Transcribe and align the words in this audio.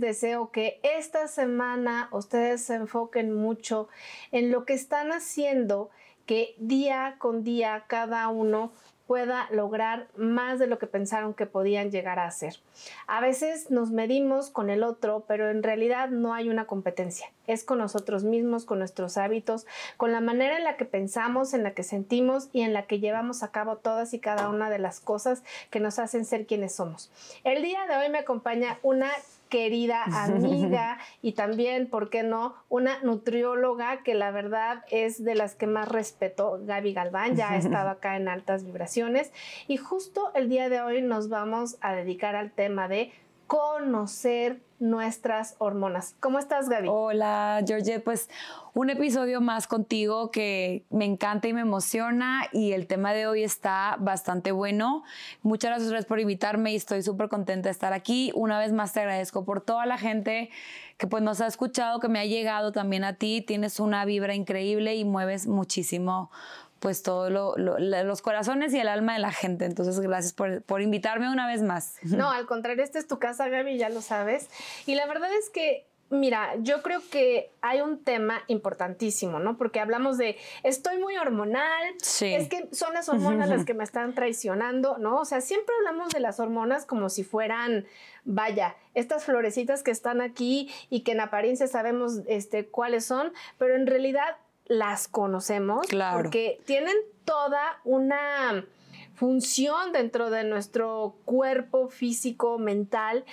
Deseo 0.00 0.50
que 0.50 0.80
esta 0.82 1.28
semana 1.28 2.08
ustedes 2.12 2.62
se 2.62 2.74
enfoquen 2.74 3.34
mucho 3.34 3.88
en 4.32 4.50
lo 4.50 4.64
que 4.64 4.74
están 4.74 5.12
haciendo, 5.12 5.90
que 6.26 6.54
día 6.58 7.16
con 7.18 7.44
día 7.44 7.84
cada 7.86 8.28
uno 8.28 8.72
pueda 9.06 9.48
lograr 9.50 10.08
más 10.16 10.58
de 10.58 10.66
lo 10.66 10.78
que 10.78 10.86
pensaron 10.86 11.34
que 11.34 11.46
podían 11.46 11.90
llegar 11.90 12.18
a 12.18 12.26
hacer. 12.26 12.56
A 13.06 13.20
veces 13.20 13.70
nos 13.70 13.90
medimos 13.90 14.50
con 14.50 14.68
el 14.68 14.82
otro, 14.82 15.24
pero 15.28 15.50
en 15.50 15.62
realidad 15.62 16.08
no 16.08 16.34
hay 16.34 16.48
una 16.48 16.66
competencia. 16.66 17.30
Es 17.46 17.62
con 17.62 17.78
nosotros 17.78 18.24
mismos, 18.24 18.64
con 18.64 18.80
nuestros 18.80 19.16
hábitos, 19.16 19.66
con 19.96 20.10
la 20.10 20.20
manera 20.20 20.58
en 20.58 20.64
la 20.64 20.76
que 20.76 20.84
pensamos, 20.84 21.54
en 21.54 21.62
la 21.62 21.72
que 21.72 21.84
sentimos 21.84 22.48
y 22.52 22.62
en 22.62 22.72
la 22.72 22.86
que 22.86 22.98
llevamos 22.98 23.42
a 23.42 23.52
cabo 23.52 23.76
todas 23.76 24.12
y 24.14 24.18
cada 24.18 24.48
una 24.48 24.70
de 24.70 24.78
las 24.78 24.98
cosas 24.98 25.44
que 25.70 25.80
nos 25.80 25.98
hacen 25.98 26.24
ser 26.24 26.46
quienes 26.46 26.74
somos. 26.74 27.10
El 27.44 27.62
día 27.62 27.86
de 27.86 27.96
hoy 27.96 28.08
me 28.08 28.18
acompaña 28.18 28.78
una 28.82 29.10
querida 29.48 30.04
amiga 30.24 30.98
y 31.22 31.32
también, 31.32 31.88
¿por 31.88 32.10
qué 32.10 32.22
no?, 32.22 32.54
una 32.68 33.02
nutrióloga 33.02 34.02
que 34.02 34.14
la 34.14 34.30
verdad 34.30 34.84
es 34.90 35.22
de 35.22 35.34
las 35.34 35.54
que 35.54 35.66
más 35.66 35.88
respeto, 35.88 36.60
Gaby 36.62 36.92
Galván, 36.92 37.36
ya 37.36 37.52
ha 37.52 37.56
estado 37.58 37.88
acá 37.88 38.16
en 38.16 38.28
Altas 38.28 38.64
Vibraciones 38.64 39.32
y 39.68 39.76
justo 39.76 40.32
el 40.34 40.48
día 40.48 40.68
de 40.68 40.80
hoy 40.80 41.02
nos 41.02 41.28
vamos 41.28 41.76
a 41.80 41.92
dedicar 41.92 42.36
al 42.36 42.50
tema 42.50 42.88
de 42.88 43.12
conocer 43.46 44.60
nuestras 44.78 45.54
hormonas. 45.58 46.14
¿Cómo 46.20 46.38
estás, 46.38 46.68
Gaby? 46.68 46.88
Hola, 46.90 47.62
Georgette. 47.66 48.02
Pues 48.02 48.28
un 48.74 48.90
episodio 48.90 49.40
más 49.40 49.66
contigo 49.66 50.30
que 50.30 50.84
me 50.90 51.04
encanta 51.04 51.48
y 51.48 51.52
me 51.52 51.62
emociona 51.62 52.48
y 52.52 52.72
el 52.72 52.86
tema 52.86 53.12
de 53.12 53.26
hoy 53.26 53.42
está 53.42 53.96
bastante 53.98 54.52
bueno. 54.52 55.02
Muchas 55.42 55.70
gracias 55.80 56.04
por 56.04 56.20
invitarme 56.20 56.72
y 56.72 56.76
estoy 56.76 57.02
súper 57.02 57.28
contenta 57.28 57.68
de 57.68 57.72
estar 57.72 57.92
aquí. 57.92 58.32
Una 58.34 58.58
vez 58.58 58.72
más 58.72 58.92
te 58.92 59.00
agradezco 59.00 59.44
por 59.44 59.60
toda 59.60 59.86
la 59.86 59.98
gente 59.98 60.50
que 60.98 61.06
pues 61.06 61.22
nos 61.22 61.40
ha 61.40 61.46
escuchado, 61.46 62.00
que 62.00 62.08
me 62.08 62.18
ha 62.18 62.24
llegado 62.24 62.72
también 62.72 63.04
a 63.04 63.14
ti. 63.14 63.42
Tienes 63.46 63.80
una 63.80 64.04
vibra 64.04 64.34
increíble 64.34 64.94
y 64.96 65.04
mueves 65.04 65.46
muchísimo 65.46 66.30
pues 66.80 67.02
todos 67.02 67.30
los 67.30 68.22
corazones 68.22 68.72
y 68.74 68.80
el 68.80 68.88
alma 68.88 69.14
de 69.14 69.20
la 69.20 69.32
gente. 69.32 69.64
Entonces, 69.64 69.98
gracias 70.00 70.32
por, 70.32 70.80
invitarme 70.80 71.30
una 71.30 71.46
vez 71.46 71.62
más. 71.62 71.96
No, 72.16 72.30
al 72.30 72.46
contrario, 72.46 72.82
esta 72.82 72.98
es 72.98 73.06
tu 73.06 73.18
casa, 73.18 73.48
Gaby, 73.48 73.76
ya 73.76 73.90
lo 73.90 74.00
sabes. 74.00 74.48
Y 74.86 74.94
la 74.94 75.06
verdad 75.06 75.28
es 75.38 75.50
que 75.50 75.86
Mira, 76.08 76.54
yo 76.60 76.82
creo 76.82 77.00
que 77.10 77.50
hay 77.62 77.80
un 77.80 77.98
tema 78.04 78.40
importantísimo, 78.46 79.40
¿no? 79.40 79.56
Porque 79.58 79.80
hablamos 79.80 80.18
de 80.18 80.36
estoy 80.62 80.98
muy 80.98 81.16
hormonal, 81.16 81.94
sí. 82.00 82.32
es 82.32 82.48
que 82.48 82.68
son 82.70 82.94
las 82.94 83.08
hormonas 83.08 83.48
las 83.48 83.64
que 83.66 83.74
me 83.74 83.82
están 83.82 84.14
traicionando, 84.14 84.98
¿no? 84.98 85.18
O 85.18 85.24
sea, 85.24 85.40
siempre 85.40 85.74
hablamos 85.80 86.10
de 86.10 86.20
las 86.20 86.38
hormonas 86.38 86.86
como 86.86 87.08
si 87.08 87.24
fueran, 87.24 87.86
vaya, 88.24 88.76
estas 88.94 89.24
florecitas 89.24 89.82
que 89.82 89.90
están 89.90 90.20
aquí 90.20 90.72
y 90.90 91.00
que 91.00 91.10
en 91.10 91.20
apariencia 91.20 91.66
sabemos 91.66 92.20
este, 92.28 92.66
cuáles 92.66 93.04
son, 93.04 93.32
pero 93.58 93.74
en 93.74 93.88
realidad 93.88 94.36
las 94.68 95.08
conocemos 95.08 95.86
porque 96.12 96.60
tienen 96.64 96.96
toda 97.24 97.80
una 97.84 98.64
función 99.14 99.92
dentro 99.92 100.30
de 100.30 100.44
nuestro 100.44 101.16
cuerpo 101.24 101.88
físico, 101.88 102.58
mental, 102.58 103.24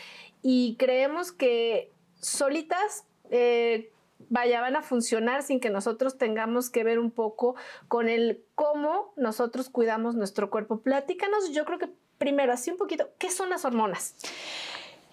y 0.42 0.76
creemos 0.78 1.32
que 1.32 1.92
solitas, 2.20 3.06
eh, 3.30 3.92
vaya, 4.30 4.62
van 4.62 4.76
a 4.76 4.82
funcionar 4.82 5.44
sin 5.44 5.60
que 5.60 5.70
nosotros 5.70 6.18
tengamos 6.18 6.70
que 6.70 6.84
ver 6.84 7.00
un 7.00 7.12
poco 7.12 7.56
con 7.88 8.08
el 8.08 8.44
cómo 8.56 9.14
nosotros 9.18 9.70
cuidamos 9.70 10.16
nuestro 10.16 10.50
cuerpo. 10.50 10.80
Platícanos, 10.80 11.52
yo 11.52 11.66
creo 11.66 11.80
que 11.80 11.90
primero, 12.18 12.54
así 12.54 12.72
un 12.72 12.78
poquito, 12.78 13.10
¿qué 13.18 13.30
son 13.30 13.50
las 13.50 13.66
hormonas? 13.66 14.16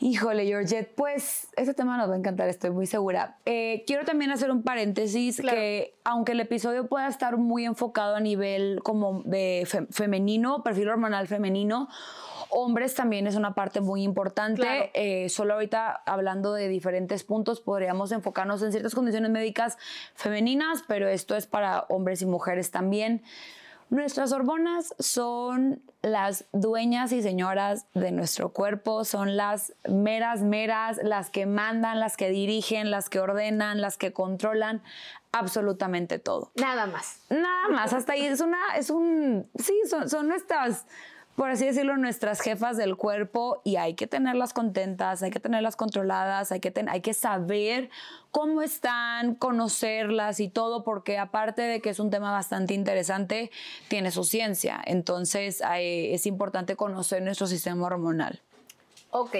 Híjole, 0.02 0.46
Georgette, 0.46 0.94
pues 0.94 1.48
ese 1.56 1.74
tema 1.74 1.98
nos 1.98 2.08
va 2.08 2.14
a 2.14 2.16
encantar, 2.16 2.48
estoy 2.48 2.70
muy 2.70 2.86
segura. 2.86 3.36
Eh, 3.44 3.84
quiero 3.86 4.06
también 4.06 4.30
hacer 4.30 4.50
un 4.50 4.62
paréntesis 4.62 5.42
que 5.42 5.94
aunque 6.04 6.32
el 6.32 6.40
episodio 6.40 6.86
pueda 6.86 7.06
estar 7.06 7.36
muy 7.36 7.66
enfocado 7.66 8.16
a 8.16 8.20
nivel 8.20 8.80
como 8.82 9.22
de 9.26 9.68
femenino, 9.90 10.62
perfil 10.62 10.88
hormonal 10.88 11.28
femenino, 11.28 11.90
hombres 12.48 12.94
también 12.94 13.26
es 13.26 13.36
una 13.36 13.54
parte 13.54 13.82
muy 13.82 14.02
importante. 14.02 14.90
Eh, 14.94 15.28
solo 15.28 15.52
ahorita 15.52 16.02
hablando 16.06 16.54
de 16.54 16.68
diferentes 16.68 17.22
puntos 17.22 17.60
podríamos 17.60 18.10
enfocarnos 18.10 18.62
en 18.62 18.72
ciertas 18.72 18.94
condiciones 18.94 19.30
médicas 19.30 19.76
femeninas, 20.14 20.82
pero 20.88 21.08
esto 21.08 21.36
es 21.36 21.46
para 21.46 21.80
hombres 21.90 22.22
y 22.22 22.26
mujeres 22.26 22.70
también. 22.70 23.22
Nuestras 23.90 24.30
hormonas 24.30 24.94
son 25.00 25.82
las 26.00 26.44
dueñas 26.52 27.10
y 27.10 27.22
señoras 27.22 27.86
de 27.92 28.12
nuestro 28.12 28.52
cuerpo, 28.52 29.04
son 29.04 29.36
las 29.36 29.74
meras, 29.88 30.42
meras, 30.42 31.00
las 31.02 31.28
que 31.28 31.44
mandan, 31.44 31.98
las 31.98 32.16
que 32.16 32.30
dirigen, 32.30 32.92
las 32.92 33.10
que 33.10 33.18
ordenan, 33.18 33.80
las 33.80 33.98
que 33.98 34.12
controlan 34.12 34.80
absolutamente 35.32 36.20
todo. 36.20 36.52
Nada 36.54 36.86
más. 36.86 37.20
Nada 37.30 37.68
más, 37.68 37.92
hasta 37.92 38.12
ahí 38.12 38.26
es 38.26 38.40
una, 38.40 38.76
es 38.76 38.90
un, 38.90 39.50
sí, 39.58 39.74
son, 39.88 40.08
son 40.08 40.28
nuestras 40.28 40.86
por 41.36 41.48
así 41.48 41.64
decirlo, 41.64 41.96
nuestras 41.96 42.40
jefas 42.40 42.76
del 42.76 42.96
cuerpo 42.96 43.62
y 43.64 43.76
hay 43.76 43.94
que 43.94 44.06
tenerlas 44.06 44.52
contentas, 44.52 45.22
hay 45.22 45.30
que 45.30 45.40
tenerlas 45.40 45.76
controladas, 45.76 46.52
hay 46.52 46.60
que, 46.60 46.72
hay 46.88 47.00
que 47.00 47.14
saber 47.14 47.88
cómo 48.30 48.62
están, 48.62 49.34
conocerlas 49.34 50.40
y 50.40 50.48
todo, 50.48 50.84
porque 50.84 51.18
aparte 51.18 51.62
de 51.62 51.80
que 51.80 51.90
es 51.90 51.98
un 51.98 52.10
tema 52.10 52.30
bastante 52.30 52.74
interesante, 52.74 53.50
tiene 53.88 54.10
su 54.10 54.24
ciencia. 54.24 54.82
Entonces 54.84 55.62
es 55.78 56.26
importante 56.26 56.76
conocer 56.76 57.22
nuestro 57.22 57.46
sistema 57.46 57.86
hormonal. 57.86 58.40
Ok. 59.10 59.36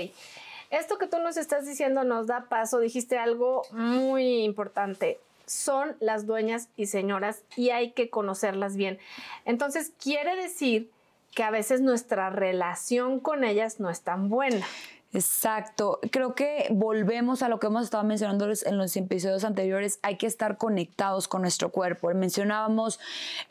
Esto 0.70 0.98
que 0.98 1.06
tú 1.06 1.18
nos 1.18 1.36
estás 1.36 1.66
diciendo 1.66 2.04
nos 2.04 2.28
da 2.28 2.46
paso, 2.48 2.78
dijiste 2.78 3.18
algo 3.18 3.62
muy 3.72 4.44
importante 4.44 5.18
son 5.50 5.96
las 5.98 6.26
dueñas 6.26 6.68
y 6.76 6.86
señoras 6.86 7.42
y 7.56 7.70
hay 7.70 7.90
que 7.90 8.08
conocerlas 8.08 8.76
bien. 8.76 9.00
Entonces, 9.44 9.92
quiere 10.00 10.36
decir 10.36 10.92
que 11.34 11.42
a 11.42 11.50
veces 11.50 11.80
nuestra 11.80 12.30
relación 12.30 13.20
con 13.20 13.44
ellas 13.44 13.80
no 13.80 13.90
es 13.90 14.02
tan 14.02 14.28
buena. 14.28 14.66
Exacto. 15.12 15.98
Creo 16.12 16.36
que 16.36 16.68
volvemos 16.70 17.42
a 17.42 17.48
lo 17.48 17.58
que 17.58 17.66
hemos 17.66 17.82
estado 17.82 18.04
mencionando 18.04 18.46
en 18.46 18.78
los 18.78 18.96
episodios 18.96 19.42
anteriores. 19.42 19.98
Hay 20.02 20.16
que 20.18 20.26
estar 20.28 20.56
conectados 20.56 21.26
con 21.26 21.42
nuestro 21.42 21.70
cuerpo. 21.70 22.14
Mencionábamos 22.14 23.00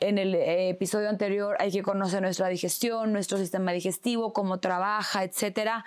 en 0.00 0.16
el 0.16 0.34
eh, 0.34 0.70
episodio 0.70 1.10
anterior, 1.10 1.56
hay 1.60 1.70
que 1.70 1.82
conocer 1.82 2.22
nuestra 2.22 2.48
digestión, 2.48 3.12
nuestro 3.12 3.36
sistema 3.36 3.72
digestivo, 3.72 4.32
cómo 4.32 4.58
trabaja, 4.58 5.22
etcétera. 5.22 5.84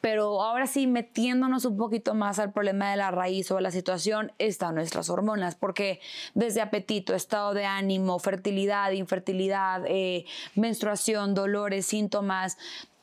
Pero 0.00 0.40
ahora 0.40 0.68
sí, 0.68 0.86
metiéndonos 0.86 1.64
un 1.64 1.76
poquito 1.76 2.14
más 2.14 2.38
al 2.38 2.52
problema 2.52 2.92
de 2.92 2.98
la 2.98 3.10
raíz 3.10 3.50
o 3.50 3.56
de 3.56 3.62
la 3.62 3.72
situación, 3.72 4.30
están 4.38 4.76
nuestras 4.76 5.10
hormonas, 5.10 5.56
porque 5.56 5.98
desde 6.34 6.60
apetito, 6.60 7.16
estado 7.16 7.54
de 7.54 7.64
ánimo, 7.64 8.20
fertilidad, 8.20 8.92
infertilidad, 8.92 9.82
eh, 9.88 10.24
menstruación, 10.54 11.34
dolores, 11.34 11.86
síntomas, 11.86 12.56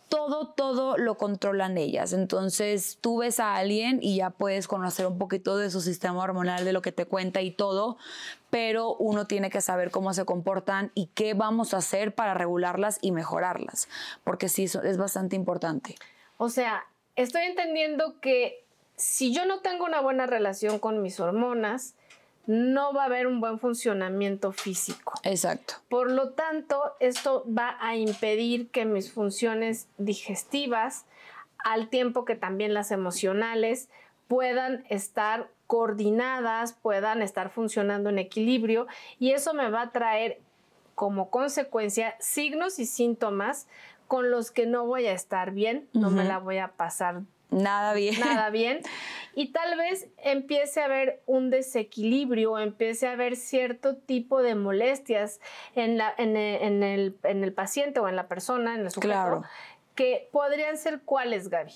todo, 0.09 0.47
todo 0.49 0.97
lo 0.97 1.17
controlan 1.17 1.77
ellas. 1.77 2.13
Entonces 2.13 2.97
tú 3.01 3.19
ves 3.19 3.39
a 3.39 3.55
alguien 3.55 3.99
y 4.01 4.17
ya 4.17 4.29
puedes 4.29 4.67
conocer 4.67 5.07
un 5.07 5.17
poquito 5.17 5.57
de 5.57 5.69
su 5.69 5.81
sistema 5.81 6.21
hormonal, 6.21 6.66
de 6.66 6.73
lo 6.73 6.81
que 6.81 6.91
te 6.91 7.05
cuenta 7.05 7.41
y 7.41 7.51
todo, 7.51 7.97
pero 8.49 8.95
uno 8.95 9.27
tiene 9.27 9.49
que 9.49 9.61
saber 9.61 9.91
cómo 9.91 10.13
se 10.13 10.25
comportan 10.25 10.91
y 10.95 11.07
qué 11.07 11.33
vamos 11.33 11.73
a 11.73 11.77
hacer 11.77 12.16
para 12.16 12.33
regularlas 12.33 12.99
y 13.01 13.11
mejorarlas, 13.11 13.89
porque 14.23 14.49
sí, 14.49 14.63
es 14.66 14.97
bastante 14.97 15.35
importante. 15.35 15.96
O 16.37 16.49
sea, 16.49 16.85
estoy 17.16 17.43
entendiendo 17.43 18.19
que 18.19 18.63
si 18.96 19.34
yo 19.34 19.46
no 19.46 19.59
tengo 19.59 19.85
una 19.85 20.01
buena 20.01 20.25
relación 20.25 20.79
con 20.79 21.01
mis 21.01 21.19
hormonas, 21.19 21.96
no 22.47 22.94
va 22.94 23.03
a 23.03 23.06
haber 23.06 23.28
un 23.28 23.40
buen 23.40 23.59
funcionamiento 23.59 24.52
físico. 24.52 25.14
Exacto. 25.24 25.76
Por 25.90 26.12
lo 26.12 26.32
tanto, 26.32 26.82
esto 27.00 27.46
va 27.47 27.78
a 27.80 27.96
impedir 27.96 28.70
que 28.70 28.86
mis 28.86 29.12
funciones 29.12 29.88
digestivas, 29.97 31.06
al 31.64 31.90
tiempo 31.90 32.26
que 32.26 32.36
también 32.36 32.74
las 32.74 32.92
emocionales, 32.92 33.90
puedan 34.28 34.86
estar 34.90 35.50
coordinadas, 35.68 36.74
puedan 36.74 37.22
estar 37.22 37.50
funcionando 37.50 38.09
en 38.09 38.20
equilibrio 38.20 38.88
y 39.20 39.32
eso 39.32 39.53
me 39.53 39.70
va 39.70 39.82
a 39.82 39.92
traer 39.92 40.40
como 40.94 41.30
consecuencia 41.30 42.16
signos 42.20 42.80
y 42.80 42.86
síntomas 42.86 43.68
con 44.08 44.30
los 44.30 44.52
que 44.52 44.68
no 44.68 44.86
voy 44.86 45.08
a 45.08 45.14
estar 45.14 45.52
bien, 45.52 45.88
no 45.94 46.12
me 46.12 46.24
la 46.24 46.38
voy 46.38 46.59
a 46.59 46.70
pasar 46.70 47.22
Nada 47.50 47.94
bien. 47.94 48.20
Nada 48.20 48.50
bien. 48.52 48.82
Y 49.34 49.52
tal 49.52 49.78
vez 49.78 50.08
empiece 50.18 50.82
a 50.82 50.86
haber 50.86 51.22
un 51.26 51.50
desequilibrio, 51.50 52.58
empiece 52.58 53.08
a 53.08 53.12
haber 53.12 53.36
cierto 53.36 53.97
tipo 53.97 54.42
de 54.42 54.56
molestias 54.56 55.42
en, 55.76 55.97
la, 55.97 56.14
en, 56.18 56.36
el, 56.38 57.53
paciente 57.53 58.00
o 58.00 58.08
en 58.08 58.16
la 58.16 58.28
persona, 58.28 58.76
en 58.76 58.82
el 58.82 58.92
sujeto, 58.92 59.08
claro. 59.08 59.44
que 59.94 60.30
podrían 60.32 60.78
ser 60.78 61.02
cuáles, 61.02 61.50
Gaby. 61.50 61.74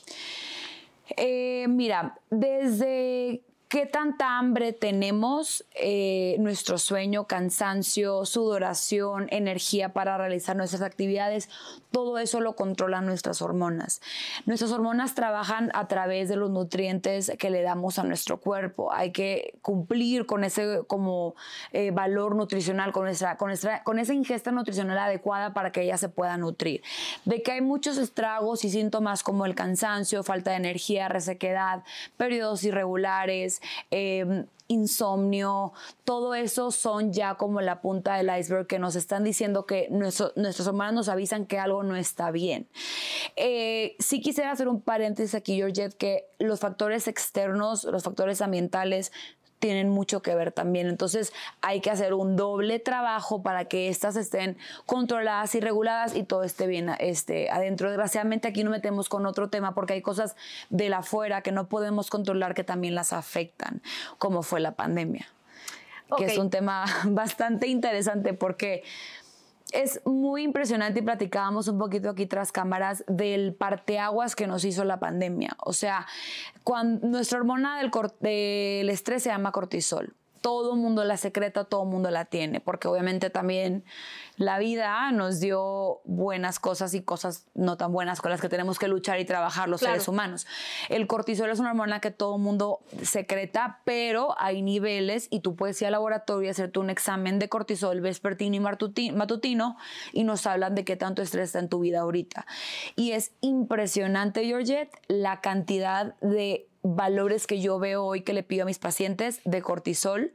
Eh, 1.18 1.66
mira, 1.68 2.18
desde 2.30 3.42
qué 3.69 3.86
tanta 3.86 4.39
hambre 4.39 4.74
tenemos, 4.74 5.63
eh, 5.75 6.36
nuestro 6.39 6.80
sueño, 6.80 7.27
cansancio, 7.27 8.25
sudoración, 8.25 9.27
energía 9.30 9.94
para 9.94 10.18
realizar 10.18 10.56
nuestras 10.56 10.81
actividades, 10.81 11.50
todo 11.92 12.18
eso 12.18 12.39
lo 12.42 12.56
controlan 12.56 13.06
nuestras 13.06 13.44
hormonas. 13.44 14.01
Nuestras 14.48 14.71
hormonas 14.71 15.13
trabajan 15.13 15.69
a 15.75 15.88
través 15.88 16.30
de 16.30 16.36
los 16.36 16.50
nutrientes 16.50 17.31
que 17.38 17.51
le 17.51 17.62
damos 17.62 18.00
a 18.00 18.04
nuestro 18.04 18.39
cuerpo. 18.39 18.92
Hay 18.92 19.12
que 19.12 19.60
cumplir 19.62 20.25
con 20.25 20.44
ese 20.44 20.81
como 20.88 21.36
eh, 21.71 21.92
valor 21.92 22.36
nutricional, 22.36 22.92
con, 22.92 23.06
nuestra, 23.06 23.38
con, 23.38 23.50
nuestra, 23.50 23.83
con 23.83 24.00
esa 24.00 24.16
ingesta 24.16 24.51
nutricional 24.51 24.98
adecuada 24.98 25.54
para 25.54 25.71
que 25.71 25.83
ella 25.83 25.98
se 25.98 26.10
pueda 26.10 26.38
nutrir. 26.38 26.81
De 27.25 27.44
que 27.44 27.51
hay 27.51 27.62
muchos 27.62 28.00
estragos 28.00 28.66
y 28.66 28.71
síntomas 28.71 29.21
como 29.21 29.45
el 29.45 29.54
cansancio, 29.54 30.24
falta 30.24 30.51
de 30.51 30.57
energía, 30.57 31.07
resequedad, 31.07 31.83
periodos 32.18 32.63
irregulares, 32.63 33.58
Em, 33.91 34.45
insomnio, 34.69 35.73
todo 36.03 36.35
eso 36.35 36.71
son 36.71 37.11
ya 37.11 37.35
como 37.35 37.59
la 37.59 37.81
punta 37.81 38.15
del 38.15 38.29
iceberg 38.39 38.67
que 38.67 38.77
nos 38.77 38.95
están 38.95 39.23
diciendo 39.23 39.65
que 39.65 39.88
nuestros 39.89 40.67
hermanos 40.67 40.94
nos 40.94 41.09
avisan 41.09 41.47
que 41.47 41.57
algo 41.57 41.81
no 41.81 41.95
está 41.95 42.29
bien. 42.29 42.67
Eh, 43.35 43.95
sí 43.97 44.21
quisiera 44.21 44.51
hacer 44.51 44.67
un 44.67 44.81
paréntesis 44.81 45.33
aquí, 45.33 45.56
Georgette, 45.56 45.95
que 45.95 46.27
los 46.38 46.59
factores 46.59 47.07
externos, 47.07 47.83
los 47.83 48.03
factores 48.03 48.41
ambientales, 48.41 49.11
tienen 49.59 49.89
mucho 49.89 50.21
que 50.21 50.33
ver 50.33 50.51
también. 50.51 50.88
Entonces 50.88 51.33
hay 51.61 51.81
que 51.81 51.91
hacer 51.91 52.13
un 52.13 52.35
doble 52.35 52.79
trabajo 52.79 53.44
para 53.44 53.65
que 53.65 53.89
éstas 53.89 54.15
estén 54.15 54.57
controladas 54.85 55.53
y 55.56 55.59
reguladas 55.59 56.15
y 56.15 56.23
todo 56.23 56.44
esté 56.44 56.65
bien 56.65 56.89
este, 57.00 57.50
adentro. 57.50 57.89
Desgraciadamente 57.89 58.47
aquí 58.47 58.63
no 58.63 58.71
metemos 58.71 59.09
con 59.09 59.25
otro 59.25 59.50
tema 59.50 59.75
porque 59.75 59.94
hay 59.94 60.01
cosas 60.01 60.35
de 60.69 60.89
la 60.89 61.00
afuera 61.00 61.41
que 61.41 61.51
no 61.51 61.67
podemos 61.67 62.09
controlar 62.09 62.56
que 62.56 62.63
también 62.63 62.95
las 62.95 63.13
afectan, 63.13 63.81
como 64.17 64.41
fue 64.41 64.59
la 64.59 64.71
pandemia. 64.75 65.27
Que 66.17 66.25
es 66.25 66.38
un 66.38 66.50
tema 66.50 66.85
bastante 67.06 67.67
interesante 67.67 68.33
porque 68.33 68.83
es 69.74 70.01
muy 70.06 70.44
impresionante 70.44 71.00
y 71.00 71.04
platicábamos 71.04 71.68
un 71.68 71.77
poquito 71.77 72.10
aquí 72.10 72.25
tras 72.25 72.51
cámaras 72.51 73.04
del 73.07 73.54
parteaguas 73.54 74.36
que 74.36 74.48
nos 74.48 74.66
hizo 74.66 74.83
la 74.83 75.00
pandemia. 75.00 75.56
O 75.63 75.74
sea, 75.74 76.07
cuando 76.63 77.07
nuestra 77.07 77.39
hormona 77.39 77.77
del, 77.80 77.92
del 78.19 78.89
estrés 78.89 79.24
se 79.24 79.30
llama 79.30 79.51
cortisol 79.51 80.16
todo 80.41 80.74
el 80.74 80.80
mundo 80.80 81.03
la 81.03 81.18
secreta, 81.18 81.65
todo 81.65 81.83
el 81.83 81.89
mundo 81.89 82.09
la 82.12 82.25
tiene, 82.25 82.59
porque 82.59 82.88
obviamente 82.88 83.30
también 83.30 83.83
la 84.38 84.57
vida 84.57 85.12
nos 85.12 85.39
dio 85.39 86.00
buenas 86.06 86.59
cosas 86.59 86.94
y 86.94 87.01
cosas 87.01 87.45
no 87.56 87.75
tan 87.75 87.91
buenas 87.91 88.21
con 88.21 88.31
las 88.31 88.39
que 88.39 88.47
tenemos 88.47 88.80
que 88.80 88.88
luchar 88.88 89.19
y 89.19 89.25
trabajar 89.25 89.68
los 89.68 89.81
seres 89.81 90.07
humanos. 90.07 90.47
El 90.88 91.07
cortisol 91.07 91.50
es 91.50 91.59
una 91.59 91.71
hormona 91.71 92.00
que 92.00 92.12
todo 92.12 92.38
mundo 92.38 92.80
secreta, 93.03 93.81
pero 93.83 94.36
hay 94.39 94.62
niveles 94.62 95.27
y 95.30 95.41
tú 95.41 95.56
puedes 95.56 95.81
ir 95.81 95.88
al 95.88 95.91
laboratorio 95.91 96.47
y 96.47 96.51
hacerte 96.51 96.80
un 96.80 96.89
examen 96.89 97.38
de 97.38 97.50
cortisol 97.50 98.00
vespertino 98.00 98.56
y 98.56 99.12
matutino 99.12 99.77
y 100.13 100.24
nos 100.24 100.47
hablan 100.47 100.74
de 100.74 100.85
qué 100.85 100.95
tanto 100.95 101.21
estrés 101.21 101.50
está 101.50 101.59
en 101.59 101.68
tu 101.68 101.81
vida 101.81 102.00
ahorita. 102.00 102.45
Y 102.95 103.12
es 103.12 103.33
impresionante, 103.42 104.45
Georgette, 104.45 104.95
la 105.09 105.42
cantidad 105.42 106.15
de 106.21 106.69
valores 106.83 107.47
que 107.47 107.59
yo 107.59 107.79
veo 107.79 108.05
hoy 108.05 108.21
que 108.21 108.33
le 108.33 108.43
pido 108.43 108.63
a 108.63 108.65
mis 108.65 108.79
pacientes 108.79 109.41
de 109.45 109.61
cortisol. 109.61 110.33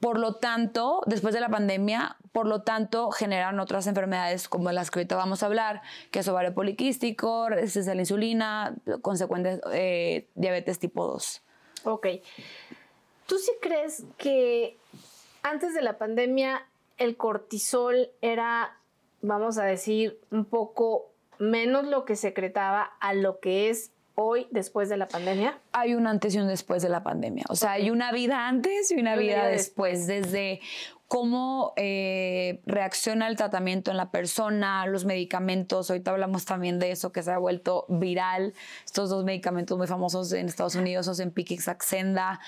Por 0.00 0.18
lo 0.18 0.36
tanto, 0.36 1.02
después 1.06 1.34
de 1.34 1.40
la 1.40 1.50
pandemia, 1.50 2.16
por 2.32 2.46
lo 2.46 2.62
tanto, 2.62 3.10
generan 3.10 3.60
otras 3.60 3.86
enfermedades 3.86 4.48
como 4.48 4.72
las 4.72 4.90
que 4.90 5.00
ahorita 5.00 5.14
vamos 5.14 5.42
a 5.42 5.46
hablar, 5.46 5.82
que 6.10 6.20
es 6.20 6.28
ovario 6.28 6.54
poliquístico, 6.54 7.50
resistencia 7.50 7.92
a 7.92 7.94
la 7.94 8.02
insulina, 8.02 8.74
consecuentes 9.02 9.60
eh, 9.72 10.26
diabetes 10.34 10.78
tipo 10.78 11.06
2. 11.06 11.42
Ok. 11.84 12.06
¿Tú 13.26 13.38
sí 13.38 13.52
crees 13.60 14.04
que 14.16 14.78
antes 15.42 15.74
de 15.74 15.82
la 15.82 15.98
pandemia 15.98 16.66
el 16.96 17.16
cortisol 17.16 18.10
era, 18.22 18.78
vamos 19.20 19.58
a 19.58 19.64
decir, 19.64 20.18
un 20.30 20.46
poco 20.46 21.10
menos 21.38 21.86
lo 21.86 22.04
que 22.04 22.16
secretaba 22.16 22.82
a 23.00 23.14
lo 23.14 23.40
que 23.40 23.70
es 23.70 23.92
hoy 24.20 24.46
después 24.50 24.88
de 24.88 24.96
la 24.96 25.08
pandemia? 25.08 25.58
Hay 25.72 25.94
un 25.94 26.06
antes 26.06 26.34
y 26.34 26.38
un 26.38 26.48
después 26.48 26.82
de 26.82 26.88
la 26.88 27.02
pandemia. 27.02 27.44
O 27.48 27.56
sea, 27.56 27.72
hay 27.72 27.90
una 27.90 28.12
vida 28.12 28.48
antes 28.48 28.90
y 28.90 28.94
una, 28.94 29.16
vida, 29.16 29.46
después. 29.46 30.06
Desde 30.06 30.60
cómo 31.08 31.72
eh, 31.76 32.60
reacciona 32.66 33.26
el 33.26 33.36
tratamiento 33.36 33.90
en 33.90 33.96
la 33.96 34.10
persona, 34.10 34.86
los 34.86 35.04
medicamentos. 35.04 35.90
Ahorita 35.90 36.12
hablamos 36.12 36.44
también 36.44 36.78
de 36.78 36.92
eso 36.92 37.12
que 37.12 37.22
se 37.22 37.32
ha 37.32 37.38
vuelto 37.38 37.86
viral. 37.88 38.54
Estos 38.84 39.10
dos 39.10 39.24
medicamentos 39.24 39.76
muy 39.76 39.86
famosos 39.86 40.32
en 40.32 40.46
Estados 40.46 40.76
Unidos, 40.76 41.08
Ozempic 41.08 41.50
y 41.50 41.58
Saxenda 41.58 42.40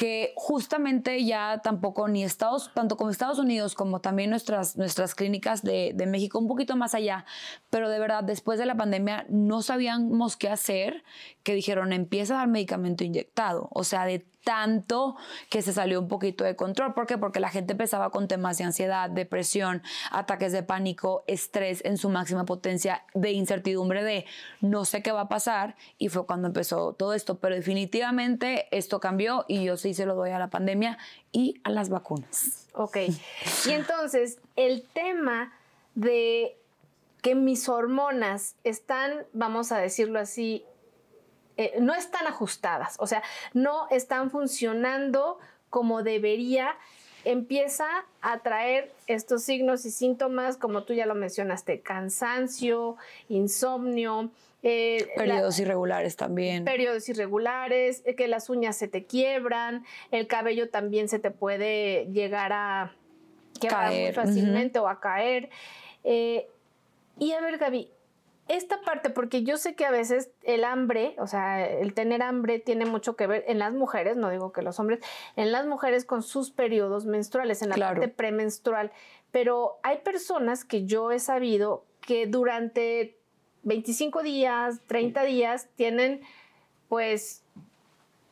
que 0.00 0.32
justamente 0.34 1.22
ya 1.26 1.60
tampoco 1.62 2.08
ni 2.08 2.24
Estados, 2.24 2.70
tanto 2.72 2.96
como 2.96 3.10
Estados 3.10 3.38
Unidos 3.38 3.74
como 3.74 4.00
también 4.00 4.30
nuestras, 4.30 4.78
nuestras 4.78 5.14
clínicas 5.14 5.62
de, 5.62 5.92
de, 5.94 6.06
México, 6.06 6.38
un 6.38 6.48
poquito 6.48 6.74
más 6.74 6.94
allá, 6.94 7.26
pero 7.68 7.90
de 7.90 7.98
verdad 7.98 8.24
después 8.24 8.58
de 8.58 8.64
la 8.64 8.78
pandemia 8.78 9.26
no 9.28 9.60
sabíamos 9.60 10.38
qué 10.38 10.48
hacer, 10.48 11.04
que 11.42 11.52
dijeron 11.54 11.92
empieza 11.92 12.32
a 12.32 12.38
dar 12.38 12.48
medicamento 12.48 13.04
inyectado, 13.04 13.68
o 13.72 13.84
sea, 13.84 14.06
de 14.06 14.24
tanto 14.44 15.16
que 15.48 15.62
se 15.62 15.72
salió 15.72 16.00
un 16.00 16.08
poquito 16.08 16.44
de 16.44 16.56
control. 16.56 16.94
¿Por 16.94 17.06
qué? 17.06 17.18
Porque 17.18 17.40
la 17.40 17.48
gente 17.48 17.72
empezaba 17.72 18.10
con 18.10 18.28
temas 18.28 18.58
de 18.58 18.64
ansiedad, 18.64 19.10
depresión, 19.10 19.82
ataques 20.10 20.52
de 20.52 20.62
pánico, 20.62 21.24
estrés 21.26 21.84
en 21.84 21.98
su 21.98 22.08
máxima 22.08 22.44
potencia, 22.44 23.04
de 23.14 23.32
incertidumbre 23.32 24.02
de 24.02 24.24
no 24.60 24.84
sé 24.84 25.02
qué 25.02 25.12
va 25.12 25.22
a 25.22 25.28
pasar. 25.28 25.76
Y 25.98 26.08
fue 26.08 26.26
cuando 26.26 26.48
empezó 26.48 26.92
todo 26.94 27.14
esto. 27.14 27.38
Pero 27.38 27.54
definitivamente 27.54 28.68
esto 28.76 29.00
cambió 29.00 29.44
y 29.48 29.64
yo 29.64 29.76
sí 29.76 29.94
se 29.94 30.06
lo 30.06 30.14
doy 30.14 30.30
a 30.30 30.38
la 30.38 30.48
pandemia 30.48 30.98
y 31.32 31.60
a 31.64 31.70
las 31.70 31.88
vacunas. 31.88 32.68
Ok. 32.74 32.96
Y 33.66 33.70
entonces, 33.70 34.38
el 34.56 34.82
tema 34.92 35.52
de 35.94 36.56
que 37.22 37.34
mis 37.34 37.68
hormonas 37.68 38.54
están, 38.64 39.26
vamos 39.32 39.72
a 39.72 39.78
decirlo 39.78 40.18
así, 40.18 40.64
eh, 41.60 41.74
no 41.78 41.94
están 41.94 42.26
ajustadas, 42.26 42.96
o 43.00 43.06
sea, 43.06 43.22
no 43.52 43.86
están 43.90 44.30
funcionando 44.30 45.38
como 45.68 46.02
debería, 46.02 46.74
empieza 47.26 47.84
a 48.22 48.38
traer 48.38 48.90
estos 49.06 49.42
signos 49.42 49.84
y 49.84 49.90
síntomas, 49.90 50.56
como 50.56 50.84
tú 50.84 50.94
ya 50.94 51.04
lo 51.04 51.14
mencionaste, 51.14 51.80
cansancio, 51.80 52.96
insomnio. 53.28 54.30
Eh, 54.62 55.06
periodos 55.14 55.58
irregulares 55.58 56.16
también. 56.16 56.64
Periodos 56.64 57.06
irregulares, 57.10 58.00
eh, 58.06 58.14
que 58.14 58.26
las 58.26 58.48
uñas 58.48 58.78
se 58.78 58.88
te 58.88 59.04
quiebran, 59.04 59.84
el 60.12 60.26
cabello 60.28 60.70
también 60.70 61.10
se 61.10 61.18
te 61.18 61.30
puede 61.30 62.06
llegar 62.06 62.54
a 62.54 62.94
quebrar 63.60 63.92
muy 63.92 64.12
fácilmente 64.14 64.78
o 64.78 64.88
a 64.88 64.98
caer. 64.98 65.50
y 66.02 67.32
a 67.32 67.40
ver, 67.42 67.58
Gaby, 67.58 67.90
esta 68.50 68.80
parte, 68.80 69.10
porque 69.10 69.44
yo 69.44 69.56
sé 69.56 69.76
que 69.76 69.84
a 69.84 69.92
veces 69.92 70.30
el 70.42 70.64
hambre, 70.64 71.14
o 71.18 71.28
sea, 71.28 71.68
el 71.68 71.94
tener 71.94 72.20
hambre 72.20 72.58
tiene 72.58 72.84
mucho 72.84 73.14
que 73.14 73.28
ver 73.28 73.44
en 73.46 73.60
las 73.60 73.72
mujeres, 73.72 74.16
no 74.16 74.28
digo 74.28 74.52
que 74.52 74.62
los 74.62 74.80
hombres, 74.80 74.98
en 75.36 75.52
las 75.52 75.66
mujeres 75.66 76.04
con 76.04 76.22
sus 76.22 76.50
periodos 76.50 77.06
menstruales, 77.06 77.62
en 77.62 77.68
la 77.68 77.76
parte 77.76 78.08
premenstrual, 78.08 78.90
pero 79.30 79.78
hay 79.84 79.98
personas 79.98 80.64
que 80.64 80.84
yo 80.84 81.12
he 81.12 81.20
sabido 81.20 81.84
que 82.00 82.26
durante 82.26 83.16
25 83.62 84.22
días, 84.24 84.80
30 84.86 85.22
días 85.22 85.68
tienen 85.76 86.22
pues 86.88 87.44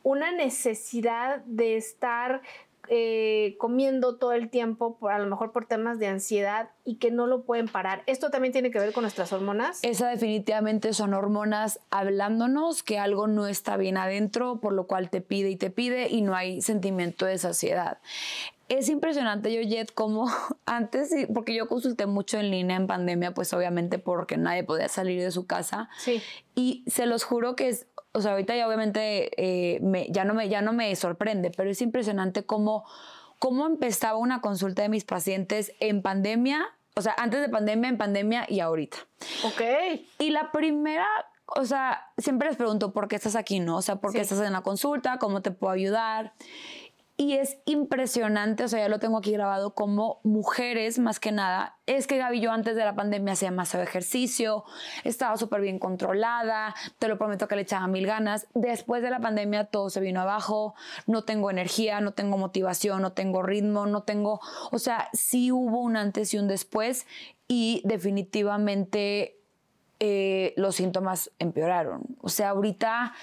una 0.03 0.33
necesidad 0.33 1.39
de 1.45 1.77
estar 1.77 2.41
eh, 2.89 3.55
comiendo 3.59 4.17
todo 4.17 4.33
el 4.33 4.49
tiempo, 4.49 4.97
por, 4.97 5.11
a 5.11 5.19
lo 5.19 5.27
mejor 5.27 5.51
por 5.51 5.65
temas 5.65 5.99
de 5.99 6.07
ansiedad 6.07 6.71
y 6.83 6.95
que 6.95 7.11
no 7.11 7.27
lo 7.27 7.43
pueden 7.43 7.67
parar. 7.67 8.01
¿Esto 8.07 8.31
también 8.31 8.51
tiene 8.51 8.71
que 8.71 8.79
ver 8.79 8.93
con 8.93 9.03
nuestras 9.03 9.31
hormonas? 9.31 9.79
Esa 9.83 10.09
definitivamente 10.09 10.93
son 10.93 11.13
hormonas 11.13 11.79
hablándonos 11.91 12.81
que 12.81 12.97
algo 12.97 13.27
no 13.27 13.47
está 13.47 13.77
bien 13.77 13.97
adentro, 13.97 14.59
por 14.59 14.73
lo 14.73 14.87
cual 14.87 15.09
te 15.09 15.21
pide 15.21 15.49
y 15.49 15.55
te 15.55 15.69
pide 15.69 16.09
y 16.09 16.21
no 16.21 16.35
hay 16.35 16.61
sentimiento 16.61 17.25
de 17.25 17.37
saciedad. 17.37 17.99
Es 18.69 18.87
impresionante, 18.87 19.53
Yoyet, 19.53 19.91
como 19.93 20.27
antes, 20.65 21.13
porque 21.33 21.55
yo 21.55 21.67
consulté 21.67 22.05
mucho 22.05 22.37
en 22.37 22.51
línea 22.51 22.77
en 22.77 22.87
pandemia, 22.87 23.33
pues 23.33 23.51
obviamente 23.53 23.99
porque 23.99 24.37
nadie 24.37 24.63
podía 24.63 24.87
salir 24.87 25.21
de 25.21 25.31
su 25.31 25.47
casa. 25.47 25.89
Sí. 25.97 26.21
Y 26.55 26.83
se 26.87 27.07
los 27.07 27.23
juro 27.23 27.55
que 27.55 27.69
es, 27.69 27.87
o 28.13 28.21
sea, 28.21 28.31
ahorita 28.31 28.55
ya 28.55 28.67
obviamente 28.67 29.31
eh, 29.37 29.79
me, 29.81 30.07
ya, 30.11 30.23
no 30.23 30.33
me, 30.33 30.49
ya 30.49 30.61
no 30.61 30.71
me 30.71 30.95
sorprende, 30.95 31.51
pero 31.55 31.69
es 31.69 31.81
impresionante 31.81 32.43
cómo, 32.45 32.85
cómo 33.39 33.65
empezaba 33.65 34.17
una 34.17 34.39
consulta 34.41 34.83
de 34.83 34.89
mis 34.89 35.03
pacientes 35.03 35.73
en 35.79 36.01
pandemia, 36.03 36.63
o 36.95 37.01
sea, 37.01 37.15
antes 37.17 37.41
de 37.41 37.49
pandemia, 37.49 37.89
en 37.89 37.97
pandemia 37.97 38.45
y 38.47 38.59
ahorita. 38.59 38.97
Ok. 39.45 39.61
Y 40.19 40.29
la 40.29 40.51
primera 40.51 41.07
o 41.55 41.65
sea, 41.65 42.11
siempre 42.17 42.47
les 42.47 42.57
pregunto 42.57 42.91
por 42.93 43.07
qué 43.07 43.15
estás 43.15 43.35
aquí, 43.35 43.59
¿no? 43.59 43.77
O 43.77 43.81
sea, 43.81 43.95
por 43.95 44.11
qué 44.11 44.21
estás 44.21 44.39
en 44.41 44.53
la 44.53 44.61
consulta, 44.61 45.17
cómo 45.17 45.41
te 45.41 45.51
puedo 45.51 45.73
ayudar. 45.73 46.33
Y 47.21 47.33
es 47.33 47.57
impresionante, 47.65 48.63
o 48.63 48.69
sea, 48.69 48.79
ya 48.79 48.87
lo 48.87 48.97
tengo 48.97 49.17
aquí 49.17 49.33
grabado 49.33 49.73
como 49.73 50.21
mujeres, 50.23 50.99
más 50.99 51.19
que 51.19 51.33
nada. 51.33 51.75
Es 51.85 52.07
que 52.07 52.17
Gaby, 52.17 52.39
yo 52.39 52.49
antes 52.49 52.77
de 52.77 52.85
la 52.85 52.95
pandemia 52.95 53.33
hacía 53.33 53.51
más 53.51 53.75
ejercicio, 53.75 54.63
estaba 55.03 55.35
súper 55.35 55.59
bien 55.59 55.79
controlada, 55.79 56.73
te 56.97 57.09
lo 57.09 57.17
prometo 57.17 57.49
que 57.49 57.57
le 57.57 57.63
echaba 57.63 57.87
mil 57.87 58.07
ganas. 58.07 58.47
Después 58.53 59.03
de 59.03 59.09
la 59.09 59.19
pandemia 59.19 59.65
todo 59.65 59.89
se 59.89 59.99
vino 59.99 60.21
abajo, 60.21 60.75
no 61.07 61.25
tengo 61.25 61.51
energía, 61.51 61.99
no 61.99 62.13
tengo 62.13 62.37
motivación, 62.37 63.01
no 63.01 63.11
tengo 63.11 63.43
ritmo, 63.43 63.85
no 63.85 64.03
tengo, 64.03 64.39
o 64.71 64.79
sea, 64.79 65.09
sí 65.11 65.51
hubo 65.51 65.81
un 65.81 65.97
antes 65.97 66.33
y 66.33 66.37
un 66.37 66.47
después 66.47 67.05
y 67.49 67.81
definitivamente 67.83 69.41
eh, 69.99 70.53
los 70.55 70.77
síntomas 70.77 71.31
empeoraron. 71.37 72.03
O 72.21 72.29
sea, 72.29 72.51
ahorita 72.51 73.13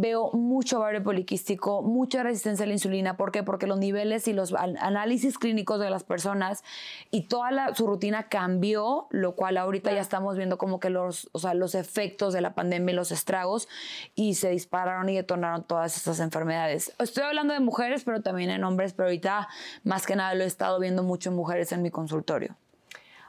veo 0.00 0.30
mucho 0.32 0.78
ovario 0.78 1.02
poliquístico, 1.02 1.82
mucha 1.82 2.22
resistencia 2.22 2.64
a 2.64 2.66
la 2.66 2.74
insulina. 2.74 3.16
¿Por 3.16 3.32
qué? 3.32 3.42
Porque 3.42 3.66
los 3.66 3.78
niveles 3.78 4.28
y 4.28 4.32
los 4.32 4.52
análisis 4.54 5.38
clínicos 5.38 5.80
de 5.80 5.90
las 5.90 6.04
personas 6.04 6.64
y 7.10 7.22
toda 7.22 7.74
su 7.74 7.86
rutina 7.86 8.28
cambió, 8.28 9.06
lo 9.10 9.34
cual 9.34 9.56
ahorita 9.56 9.92
ya 9.92 10.00
estamos 10.00 10.36
viendo 10.36 10.58
como 10.58 10.80
que 10.80 10.90
los, 10.90 11.28
o 11.32 11.38
sea, 11.38 11.54
los 11.54 11.74
efectos 11.74 12.32
de 12.32 12.40
la 12.40 12.54
pandemia 12.54 12.92
y 12.92 12.96
los 12.96 13.12
estragos 13.12 13.68
y 14.14 14.34
se 14.34 14.50
dispararon 14.50 15.08
y 15.08 15.16
detonaron 15.16 15.64
todas 15.64 15.96
estas 15.96 16.20
enfermedades. 16.20 16.92
Estoy 16.98 17.24
hablando 17.24 17.54
de 17.54 17.60
mujeres, 17.60 18.04
pero 18.04 18.22
también 18.22 18.50
en 18.50 18.64
hombres, 18.64 18.92
pero 18.92 19.08
ahorita 19.08 19.48
más 19.84 20.06
que 20.06 20.16
nada 20.16 20.34
lo 20.34 20.44
he 20.44 20.46
estado 20.46 20.78
viendo 20.78 21.02
mucho 21.02 21.30
en 21.30 21.36
mujeres 21.36 21.72
en 21.72 21.82
mi 21.82 21.90
consultorio. 21.90 22.56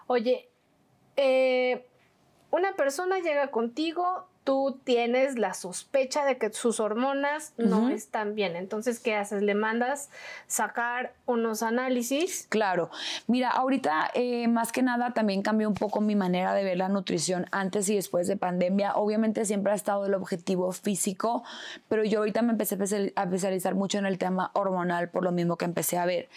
Oye, 0.08 0.50
eh, 1.16 1.86
una 2.52 2.76
persona 2.76 3.20
llega 3.20 3.52
contigo, 3.52 4.28
tú 4.48 4.80
tienes 4.86 5.38
la 5.38 5.54
sospecha 5.54 6.24
de 6.24 6.38
que 6.38 6.54
sus 6.54 6.80
hormonas 6.80 7.52
no 7.58 7.90
están 7.90 8.34
bien. 8.34 8.56
Entonces, 8.56 9.02
¿qué 9.02 9.14
haces? 9.14 9.44
Le 9.44 9.56
mandas 9.56 10.10
sacar 10.48 11.12
unos 11.26 11.64
análisis. 11.64 12.48
Claro. 12.48 12.90
Mira, 13.28 13.50
ahorita 13.50 14.10
eh, 14.14 14.48
más 14.48 14.72
que 14.72 14.84
nada 14.84 15.12
también 15.12 15.42
cambió 15.42 15.68
un 15.68 15.74
poco 15.74 16.00
mi 16.00 16.16
manera 16.16 16.54
de 16.54 16.64
ver 16.64 16.78
la 16.78 16.88
nutrición 16.88 17.48
antes 17.52 17.90
y 17.90 17.96
después 17.96 18.30
de 18.30 18.38
pandemia. 18.38 18.96
Obviamente 18.96 19.44
siempre 19.44 19.74
ha 19.74 19.76
estado 19.76 20.06
el 20.06 20.14
objetivo 20.14 20.72
físico, 20.72 21.44
pero 21.90 22.06
yo 22.06 22.20
ahorita 22.20 22.42
me 22.42 22.54
empecé 22.54 22.78
a 23.18 23.24
especializar 23.24 23.76
mucho 23.76 23.98
en 23.98 24.06
el 24.06 24.18
tema 24.18 24.52
hormonal 24.54 25.10
por 25.10 25.26
lo 25.26 25.34
mismo 25.34 25.58
que 25.58 25.66
empecé 25.66 25.98
a 25.98 26.06
ver. 26.06 26.30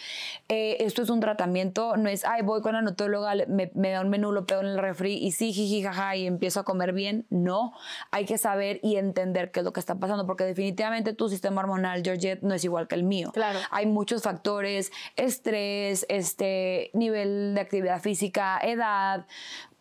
Eh, 0.49 0.79
esto 0.81 1.02
es 1.02 1.11
un 1.11 1.21
tratamiento, 1.21 1.97
no 1.97 2.09
es, 2.09 2.25
ay, 2.25 2.43
voy 2.43 2.61
con 2.61 2.73
la 2.73 2.83
nutrióloga, 2.83 3.35
me, 3.47 3.71
da 3.93 4.00
un 4.00 4.11
menú, 4.11 4.33
lo 4.33 4.47
pego 4.47 4.62
en 4.62 4.67
el 4.67 4.79
refri 4.79 5.14
y 5.14 5.31
sí, 5.31 5.52
jiji, 5.52 5.85
jaja, 5.85 6.17
y 6.17 6.26
empiezo 6.26 6.59
a 6.59 6.64
comer 6.64 6.93
bien. 6.93 7.25
No 7.31 7.73
hay 8.11 8.25
que 8.25 8.38
saber 8.38 8.80
y 8.83 8.97
entender 8.97 9.50
qué 9.50 9.61
es 9.61 9.64
lo 9.64 9.73
que 9.73 9.80
está 9.80 9.97
pasando, 9.97 10.26
porque 10.26 10.45
definitivamente 10.45 11.12
tu 11.12 11.28
sistema 11.28 11.61
hormonal, 11.61 12.02
Georgette, 12.02 12.42
no 12.42 12.54
es 12.54 12.64
igual 12.64 12.88
que 12.88 12.95
el 12.95 13.04
mío. 13.04 13.30
Claro. 13.33 13.59
Hay 13.71 13.87
muchos 13.87 14.23
factores, 14.23 14.92
estrés, 15.16 16.07
este, 16.09 16.90
nivel 16.95 17.54
de 17.54 17.61
actividad 17.61 18.00
física, 18.00 18.59
edad, 18.62 19.26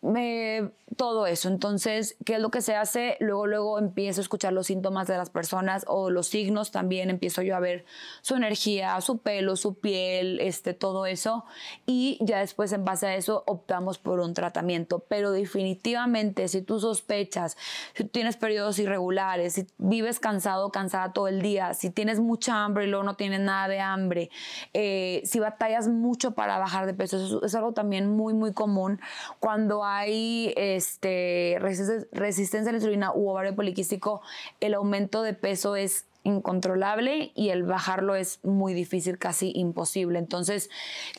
todo 0.02 1.28
eso. 1.28 1.50
Entonces, 1.50 2.16
¿qué 2.26 2.36
es 2.36 2.40
lo 2.40 2.52
que 2.52 2.62
se 2.62 2.76
hace? 2.76 3.18
Luego, 3.20 3.48
luego 3.48 3.80
empiezo 3.80 4.22
a 4.22 4.24
escuchar 4.24 4.54
los 4.54 4.68
síntomas 4.68 5.08
de 5.08 5.18
las 5.18 5.30
personas 5.30 5.84
o 5.88 6.10
los 6.10 6.28
signos 6.28 6.72
también. 6.72 7.10
Empiezo 7.10 7.42
yo 7.42 7.56
a 7.56 7.60
ver 7.60 7.86
su 8.22 8.36
energía, 8.36 9.00
su 9.02 9.18
pelo, 9.18 9.56
su 9.56 9.76
piel, 9.76 10.40
este, 10.40 10.74
todo 10.74 11.06
eso. 11.06 11.46
Y 11.86 12.18
ya 12.22 12.40
después, 12.40 12.72
en 12.72 12.86
base 12.86 13.08
a 13.08 13.16
eso, 13.16 13.44
optamos 13.46 13.98
por 13.98 14.20
un 14.20 14.34
tratamiento. 14.34 15.00
Pero 15.00 15.32
definitivamente, 15.32 16.48
si 16.48 16.62
tú 16.62 16.80
sospechas, 16.80 17.58
si 17.94 18.06
tienes 18.06 18.38
periodos 18.38 18.80
irregulares, 18.80 19.54
si 19.54 19.68
vives 19.78 20.20
cansado, 20.20 20.72
cansada 20.72 21.12
todo 21.12 21.28
el 21.28 21.42
día, 21.42 21.74
si 21.74 21.90
tienes 21.90 22.20
mucha 22.20 22.64
hambre 22.64 22.86
y 22.86 22.88
luego 22.88 23.04
no 23.04 23.16
tienes 23.16 23.42
nada 23.42 23.68
de 23.68 23.80
hambre, 23.80 24.30
eh, 24.74 25.22
si 25.26 25.40
batallas 25.40 25.88
mucho 25.88 26.32
para 26.32 26.58
bajar 26.58 26.86
de 26.86 26.94
peso, 26.94 27.18
eso 27.18 27.44
es 27.44 27.56
algo 27.56 27.74
también 27.74 28.16
muy, 28.16 28.34
muy 28.34 28.54
común 28.54 29.00
cuando 29.40 29.84
hay 29.98 30.54
este, 30.58 31.58
resistencia 31.60 32.70
a 32.70 32.72
la 32.72 32.78
insulina 32.78 33.14
u 33.14 33.30
ovario 33.30 33.56
poliquístico, 33.56 34.22
el 34.60 34.74
aumento 34.74 35.22
de 35.22 35.34
peso 35.34 35.76
es 35.76 36.06
incontrolable 36.24 37.32
y 37.34 37.50
el 37.50 37.64
bajarlo 37.64 38.16
es 38.16 38.40
muy 38.44 38.74
difícil, 38.74 39.18
casi 39.18 39.52
imposible. 39.56 40.20
Entonces, 40.20 40.70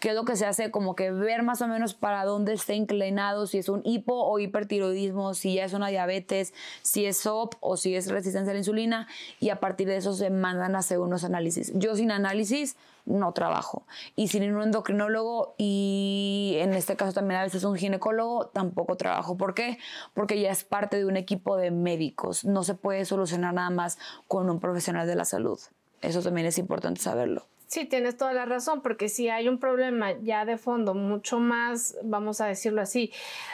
¿qué 0.00 0.10
es 0.10 0.14
lo 0.14 0.24
que 0.24 0.36
se 0.36 0.46
hace? 0.46 0.70
Como 0.70 0.94
que 0.94 1.10
ver 1.10 1.42
más 1.42 1.62
o 1.62 1.68
menos 1.68 1.94
para 1.94 2.24
dónde 2.24 2.52
está 2.52 2.74
inclinado, 2.74 3.46
si 3.46 3.58
es 3.58 3.68
un 3.68 3.82
hipo 3.84 4.14
o 4.14 4.38
hipertiroidismo, 4.38 5.34
si 5.34 5.54
ya 5.54 5.64
es 5.64 5.72
una 5.72 5.88
diabetes, 5.88 6.52
si 6.82 7.06
es 7.06 7.18
SOP 7.18 7.54
o 7.60 7.76
si 7.76 7.94
es 7.94 8.10
resistencia 8.10 8.50
a 8.50 8.54
la 8.54 8.60
insulina 8.60 9.08
y 9.40 9.48
a 9.48 9.60
partir 9.60 9.88
de 9.88 9.96
eso 9.96 10.12
se 10.12 10.30
mandan 10.30 10.74
a 10.74 10.80
hacer 10.80 10.98
unos 10.98 11.24
análisis. 11.24 11.72
Yo 11.74 11.96
sin 11.96 12.10
análisis 12.10 12.76
no 13.10 13.32
trabajo. 13.32 13.86
Y 14.16 14.28
sin 14.28 14.54
un 14.54 14.62
endocrinólogo 14.62 15.54
y 15.58 16.56
en 16.58 16.74
este 16.74 16.96
caso 16.96 17.12
también 17.12 17.40
a 17.40 17.44
veces 17.44 17.64
un 17.64 17.76
ginecólogo, 17.76 18.46
tampoco 18.48 18.96
trabajo. 18.96 19.36
¿Por 19.36 19.54
qué? 19.54 19.78
Porque 20.14 20.40
ya 20.40 20.50
es 20.50 20.64
parte 20.64 20.96
de 20.96 21.04
un 21.04 21.16
equipo 21.16 21.56
de 21.56 21.70
médicos. 21.70 22.44
No 22.44 22.62
se 22.62 22.74
puede 22.74 23.04
solucionar 23.04 23.54
nada 23.54 23.70
más 23.70 23.98
con 24.28 24.48
un 24.48 24.60
profesional 24.60 25.06
de 25.06 25.16
la 25.16 25.24
salud. 25.24 25.58
Eso 26.00 26.22
también 26.22 26.46
es 26.46 26.58
importante 26.58 27.00
saberlo. 27.00 27.46
Sí, 27.70 27.84
tienes 27.84 28.16
toda 28.16 28.32
la 28.32 28.46
razón, 28.46 28.82
porque 28.82 29.08
si 29.08 29.28
hay 29.28 29.48
un 29.48 29.58
problema 29.58 30.18
ya 30.22 30.44
de 30.44 30.58
fondo 30.58 30.92
mucho 30.92 31.38
más, 31.38 31.96
vamos 32.02 32.40
a 32.40 32.46
decirlo 32.46 32.82
así, 32.82 33.12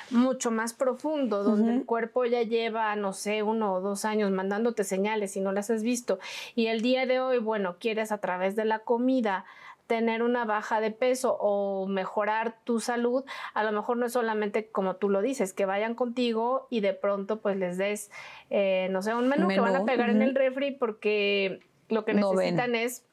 mucho 0.08 0.50
más 0.50 0.73
profundo, 0.73 1.44
donde 1.44 1.75
el 1.75 1.85
cuerpo 1.85 2.25
ya 2.25 2.40
lleva, 2.40 2.96
no 2.96 3.12
sé, 3.12 3.42
uno 3.42 3.75
o 3.75 3.82
dos 3.82 4.06
años 4.06 4.30
mandándote 4.30 4.85
señales 4.85 5.37
y 5.37 5.42
no 5.42 5.52
las 5.52 5.68
has 5.68 5.82
visto, 5.82 6.18
y 6.54 6.68
el 6.68 6.80
día 6.80 7.04
de 7.04 7.20
hoy, 7.20 7.40
bueno, 7.40 7.76
quieres 7.78 8.11
a 8.11 8.16
través 8.16 8.56
de 8.56 8.64
la 8.64 8.78
comida 8.78 9.44
tener 9.87 10.23
una 10.23 10.46
baja 10.46 10.80
de 10.80 10.92
peso 10.92 11.37
o 11.38 11.87
mejorar 11.87 12.56
tu 12.64 12.80
salud, 12.80 13.23
a 13.52 13.64
lo 13.64 13.73
mejor 13.73 13.99
no 13.99 14.06
es 14.06 14.14
solamente 14.14 14.68
como 14.68 14.96
tú 14.96 15.11
lo 15.11 15.20
dices, 15.20 15.52
que 15.52 15.66
vayan 15.66 15.94
contigo 15.94 16.68
y 16.70 16.80
de 16.80 16.94
pronto 16.94 17.40
pues 17.40 17.58
les 17.58 17.76
des, 17.76 18.11
eh, 18.49 18.88
no 18.92 19.02
sé, 19.02 19.14
un 19.14 19.28
menú, 19.28 19.46
que 19.49 19.61
van 19.61 19.76
a 19.76 19.85
pegar 19.85 20.08
en 20.08 20.23
el 20.23 20.35
refri 20.35 20.70
porque 20.70 21.61
lo 21.90 22.06
que 22.06 22.14
necesitan 22.14 22.75
es 22.75 23.04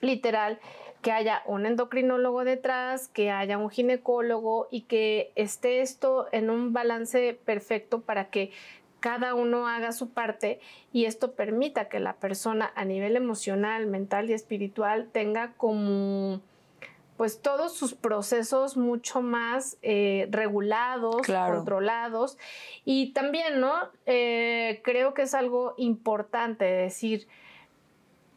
literal 0.00 0.58
que 1.02 1.12
haya 1.12 1.42
un 1.46 1.64
endocrinólogo 1.64 2.44
detrás, 2.44 3.08
que 3.08 3.30
haya 3.30 3.58
un 3.58 3.70
ginecólogo 3.70 4.68
y 4.70 4.82
que 4.82 5.32
esté 5.36 5.80
esto 5.80 6.26
en 6.32 6.50
un 6.50 6.72
balance 6.72 7.38
perfecto 7.44 8.00
para 8.00 8.30
que 8.30 8.50
cada 9.00 9.34
uno 9.34 9.68
haga 9.68 9.92
su 9.92 10.10
parte 10.10 10.60
y 10.92 11.04
esto 11.04 11.32
permita 11.32 11.88
que 11.88 12.00
la 12.00 12.14
persona 12.14 12.72
a 12.74 12.84
nivel 12.84 13.16
emocional, 13.16 13.86
mental 13.86 14.28
y 14.28 14.32
espiritual 14.32 15.08
tenga 15.12 15.52
como 15.52 16.40
pues 17.16 17.42
todos 17.42 17.76
sus 17.76 17.94
procesos 17.94 18.76
mucho 18.76 19.22
más 19.22 19.76
eh, 19.82 20.28
regulados, 20.30 21.26
controlados 21.26 22.38
y 22.84 23.12
también, 23.12 23.60
¿no? 23.60 23.74
Eh, 24.06 24.80
creo 24.84 25.14
que 25.14 25.22
es 25.22 25.34
algo 25.34 25.74
importante 25.78 26.64
decir, 26.64 27.26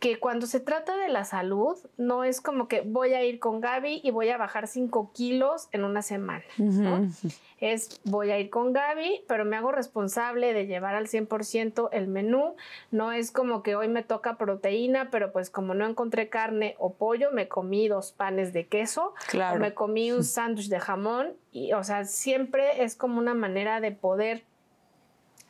que 0.01 0.19
cuando 0.19 0.47
se 0.47 0.59
trata 0.59 0.97
de 0.97 1.09
la 1.09 1.25
salud, 1.25 1.77
no 1.95 2.23
es 2.23 2.41
como 2.41 2.67
que 2.67 2.81
voy 2.81 3.13
a 3.13 3.23
ir 3.23 3.37
con 3.37 3.61
Gaby 3.61 4.01
y 4.03 4.09
voy 4.09 4.29
a 4.29 4.37
bajar 4.37 4.67
5 4.67 5.11
kilos 5.13 5.69
en 5.71 5.83
una 5.83 6.01
semana, 6.01 6.43
Es 7.59 8.01
voy 8.03 8.31
a 8.31 8.39
ir 8.39 8.49
con 8.49 8.73
Gaby, 8.73 9.25
pero 9.27 9.45
me 9.45 9.57
hago 9.57 9.71
responsable 9.71 10.55
de 10.55 10.65
llevar 10.65 10.95
al 10.95 11.05
100% 11.05 11.89
el 11.91 12.07
menú. 12.07 12.55
No 12.89 13.11
es 13.11 13.31
como 13.31 13.61
que 13.61 13.75
hoy 13.75 13.89
me 13.89 14.01
toca 14.01 14.39
proteína, 14.39 15.11
pero 15.11 15.31
pues 15.31 15.51
como 15.51 15.75
no 15.75 15.85
encontré 15.85 16.29
carne 16.29 16.75
o 16.79 16.95
pollo, 16.95 17.29
me 17.31 17.47
comí 17.47 17.87
dos 17.87 18.11
panes 18.11 18.53
de 18.53 18.65
queso, 18.65 19.13
o 19.53 19.59
me 19.59 19.75
comí 19.75 20.11
un 20.11 20.23
sándwich 20.23 20.69
de 20.69 20.79
jamón. 20.79 21.33
Y, 21.51 21.73
o 21.73 21.83
sea, 21.83 22.05
siempre 22.05 22.83
es 22.83 22.95
como 22.95 23.19
una 23.19 23.35
manera 23.35 23.79
de 23.79 23.91
poder 23.91 24.45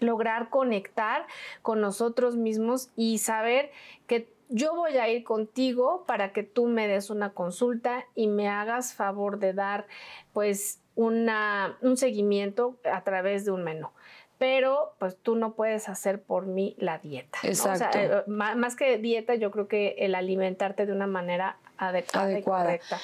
lograr 0.01 0.49
conectar 0.49 1.25
con 1.61 1.79
nosotros 1.79 2.35
mismos 2.35 2.89
y 2.97 3.19
saber 3.19 3.71
que 4.07 4.27
yo 4.51 4.75
voy 4.75 4.97
a 4.97 5.09
ir 5.09 5.23
contigo 5.23 6.03
para 6.05 6.33
que 6.33 6.43
tú 6.43 6.67
me 6.67 6.87
des 6.87 7.09
una 7.09 7.33
consulta 7.33 8.05
y 8.15 8.27
me 8.27 8.47
hagas 8.47 8.93
favor 8.93 9.39
de 9.39 9.53
dar 9.53 9.87
pues 10.33 10.81
una, 10.95 11.77
un 11.81 11.97
seguimiento 11.97 12.77
a 12.91 13.03
través 13.03 13.45
de 13.45 13.51
un 13.51 13.63
menú. 13.63 13.89
Pero 14.37 14.95
pues 14.97 15.17
tú 15.17 15.35
no 15.35 15.53
puedes 15.53 15.87
hacer 15.87 16.21
por 16.21 16.47
mí 16.47 16.75
la 16.79 16.97
dieta. 16.97 17.39
Exacto. 17.43 17.97
Eh, 17.97 18.23
más, 18.27 18.75
que 18.75 18.97
dieta, 18.97 19.35
yo 19.35 19.51
creo 19.51 19.67
que 19.67 19.95
el 19.99 20.15
alimentarte 20.15 20.85
de 20.85 20.91
una 20.91 21.07
manera 21.07 21.57
adecuada, 21.77 22.27
adecuada. 22.27 22.63
y 22.63 22.79
correcta. 22.79 22.99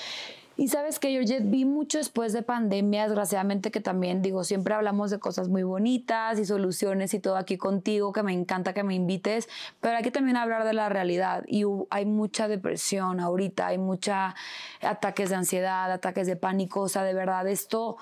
Y 0.60 0.70
sabes 0.70 0.98
que 0.98 1.14
yo 1.14 1.22
vi 1.44 1.66
mucho 1.66 2.00
después 2.00 2.34
de 2.34 2.42
pandemia, 2.42 3.04
desgraciadamente 3.04 3.70
que 3.70 3.80
también 3.80 4.24
digo, 4.24 4.44
siempre 4.44 4.74
hablamos 4.74 5.12
de 5.12 5.20
cosas 5.20 5.50
muy 5.50 5.62
bonitas 5.62 6.40
y 6.40 6.46
soluciones 6.46 7.14
y 7.14 7.20
todo 7.20 7.38
aquí 7.38 7.58
contigo, 7.58 8.12
que 8.12 8.24
me 8.24 8.34
encanta 8.34 8.74
que 8.74 8.84
me 8.84 8.96
invites, 8.96 9.48
pero 9.82 9.98
hay 9.98 10.04
que 10.04 10.10
también 10.10 10.36
hablar 10.36 10.66
de 10.66 10.74
la 10.74 10.90
realidad. 10.90 11.44
Y 11.48 11.64
hay 11.92 12.06
mucha 12.08 12.48
depresión 12.48 13.20
ahorita, 13.20 13.68
hay 13.68 13.78
mucha 13.78 14.34
ataques 14.82 15.30
de 15.30 15.36
ansiedad, 15.36 15.92
ataques 15.92 16.26
de 16.26 16.36
pánico, 16.36 16.82
o 16.82 16.90
sea, 16.90 17.04
de 17.04 17.14
verdad 17.14 17.48
esto 17.48 17.98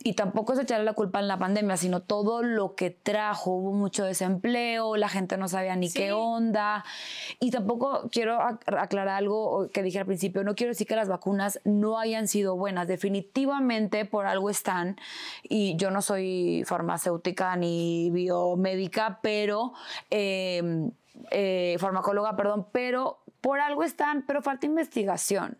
y 0.00 0.12
tampoco 0.12 0.52
es 0.52 0.60
echarle 0.60 0.84
la 0.84 0.92
culpa 0.92 1.18
en 1.18 1.26
la 1.26 1.38
pandemia, 1.38 1.76
sino 1.76 2.00
todo 2.00 2.42
lo 2.42 2.76
que 2.76 2.90
trajo. 2.90 3.50
Hubo 3.50 3.72
mucho 3.72 4.04
desempleo, 4.04 4.96
la 4.96 5.08
gente 5.08 5.36
no 5.36 5.48
sabía 5.48 5.74
ni 5.74 5.90
qué 5.90 6.12
onda. 6.12 6.84
Y 7.40 7.50
tampoco 7.50 8.08
quiero 8.12 8.40
aclarar 8.40 9.08
algo 9.16 9.68
que 9.72 9.82
dije 9.82 9.98
al 9.98 10.06
principio, 10.06 10.44
no 10.44 10.54
quiero 10.54 10.70
decir 10.70 10.86
que 10.86 10.94
las 10.94 11.08
vacunas 11.08 11.60
no 11.64 11.98
hayan 11.98 12.28
sido 12.28 12.56
buenas, 12.56 12.86
definitivamente 12.86 14.04
por 14.04 14.26
algo 14.26 14.50
están. 14.50 14.96
Y 15.42 15.74
yo 15.76 15.90
no 15.90 16.00
soy 16.00 16.62
farmacéutica 16.64 17.56
ni 17.56 18.10
biomédica, 18.10 19.18
pero... 19.20 19.72
Eh, 20.10 20.90
eh, 21.32 21.76
farmacóloga, 21.80 22.36
perdón, 22.36 22.68
pero 22.70 23.18
por 23.40 23.58
algo 23.58 23.82
están, 23.82 24.22
pero 24.24 24.40
falta 24.40 24.66
investigación 24.66 25.58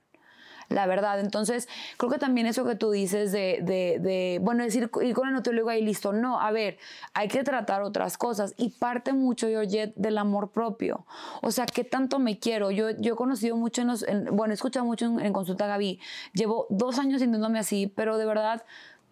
la 0.68 0.87
verdad. 0.87 1.20
Entonces, 1.20 1.68
creo 1.96 2.10
que 2.10 2.18
también 2.18 2.46
eso 2.46 2.64
que 2.64 2.75
tú 2.75 2.90
dices 2.90 3.32
de, 3.32 3.60
de, 3.62 4.38
bueno, 4.42 4.64
decir, 4.64 4.90
ir 5.02 5.14
con 5.14 5.28
el 5.28 5.34
nutriólogo 5.34 5.70
ahí 5.70 5.82
listo, 5.82 6.12
no, 6.12 6.40
a 6.40 6.50
ver, 6.50 6.78
hay 7.14 7.28
que 7.28 7.42
tratar 7.42 7.82
otras 7.82 8.18
cosas 8.18 8.54
y 8.56 8.70
parte 8.70 9.12
mucho, 9.12 9.48
Georgette, 9.48 9.94
del 9.96 10.18
amor 10.18 10.50
propio. 10.50 11.06
O 11.42 11.50
sea, 11.50 11.66
¿qué 11.66 11.84
tanto 11.84 12.18
me 12.18 12.38
quiero? 12.38 12.70
Yo, 12.70 12.90
yo 12.90 13.14
he 13.14 13.16
conocido 13.16 13.56
mucho, 13.56 13.82
en 13.82 13.88
los, 13.88 14.04
bueno, 14.32 14.52
he 14.52 14.54
escuchado 14.54 14.84
mucho 14.84 15.06
en, 15.06 15.20
en 15.20 15.32
Consulta 15.32 15.66
Gaby, 15.66 16.00
llevo 16.32 16.66
dos 16.70 16.98
años 16.98 17.20
sintiéndome 17.20 17.58
así, 17.58 17.87
pero 17.94 18.18
de 18.18 18.26
verdad 18.26 18.64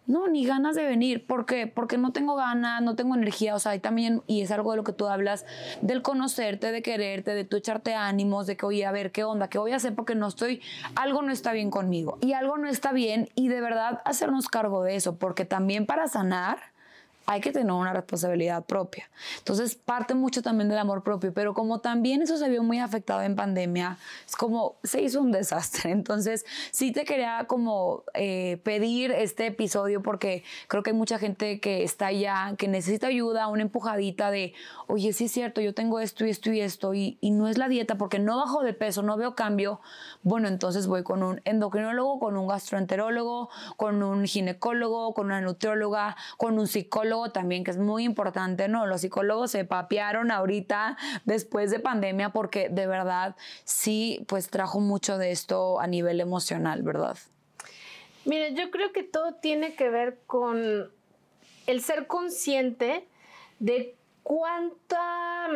no, 0.07 0.27
ni 0.29 0.45
ganas 0.45 0.75
de 0.75 0.85
venir. 0.85 1.25
¿Por 1.25 1.45
qué? 1.45 1.67
Porque 1.67 1.97
no 1.97 2.13
tengo 2.13 2.35
ganas, 2.35 2.81
no 2.81 2.95
tengo 2.95 3.13
energía. 3.13 3.55
O 3.55 3.59
sea, 3.59 3.73
hay 3.73 3.79
también, 3.79 4.23
y 4.25 4.41
es 4.41 4.51
algo 4.51 4.71
de 4.71 4.77
lo 4.77 4.83
que 4.85 4.93
tú 4.93 5.07
hablas, 5.07 5.45
del 5.81 6.01
conocerte, 6.01 6.71
de 6.71 6.81
quererte, 6.81 7.35
de 7.35 7.43
tú 7.43 7.57
echarte 7.57 7.93
ánimos, 7.93 8.47
de 8.47 8.55
que, 8.55 8.65
oye, 8.65 8.85
a 8.85 8.91
ver, 8.91 9.11
¿qué 9.11 9.25
onda? 9.25 9.49
¿Qué 9.49 9.57
voy 9.57 9.73
a 9.73 9.75
hacer? 9.75 9.95
Porque 9.95 10.15
no 10.15 10.27
estoy, 10.27 10.61
algo 10.95 11.21
no 11.21 11.33
está 11.33 11.51
bien 11.51 11.69
conmigo. 11.69 12.17
Y 12.21 12.33
algo 12.33 12.57
no 12.57 12.69
está 12.69 12.93
bien. 12.93 13.29
Y 13.35 13.49
de 13.49 13.59
verdad 13.59 14.01
hacernos 14.05 14.47
cargo 14.47 14.81
de 14.81 14.95
eso. 14.95 15.17
Porque 15.17 15.43
también 15.43 15.85
para 15.85 16.07
sanar, 16.07 16.57
hay 17.29 17.41
que 17.41 17.51
tener 17.51 17.73
una 17.73 17.91
responsabilidad 17.91 18.65
propia. 18.65 19.09
Entonces, 19.39 19.75
parte 19.75 20.15
mucho 20.15 20.41
también 20.41 20.69
del 20.69 20.77
amor 20.77 21.03
propio, 21.03 21.33
pero 21.33 21.53
como 21.53 21.81
también 21.81 22.21
eso 22.21 22.37
se 22.37 22.47
vio 22.47 22.63
muy 22.63 22.79
afectado 22.79 23.21
en 23.21 23.35
pandemia, 23.35 23.97
es 24.25 24.37
como 24.37 24.77
se 24.81 25.01
hizo 25.01 25.21
un 25.21 25.33
desastre. 25.33 25.91
Entonces, 25.91 26.45
sí 26.71 26.93
te 26.93 27.03
quería 27.03 27.43
como 27.45 28.05
eh, 28.13 28.61
pedir 28.63 29.11
este 29.11 29.47
episodio 29.47 30.01
porque 30.01 30.45
creo 30.69 30.83
que 30.83 30.91
hay 30.91 30.95
mucha 30.95 31.19
gente 31.19 31.59
que 31.59 31.83
está 31.83 32.07
allá, 32.07 32.55
que 32.57 32.69
necesita 32.69 33.07
ayuda, 33.07 33.49
una 33.49 33.63
empujadita 33.63 34.31
de, 34.31 34.53
oye, 34.87 35.11
sí 35.11 35.25
es 35.25 35.31
cierto, 35.33 35.59
yo 35.59 35.73
tengo 35.73 35.99
esto 35.99 36.25
y 36.25 36.29
esto 36.29 36.49
y 36.53 36.61
esto, 36.61 36.93
y, 36.93 37.17
y 37.19 37.31
no 37.31 37.49
es 37.49 37.57
la 37.57 37.67
dieta 37.67 37.97
porque 37.97 38.19
no 38.19 38.37
bajo 38.37 38.63
de 38.63 38.73
peso, 38.73 39.03
no 39.03 39.17
veo 39.17 39.35
cambio. 39.35 39.81
Bueno, 40.23 40.47
entonces 40.47 40.87
voy 40.87 41.03
con 41.03 41.23
un 41.23 41.41
endocrinólogo, 41.43 42.19
con 42.19 42.37
un 42.37 42.47
gastroenterólogo, 42.47 43.49
con 43.75 44.01
un 44.01 44.25
ginecólogo, 44.25 45.13
con 45.13 45.25
una 45.25 45.41
nutrióloga, 45.41 46.15
con 46.37 46.57
un 46.57 46.67
psicólogo 46.67 47.16
también, 47.31 47.63
que 47.63 47.71
es 47.71 47.77
muy 47.77 48.03
importante, 48.03 48.67
¿no? 48.67 48.85
Los 48.85 49.01
psicólogos 49.01 49.51
se 49.51 49.65
papearon 49.65 50.31
ahorita 50.31 50.97
después 51.25 51.71
de 51.71 51.79
pandemia 51.79 52.29
porque 52.29 52.69
de 52.69 52.87
verdad 52.87 53.35
sí, 53.63 54.25
pues 54.27 54.49
trajo 54.49 54.79
mucho 54.79 55.17
de 55.17 55.31
esto 55.31 55.79
a 55.79 55.87
nivel 55.87 56.21
emocional, 56.21 56.83
¿verdad? 56.83 57.17
Mira, 58.25 58.49
yo 58.49 58.71
creo 58.71 58.91
que 58.91 59.03
todo 59.03 59.35
tiene 59.35 59.75
que 59.75 59.89
ver 59.89 60.19
con 60.25 60.91
el 61.65 61.81
ser 61.81 62.07
consciente 62.07 63.07
de 63.59 63.95
cuánta 64.23 65.47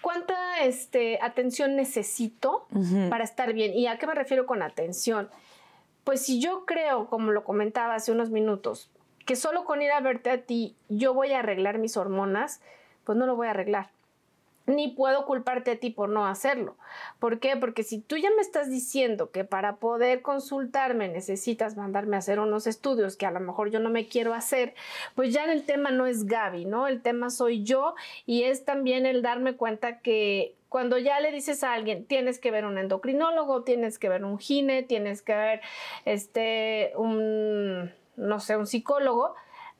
cuánta 0.00 0.60
este, 0.64 1.18
atención 1.20 1.76
necesito 1.76 2.66
para 3.10 3.24
estar 3.24 3.52
bien. 3.52 3.74
¿Y 3.74 3.88
a 3.88 3.98
qué 3.98 4.06
me 4.06 4.14
refiero 4.14 4.46
con 4.46 4.62
atención? 4.62 5.28
Pues 6.04 6.24
si 6.24 6.40
yo 6.40 6.64
creo, 6.64 7.08
como 7.08 7.32
lo 7.32 7.44
comentaba 7.44 7.96
hace 7.96 8.12
unos 8.12 8.30
minutos, 8.30 8.90
que 9.28 9.36
solo 9.36 9.66
con 9.66 9.82
ir 9.82 9.92
a 9.92 10.00
verte 10.00 10.30
a 10.30 10.40
ti 10.40 10.74
yo 10.88 11.12
voy 11.12 11.32
a 11.32 11.40
arreglar 11.40 11.76
mis 11.76 11.98
hormonas, 11.98 12.62
pues 13.04 13.18
no 13.18 13.26
lo 13.26 13.36
voy 13.36 13.46
a 13.46 13.50
arreglar. 13.50 13.90
Ni 14.64 14.88
puedo 14.88 15.26
culparte 15.26 15.72
a 15.72 15.76
ti 15.78 15.90
por 15.90 16.08
no 16.08 16.26
hacerlo. 16.26 16.78
¿Por 17.18 17.38
qué? 17.38 17.54
Porque 17.54 17.82
si 17.82 18.00
tú 18.00 18.16
ya 18.16 18.30
me 18.34 18.40
estás 18.40 18.70
diciendo 18.70 19.30
que 19.30 19.44
para 19.44 19.76
poder 19.76 20.22
consultarme 20.22 21.08
necesitas 21.08 21.76
mandarme 21.76 22.16
a 22.16 22.20
hacer 22.20 22.40
unos 22.40 22.66
estudios 22.66 23.16
que 23.16 23.26
a 23.26 23.30
lo 23.30 23.40
mejor 23.40 23.70
yo 23.70 23.80
no 23.80 23.90
me 23.90 24.08
quiero 24.08 24.32
hacer, 24.32 24.74
pues 25.14 25.34
ya 25.34 25.44
el 25.44 25.66
tema 25.66 25.90
no 25.90 26.06
es 26.06 26.24
Gaby, 26.24 26.64
¿no? 26.64 26.86
El 26.86 27.02
tema 27.02 27.28
soy 27.28 27.62
yo 27.64 27.94
y 28.24 28.44
es 28.44 28.64
también 28.64 29.04
el 29.04 29.20
darme 29.20 29.56
cuenta 29.56 29.98
que 29.98 30.54
cuando 30.70 30.96
ya 30.96 31.20
le 31.20 31.32
dices 31.32 31.62
a 31.64 31.74
alguien, 31.74 32.06
tienes 32.06 32.38
que 32.38 32.50
ver 32.50 32.64
un 32.64 32.78
endocrinólogo, 32.78 33.62
tienes 33.62 33.98
que 33.98 34.08
ver 34.08 34.24
un 34.24 34.38
gine, 34.38 34.82
tienes 34.82 35.20
que 35.20 35.34
ver 35.34 35.60
este 36.06 36.92
un 36.96 37.92
no 38.18 38.40
sé, 38.40 38.56
un 38.56 38.66
psicólogo, 38.66 39.34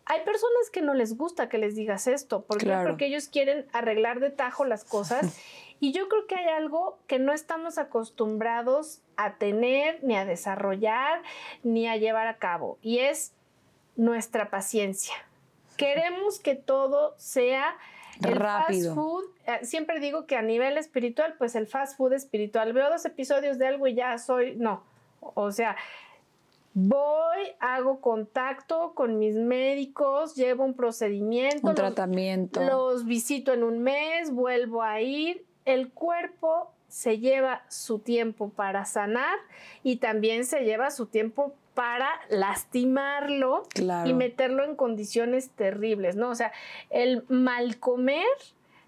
hay 0.06 0.24
personas 0.24 0.70
que 0.72 0.80
no 0.80 0.94
les 0.94 1.18
gusta 1.18 1.50
que 1.50 1.58
les 1.58 1.74
digas 1.76 2.06
esto. 2.06 2.42
¿Por 2.42 2.58
qué? 2.58 2.74
Porque 2.86 3.06
ellos 3.06 3.28
quieren 3.28 3.66
arreglar 3.72 4.20
de 4.20 4.30
tajo 4.30 4.64
las 4.64 4.84
cosas. 4.84 5.38
y 5.80 5.92
yo 5.92 6.08
creo 6.08 6.26
que 6.26 6.34
hay 6.34 6.48
algo 6.48 6.98
que 7.06 7.18
no 7.18 7.32
estamos 7.32 7.76
acostumbrados 7.76 9.02
a 9.18 9.34
tener, 9.34 10.02
ni 10.02 10.16
a 10.16 10.24
desarrollar, 10.24 11.22
ni 11.62 11.86
a 11.86 11.96
llevar 11.96 12.26
a 12.26 12.38
cabo. 12.38 12.78
Y 12.80 13.00
es 13.00 13.32
nuestra 13.96 14.48
paciencia. 14.48 15.14
Queremos 15.76 16.40
que 16.40 16.54
todo 16.54 17.14
sea 17.18 17.76
el 18.24 18.36
Rápido. 18.36 18.94
fast 18.94 18.94
food. 18.94 19.24
Eh, 19.46 19.64
siempre 19.64 20.00
digo 20.00 20.26
que 20.26 20.36
a 20.36 20.42
nivel 20.42 20.78
espiritual, 20.78 21.34
pues 21.38 21.54
el 21.54 21.66
fast 21.66 21.96
food 21.96 22.14
espiritual. 22.14 22.72
Veo 22.72 22.88
dos 22.90 23.04
episodios 23.04 23.58
de 23.58 23.66
algo 23.66 23.86
y 23.86 23.94
ya 23.94 24.16
soy. 24.18 24.56
No. 24.56 24.82
O 25.20 25.52
sea, 25.52 25.76
Voy, 26.80 27.38
hago 27.58 28.00
contacto 28.00 28.92
con 28.94 29.18
mis 29.18 29.34
médicos, 29.34 30.36
llevo 30.36 30.64
un 30.64 30.74
procedimiento. 30.74 31.66
Un 31.66 31.74
tratamiento. 31.74 32.62
Los 32.62 33.04
visito 33.04 33.52
en 33.52 33.64
un 33.64 33.80
mes, 33.80 34.30
vuelvo 34.30 34.84
a 34.84 35.00
ir. 35.00 35.44
El 35.64 35.90
cuerpo 35.90 36.70
se 36.86 37.18
lleva 37.18 37.64
su 37.68 37.98
tiempo 37.98 38.50
para 38.50 38.84
sanar 38.84 39.38
y 39.82 39.96
también 39.96 40.44
se 40.44 40.60
lleva 40.60 40.92
su 40.92 41.06
tiempo 41.06 41.52
para 41.74 42.08
lastimarlo 42.30 43.64
y 44.04 44.12
meterlo 44.12 44.64
en 44.64 44.76
condiciones 44.76 45.50
terribles, 45.50 46.14
¿no? 46.14 46.30
O 46.30 46.34
sea, 46.36 46.52
el 46.90 47.24
mal 47.28 47.80
comer 47.80 48.24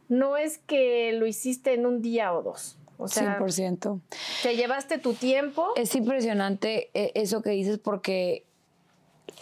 no 0.08 0.36
es 0.36 0.58
que 0.58 1.12
lo 1.12 1.26
hiciste 1.26 1.74
en 1.74 1.86
un 1.86 2.02
día 2.02 2.32
o 2.34 2.42
dos. 2.42 2.79
O 3.00 3.08
sea, 3.08 3.38
100%. 3.38 4.00
Te 4.42 4.56
llevaste 4.56 4.98
tu 4.98 5.14
tiempo. 5.14 5.68
Es 5.76 5.94
impresionante 5.94 6.90
eh, 6.94 7.12
eso 7.14 7.42
que 7.42 7.50
dices 7.50 7.78
porque 7.78 8.44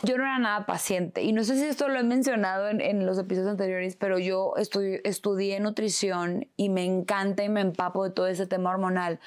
yo 0.02 0.16
no 0.16 0.24
era 0.24 0.38
nada 0.38 0.66
paciente. 0.66 1.22
Y 1.22 1.32
no 1.32 1.42
sé 1.44 1.56
si 1.56 1.64
esto 1.64 1.88
lo 1.88 1.98
he 1.98 2.02
mencionado 2.02 2.68
en, 2.68 3.06
los 3.06 3.18
episodios 3.18 3.50
anteriores, 3.50 3.96
pero 3.96 4.18
yo 4.18 4.54
estudié 4.56 5.60
nutrición 5.60 6.46
y 6.56 6.68
me 6.68 6.84
encanta 6.84 7.42
y 7.42 7.48
me 7.48 7.60
empapo 7.60 8.04
de 8.04 8.10
todo 8.10 8.26
ese 8.26 8.46
tema 8.46 8.70
hormonal. 8.70 9.18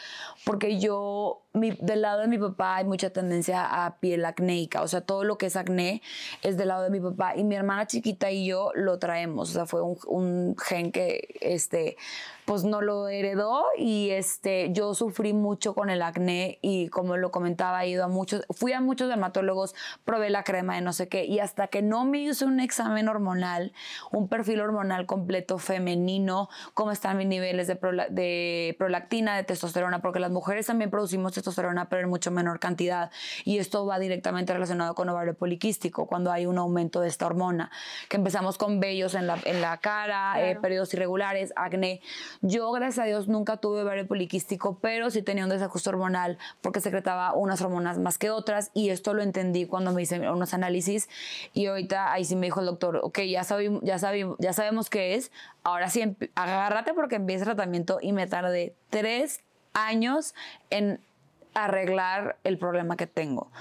Porque 0.46 0.80
yo, 0.80 1.44
del 1.54 2.02
lado 2.02 2.22
de 2.22 2.28
mi 2.28 2.38
papá 2.38 2.78
hay 2.78 2.86
mucha 2.86 3.10
tendencia 3.10 3.86
a 3.86 3.98
piel 4.00 4.24
acnéica. 4.24 4.82
O 4.82 4.88
sea, 4.88 5.02
todo 5.02 5.24
lo 5.24 5.38
que 5.38 5.48
es 5.48 5.56
acné 5.56 6.02
es 6.42 6.58
del 6.58 6.70
lado 6.70 6.84
de 6.84 6.90
mi 6.90 7.00
papá. 7.00 7.36
Y 7.36 7.44
mi 7.44 7.56
hermana 7.56 7.88
chiquita 7.88 8.32
y 8.32 8.46
yo 8.46 8.72
lo 8.74 8.98
traemos. 8.98 9.50
O 9.50 9.54
sea, 9.54 9.66
fue 9.66 9.82
un, 9.82 9.98
un 10.08 10.56
gen 10.58 10.92
que, 10.92 11.36
este, 11.42 11.98
pues 12.46 12.64
no 12.64 12.82
lo 12.82 13.08
heredó 13.08 13.64
y 13.78 14.10
este, 14.12 14.72
yo 14.72 14.94
sufrí 14.94 15.34
mucho 15.34 15.74
con 15.74 15.90
el 15.90 16.02
acné 16.02 16.60
y 16.62 16.90
como 16.90 17.18
lo 17.18 17.32
comentaba, 17.32 17.84
he 17.84 17.90
ido 17.90 18.04
a 18.04 18.08
muchos, 18.08 18.46
fui 18.50 18.74
a 18.74 18.82
muchos 18.82 19.10
dermatólogos, 19.10 19.76
probé 20.06 20.30
la 20.30 20.44
crema 20.44 20.76
de 20.76 20.82
no 20.82 20.94
sé 20.94 21.08
qué 21.08 21.26
y 21.26 21.40
hasta 21.40 21.68
que 21.68 21.82
no 21.82 22.06
me 22.06 22.20
hice 22.20 22.46
un 22.46 22.60
examen 22.60 23.08
hormonal, 23.08 23.74
un 24.12 24.28
perfil 24.28 24.62
hormonal 24.62 25.06
completo 25.06 25.58
femenino, 25.58 26.50
cómo 26.74 26.92
están 26.92 27.18
mis 27.18 27.28
niveles 27.28 27.68
de, 27.68 27.76
de 28.10 28.76
prolactina, 28.78 29.36
de 29.36 29.44
testosterona, 29.44 30.02
porque 30.02 30.20
las 30.20 30.32
mujeres 30.32 30.68
también 30.68 30.90
producimos 30.90 31.34
testosterona 31.34 31.90
pero 31.90 32.04
en 32.04 32.10
mucho 32.10 32.32
menor 32.32 32.60
cantidad 32.60 33.12
y 33.46 33.58
esto 33.58 33.86
va 33.86 34.00
directamente 34.00 34.54
relacionado 34.54 34.96
con 34.96 35.10
ovario 35.10 35.34
poliquístico, 35.34 36.08
cuando 36.08 36.32
hay 36.32 36.46
un 36.46 36.58
aumento 36.58 37.02
de 37.02 37.08
esta 37.08 37.26
hormona, 37.26 37.72
que 38.10 38.18
empezamos 38.18 38.58
con 38.58 38.80
vellos 38.80 39.16
en 39.16 39.28
la, 39.28 39.38
en 39.46 39.62
la 39.62 39.78
cara, 39.78 40.34
eh, 40.42 40.56
periodos 40.56 40.94
irregulares, 40.94 41.54
acné. 41.56 42.02
Yo, 42.44 42.72
gracias 42.72 43.04
a 43.04 43.08
Dios, 43.08 43.28
nunca 43.28 43.58
tuve 43.58 43.84
ovario 43.84 44.08
poliquístico, 44.08 44.80
pero 44.82 45.12
sí 45.12 45.22
tenía 45.22 45.44
un 45.44 45.52
desajuste 45.52 45.90
hormonal 45.90 46.40
porque 46.62 46.82
secretaba 46.82 47.34
unas 47.36 47.62
hormonas 47.62 48.00
más 48.00 48.18
que 48.18 48.32
otras 48.32 48.72
y 48.74 48.90
esto 48.90 49.14
lo 49.14 49.22
entendí 49.22 49.68
cuando 49.68 49.92
me 49.92 50.02
hice 50.02 50.20
unos 50.28 50.56
análisis 50.56 51.08
y 51.54 51.68
ahorita 51.68 52.12
ahí 52.12 52.26
sí 52.26 52.36
me 52.36 52.48
dijo 52.48 52.60
el 52.60 52.66
doctor, 52.66 53.00
ok, 53.04 53.20
ya, 53.30 53.44
sabemos, 53.44 53.82
ya, 53.84 53.98
ya 54.40 54.54
sabemos 54.54 54.90
qué 54.90 55.14
es, 55.14 55.32
ahora 55.64 55.92
sí, 55.92 56.18
agárrate 56.34 56.96
porque 56.96 57.18
empieza 57.18 57.44
el 57.44 57.50
tratamiento 57.50 58.00
y 58.02 58.12
me 58.12 58.26
tardé 58.26 58.74
tres 58.90 59.42
años 59.74 60.34
en 60.72 61.00
arreglar 61.54 62.38
el 62.44 62.58
problema 62.58 62.98
que 62.98 63.06
tengo. 63.06 63.52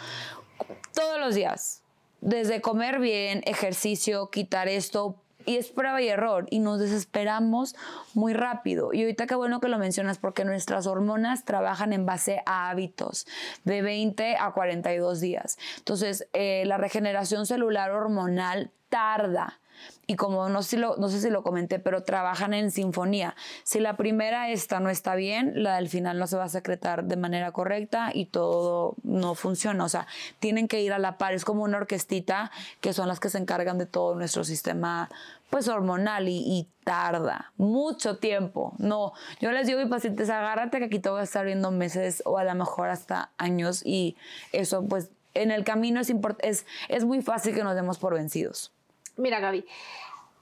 Todos 0.94 1.20
los 1.20 1.34
días, 1.34 1.82
desde 2.22 2.62
comer 2.62 2.98
bien, 2.98 3.42
ejercicio, 3.44 4.30
quitar 4.30 4.68
esto, 4.68 5.16
y 5.50 5.56
es 5.56 5.72
prueba 5.72 6.00
y 6.00 6.06
error 6.06 6.46
y 6.50 6.60
nos 6.60 6.78
desesperamos 6.78 7.74
muy 8.14 8.34
rápido. 8.34 8.92
Y 8.92 9.00
ahorita 9.00 9.26
qué 9.26 9.34
bueno 9.34 9.58
que 9.58 9.66
lo 9.66 9.78
mencionas 9.78 10.18
porque 10.18 10.44
nuestras 10.44 10.86
hormonas 10.86 11.44
trabajan 11.44 11.92
en 11.92 12.06
base 12.06 12.40
a 12.46 12.70
hábitos 12.70 13.26
de 13.64 13.82
20 13.82 14.36
a 14.36 14.52
42 14.52 15.20
días. 15.20 15.58
Entonces, 15.78 16.28
eh, 16.34 16.62
la 16.66 16.78
regeneración 16.78 17.46
celular 17.46 17.90
hormonal 17.90 18.70
tarda 18.88 19.58
y 20.06 20.16
como 20.16 20.48
no 20.48 20.62
sé, 20.62 20.70
si 20.70 20.76
lo, 20.76 20.96
no 20.96 21.08
sé 21.08 21.20
si 21.20 21.30
lo 21.30 21.42
comenté, 21.42 21.78
pero 21.78 22.02
trabajan 22.02 22.52
en 22.52 22.70
sinfonía. 22.70 23.36
Si 23.62 23.78
la 23.78 23.96
primera 23.96 24.50
esta 24.50 24.80
no 24.80 24.90
está 24.90 25.14
bien, 25.14 25.62
la 25.62 25.76
del 25.76 25.88
final 25.88 26.18
no 26.18 26.26
se 26.26 26.36
va 26.36 26.44
a 26.44 26.48
secretar 26.48 27.04
de 27.04 27.16
manera 27.16 27.52
correcta 27.52 28.10
y 28.12 28.26
todo 28.26 28.96
no 29.04 29.34
funciona. 29.34 29.84
O 29.84 29.88
sea, 29.88 30.06
tienen 30.40 30.66
que 30.66 30.82
ir 30.82 30.92
a 30.92 30.98
la 30.98 31.16
par. 31.16 31.34
Es 31.34 31.44
como 31.44 31.62
una 31.62 31.76
orquestita 31.76 32.50
que 32.80 32.92
son 32.92 33.06
las 33.06 33.20
que 33.20 33.30
se 33.30 33.38
encargan 33.38 33.78
de 33.78 33.86
todo 33.86 34.16
nuestro 34.16 34.42
sistema 34.42 35.08
pues 35.50 35.68
hormonal 35.68 36.28
y, 36.28 36.68
tarda 36.82 37.52
mucho 37.56 38.16
tiempo. 38.16 38.72
No, 38.78 39.12
yo 39.40 39.52
les 39.52 39.66
digo 39.66 39.78
a 39.78 39.82
mis 39.82 39.90
pacientes, 39.90 40.28
agárrate 40.28 40.78
que 40.78 40.86
aquí 40.86 40.98
te 40.98 41.08
voy 41.08 41.20
a 41.20 41.22
estar 41.22 41.44
viendo 41.46 41.70
meses 41.70 42.20
o 42.24 42.36
a 42.36 42.42
lo 42.42 42.52
mejor 42.56 42.88
hasta 42.88 43.30
años 43.38 43.82
y 43.84 44.16
eso 44.52 44.84
pues 44.88 45.10
en 45.34 45.52
el 45.52 45.62
camino 45.62 46.00
es, 46.00 46.12
es, 46.40 46.66
es 46.88 47.04
muy 47.04 47.22
fácil 47.22 47.54
que 47.54 47.62
nos 47.62 47.76
demos 47.76 47.98
por 47.98 48.14
vencidos. 48.14 48.72
Mira, 49.16 49.38
Gaby, 49.38 49.64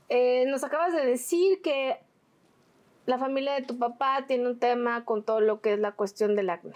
eh, 0.08 0.44
nos 0.46 0.64
acabas 0.64 0.94
de 0.94 1.04
decir 1.04 1.60
que 1.60 1.98
la 3.04 3.18
familia 3.18 3.54
de 3.54 3.62
tu 3.62 3.78
papá 3.78 4.24
tiene 4.26 4.46
un 4.46 4.58
tema 4.58 5.04
con 5.04 5.22
todo 5.24 5.40
lo 5.40 5.60
que 5.60 5.74
es 5.74 5.78
la 5.78 5.92
cuestión 5.92 6.36
del 6.36 6.50
acné. 6.50 6.74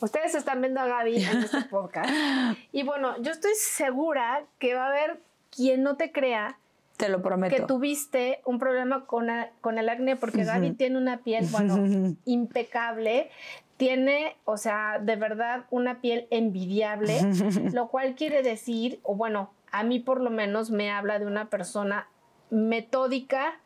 Ustedes 0.00 0.34
están 0.34 0.60
viendo 0.60 0.80
a 0.80 0.86
Gaby 0.86 1.24
en 1.24 1.38
este 1.38 1.62
podcast. 1.62 2.10
Y 2.72 2.82
bueno, 2.82 3.20
yo 3.22 3.32
estoy 3.32 3.54
segura 3.54 4.44
que 4.58 4.74
va 4.74 4.84
a 4.84 4.88
haber 4.88 5.20
quien 5.50 5.82
no 5.82 5.96
te 5.96 6.12
crea. 6.12 6.58
Te 6.96 7.08
lo 7.08 7.22
prometo. 7.22 7.54
Que 7.54 7.62
tuviste 7.62 8.40
un 8.44 8.58
problema 8.58 9.06
con, 9.06 9.28
con 9.60 9.78
el 9.78 9.88
acné 9.88 10.16
porque 10.16 10.44
Gaby 10.44 10.72
tiene 10.72 10.96
una 10.96 11.18
piel, 11.18 11.46
bueno, 11.50 11.76
impecable. 12.24 13.30
Tiene, 13.76 14.36
o 14.44 14.56
sea, 14.56 15.00
de 15.00 15.16
verdad 15.16 15.64
una 15.70 16.00
piel 16.00 16.28
envidiable, 16.30 17.20
lo 17.72 17.88
cual 17.88 18.14
quiere 18.14 18.42
decir, 18.42 19.00
o 19.02 19.16
bueno, 19.16 19.50
a 19.72 19.82
mí 19.82 19.98
por 19.98 20.20
lo 20.20 20.30
menos 20.30 20.70
me 20.70 20.92
habla 20.92 21.18
de 21.18 21.26
una 21.26 21.50
persona 21.50 22.06
metódica, 22.50 23.58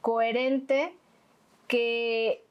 coherente, 0.00 0.94
que 1.66 2.44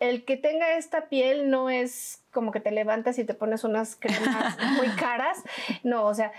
el 0.00 0.24
que 0.24 0.36
tenga 0.36 0.76
esta 0.76 1.08
piel 1.08 1.50
no 1.50 1.68
es 1.68 2.22
como 2.32 2.52
que 2.52 2.60
te 2.60 2.70
levantas 2.70 3.18
y 3.18 3.24
te 3.24 3.34
pones 3.34 3.64
unas 3.64 3.96
cremas 3.96 4.56
muy 4.76 4.88
caras, 4.96 5.42
no, 5.82 6.06
o 6.06 6.14
sea, 6.14 6.32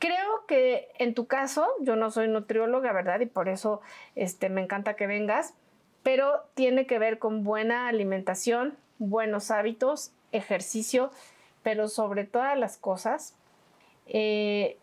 creo 0.00 0.46
que 0.48 0.88
en 0.98 1.14
tu 1.14 1.26
caso, 1.26 1.68
yo 1.80 1.94
no 1.94 2.10
soy 2.10 2.26
nutrióloga, 2.26 2.92
¿verdad? 2.92 3.20
Y 3.20 3.26
por 3.26 3.48
eso 3.48 3.80
este, 4.16 4.48
me 4.48 4.62
encanta 4.62 4.96
que 4.96 5.06
vengas, 5.06 5.54
pero 6.02 6.48
tiene 6.54 6.86
que 6.86 6.98
ver 6.98 7.20
con 7.20 7.44
buena 7.44 7.86
alimentación, 7.86 8.76
buenos 8.98 9.52
hábitos, 9.52 10.10
ejercicio, 10.32 11.12
pero 11.62 11.86
sobre 11.86 12.24
todas 12.24 12.58
las 12.58 12.78
cosas, 12.78 13.36
eh, 14.06 14.78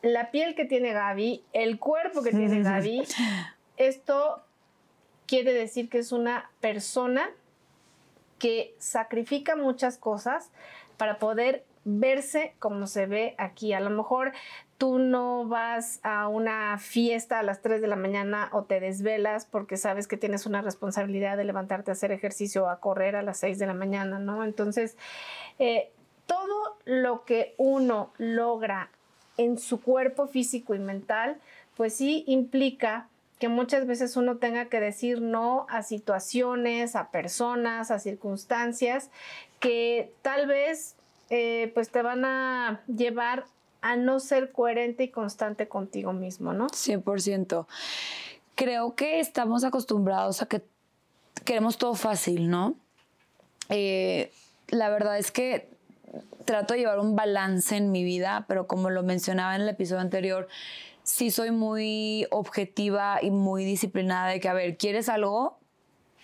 la 0.00 0.30
piel 0.30 0.54
que 0.54 0.64
tiene 0.64 0.92
Gaby, 0.92 1.44
el 1.52 1.78
cuerpo 1.78 2.22
que 2.22 2.30
tiene 2.30 2.62
Gaby, 2.62 3.02
esto 3.76 4.42
quiere 5.26 5.52
decir 5.52 5.88
que 5.88 5.98
es 5.98 6.12
una 6.12 6.50
persona 6.60 7.28
que 8.38 8.74
sacrifica 8.78 9.56
muchas 9.56 9.98
cosas 9.98 10.50
para 10.96 11.18
poder 11.18 11.64
verse 11.84 12.54
como 12.58 12.86
se 12.86 13.06
ve 13.06 13.34
aquí. 13.38 13.72
A 13.72 13.80
lo 13.80 13.90
mejor 13.90 14.32
tú 14.78 14.98
no 14.98 15.46
vas 15.46 16.00
a 16.02 16.28
una 16.28 16.78
fiesta 16.78 17.38
a 17.38 17.42
las 17.42 17.62
3 17.62 17.80
de 17.80 17.88
la 17.88 17.96
mañana 17.96 18.48
o 18.52 18.64
te 18.64 18.80
desvelas 18.80 19.46
porque 19.46 19.76
sabes 19.76 20.08
que 20.08 20.16
tienes 20.16 20.46
una 20.46 20.62
responsabilidad 20.62 21.36
de 21.36 21.44
levantarte 21.44 21.90
a 21.90 21.92
hacer 21.92 22.12
ejercicio 22.12 22.64
o 22.64 22.68
a 22.68 22.80
correr 22.80 23.16
a 23.16 23.22
las 23.22 23.38
6 23.38 23.58
de 23.58 23.66
la 23.66 23.74
mañana, 23.74 24.18
¿no? 24.18 24.44
Entonces, 24.44 24.96
eh, 25.58 25.90
todo 26.26 26.76
lo 26.84 27.24
que 27.24 27.54
uno 27.58 28.12
logra 28.18 28.90
en 29.36 29.58
su 29.58 29.80
cuerpo 29.80 30.26
físico 30.26 30.74
y 30.74 30.78
mental, 30.78 31.38
pues 31.76 31.94
sí 31.94 32.24
implica 32.26 33.08
que 33.38 33.48
muchas 33.48 33.86
veces 33.86 34.16
uno 34.16 34.36
tenga 34.36 34.66
que 34.66 34.78
decir 34.78 35.20
no 35.20 35.66
a 35.68 35.82
situaciones, 35.82 36.94
a 36.94 37.10
personas, 37.10 37.90
a 37.90 37.98
circunstancias 37.98 39.10
que 39.58 40.12
tal 40.22 40.46
vez 40.46 40.96
eh, 41.30 41.70
pues 41.74 41.90
te 41.90 42.02
van 42.02 42.24
a 42.24 42.82
llevar 42.86 43.46
a 43.80 43.96
no 43.96 44.20
ser 44.20 44.52
coherente 44.52 45.04
y 45.04 45.08
constante 45.08 45.68
contigo 45.68 46.12
mismo, 46.12 46.52
¿no? 46.52 46.68
100%. 46.68 47.66
Creo 48.54 48.94
que 48.94 49.20
estamos 49.20 49.64
acostumbrados 49.64 50.40
a 50.40 50.46
que 50.46 50.62
queremos 51.44 51.78
todo 51.78 51.94
fácil, 51.94 52.48
¿no? 52.48 52.76
Eh, 53.68 54.30
la 54.68 54.88
verdad 54.88 55.18
es 55.18 55.32
que 55.32 55.68
trato 56.44 56.74
de 56.74 56.80
llevar 56.80 56.98
un 57.00 57.16
balance 57.16 57.76
en 57.76 57.90
mi 57.90 58.04
vida, 58.04 58.44
pero 58.48 58.66
como 58.66 58.90
lo 58.90 59.02
mencionaba 59.02 59.56
en 59.56 59.62
el 59.62 59.68
episodio 59.68 60.00
anterior, 60.00 60.48
sí 61.02 61.30
soy 61.30 61.50
muy 61.50 62.26
objetiva 62.30 63.18
y 63.20 63.30
muy 63.30 63.64
disciplinada 63.64 64.28
de 64.28 64.40
que, 64.40 64.48
a 64.48 64.54
ver, 64.54 64.76
¿quieres 64.76 65.08
algo? 65.08 65.58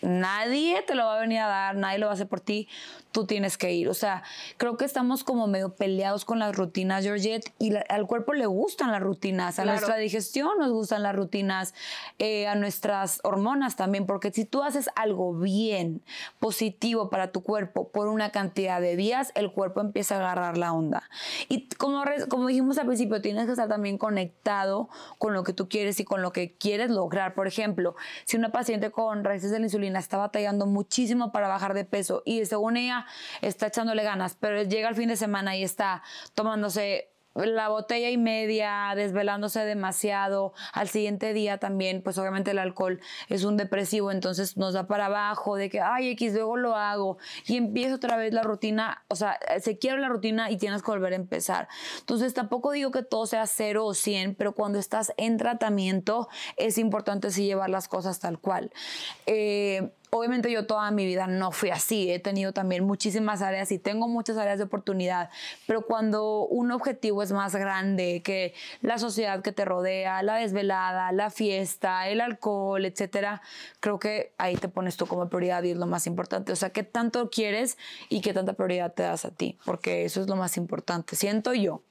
Nadie 0.00 0.82
te 0.82 0.94
lo 0.94 1.06
va 1.06 1.16
a 1.16 1.20
venir 1.20 1.40
a 1.40 1.48
dar, 1.48 1.76
nadie 1.76 1.98
lo 1.98 2.06
va 2.06 2.12
a 2.12 2.14
hacer 2.14 2.28
por 2.28 2.40
ti 2.40 2.68
tú 3.12 3.26
tienes 3.26 3.58
que 3.58 3.72
ir. 3.72 3.88
O 3.88 3.94
sea, 3.94 4.22
creo 4.56 4.76
que 4.76 4.84
estamos 4.84 5.24
como 5.24 5.46
medio 5.46 5.74
peleados 5.74 6.24
con 6.24 6.38
las 6.38 6.54
rutinas, 6.54 7.04
Georgette, 7.04 7.52
y 7.58 7.72
al 7.88 8.06
cuerpo 8.06 8.32
le 8.34 8.46
gustan 8.46 8.92
las 8.92 9.02
rutinas, 9.02 9.58
a 9.58 9.64
nuestra 9.64 9.96
digestión 9.96 10.58
nos 10.58 10.70
gustan 10.70 11.02
las 11.02 11.14
rutinas, 11.14 11.74
eh, 12.18 12.46
a 12.46 12.54
nuestras 12.54 13.20
hormonas 13.22 13.76
también, 13.76 14.06
porque 14.06 14.32
si 14.32 14.44
tú 14.44 14.62
haces 14.62 14.90
algo 14.96 15.34
bien, 15.34 16.02
positivo 16.38 17.10
para 17.10 17.32
tu 17.32 17.42
cuerpo 17.42 17.88
por 17.88 18.08
una 18.08 18.30
cantidad 18.30 18.80
de 18.80 18.96
días, 18.96 19.32
el 19.34 19.52
cuerpo 19.52 19.80
empieza 19.80 20.16
a 20.16 20.18
agarrar 20.18 20.58
la 20.58 20.72
onda. 20.72 21.08
Y 21.48 21.68
como, 21.70 22.02
como 22.28 22.48
dijimos 22.48 22.78
al 22.78 22.86
principio, 22.86 23.20
tienes 23.20 23.46
que 23.46 23.52
estar 23.52 23.68
también 23.68 23.98
conectado 23.98 24.88
con 25.18 25.34
lo 25.34 25.44
que 25.44 25.52
tú 25.52 25.68
quieres 25.68 26.00
y 26.00 26.04
con 26.04 26.22
lo 26.22 26.32
que 26.32 26.54
quieres 26.56 26.90
lograr. 26.90 27.34
Por 27.34 27.46
ejemplo, 27.46 27.96
si 28.24 28.36
una 28.36 28.50
paciente 28.50 28.90
con 28.90 29.24
raíces 29.24 29.50
de 29.50 29.58
la 29.58 29.66
insulina 29.66 29.98
está 29.98 30.16
batallando 30.16 30.66
muchísimo 30.66 31.32
para 31.32 31.48
bajar 31.48 31.74
de 31.74 31.84
peso 31.84 32.22
y 32.24 32.44
según 32.44 32.76
ella 32.76 32.97
está 33.42 33.68
echándole 33.68 34.02
ganas, 34.02 34.37
pero 34.38 34.62
llega 34.62 34.88
el 34.88 34.94
fin 34.94 35.08
de 35.08 35.16
semana 35.16 35.56
y 35.56 35.64
está 35.64 36.02
tomándose 36.34 37.11
la 37.46 37.68
botella 37.68 38.11
y 38.11 38.16
media, 38.16 38.92
desvelándose 38.96 39.64
demasiado. 39.64 40.52
Al 40.72 40.88
siguiente 40.88 41.32
día 41.32 41.58
también, 41.58 42.02
pues 42.02 42.18
obviamente 42.18 42.50
el 42.50 42.58
alcohol 42.58 43.00
es 43.28 43.44
un 43.44 43.56
depresivo, 43.56 44.11
entonces 44.11 44.56
nos 44.56 44.74
da 44.74 44.87
para 44.87 45.06
abajo 45.06 45.56
de 45.56 45.70
que, 45.70 45.80
ay, 45.80 46.11
X, 46.11 46.34
luego 46.34 46.56
lo 46.56 46.76
hago. 46.76 47.18
Y 47.46 47.56
empieza 47.56 47.94
otra 47.94 48.16
vez 48.16 48.32
la 48.32 48.42
rutina, 48.42 49.04
o 49.08 49.14
sea, 49.14 49.38
se 49.61 49.78
quiere 49.78 50.00
la 50.00 50.08
rutina 50.08 50.50
y 50.50 50.56
tienes 50.56 50.82
que 50.82 50.90
volver 50.90 51.12
a 51.12 51.16
empezar. 51.16 51.68
Entonces 52.00 52.34
tampoco 52.34 52.72
digo 52.72 52.90
que 52.90 53.02
todo 53.02 53.26
sea 53.26 53.46
cero 53.46 53.87
o 53.87 53.94
cien, 53.94 54.34
pero 54.34 54.54
cuando 54.54 54.78
estás 54.78 55.12
en 55.16 55.37
tratamiento 55.37 56.28
es 56.56 56.78
importante 56.78 57.30
sí 57.30 57.44
llevar 57.44 57.70
las 57.70 57.88
cosas 57.88 58.18
tal 58.18 58.38
cual. 58.38 58.72
Eh, 59.26 59.92
obviamente 60.10 60.50
yo 60.50 60.66
toda 60.66 60.90
mi 60.90 61.04
vida 61.06 61.26
no 61.26 61.52
fui 61.52 61.70
así, 61.70 62.10
he 62.10 62.18
tenido 62.18 62.52
también 62.52 62.84
muchísimas 62.84 63.42
áreas 63.42 63.70
y 63.72 63.78
tengo 63.78 64.08
muchas 64.08 64.36
áreas 64.36 64.58
de 64.58 64.64
oportunidad, 64.64 65.30
pero 65.66 65.82
cuando 65.82 66.46
un 66.46 66.70
objetivo 66.72 67.22
es 67.22 67.32
más 67.32 67.54
grande 67.54 68.22
que 68.24 68.54
la 68.80 68.98
sociedad 68.98 69.42
que 69.42 69.52
te 69.52 69.64
rodea, 69.64 70.22
la 70.22 70.36
desvelada, 70.36 71.12
la 71.12 71.30
fiesta, 71.30 72.08
el 72.08 72.20
alcohol, 72.20 72.84
etcétera, 72.84 73.42
creo 73.80 73.98
que 73.98 74.32
ahí 74.38 74.56
te 74.56 74.68
pones 74.68 74.96
tú 74.96 75.06
como 75.06 75.28
prioridad 75.28 75.62
y 75.62 75.70
es 75.70 75.76
lo 75.76 75.86
más 75.86 76.06
importante. 76.06 76.52
O 76.52 76.56
sea, 76.56 76.70
qué 76.70 76.82
tanto 76.82 77.30
quieres 77.30 77.76
y 78.08 78.20
qué 78.20 78.32
tanta 78.32 78.54
prioridad 78.54 78.94
te 78.94 79.02
das 79.02 79.24
a 79.24 79.30
ti, 79.30 79.58
porque 79.64 80.04
eso 80.04 80.20
es 80.20 80.28
lo 80.28 80.36
más 80.36 80.56
importante, 80.56 81.16
siento 81.16 81.54
yo. 81.54 81.82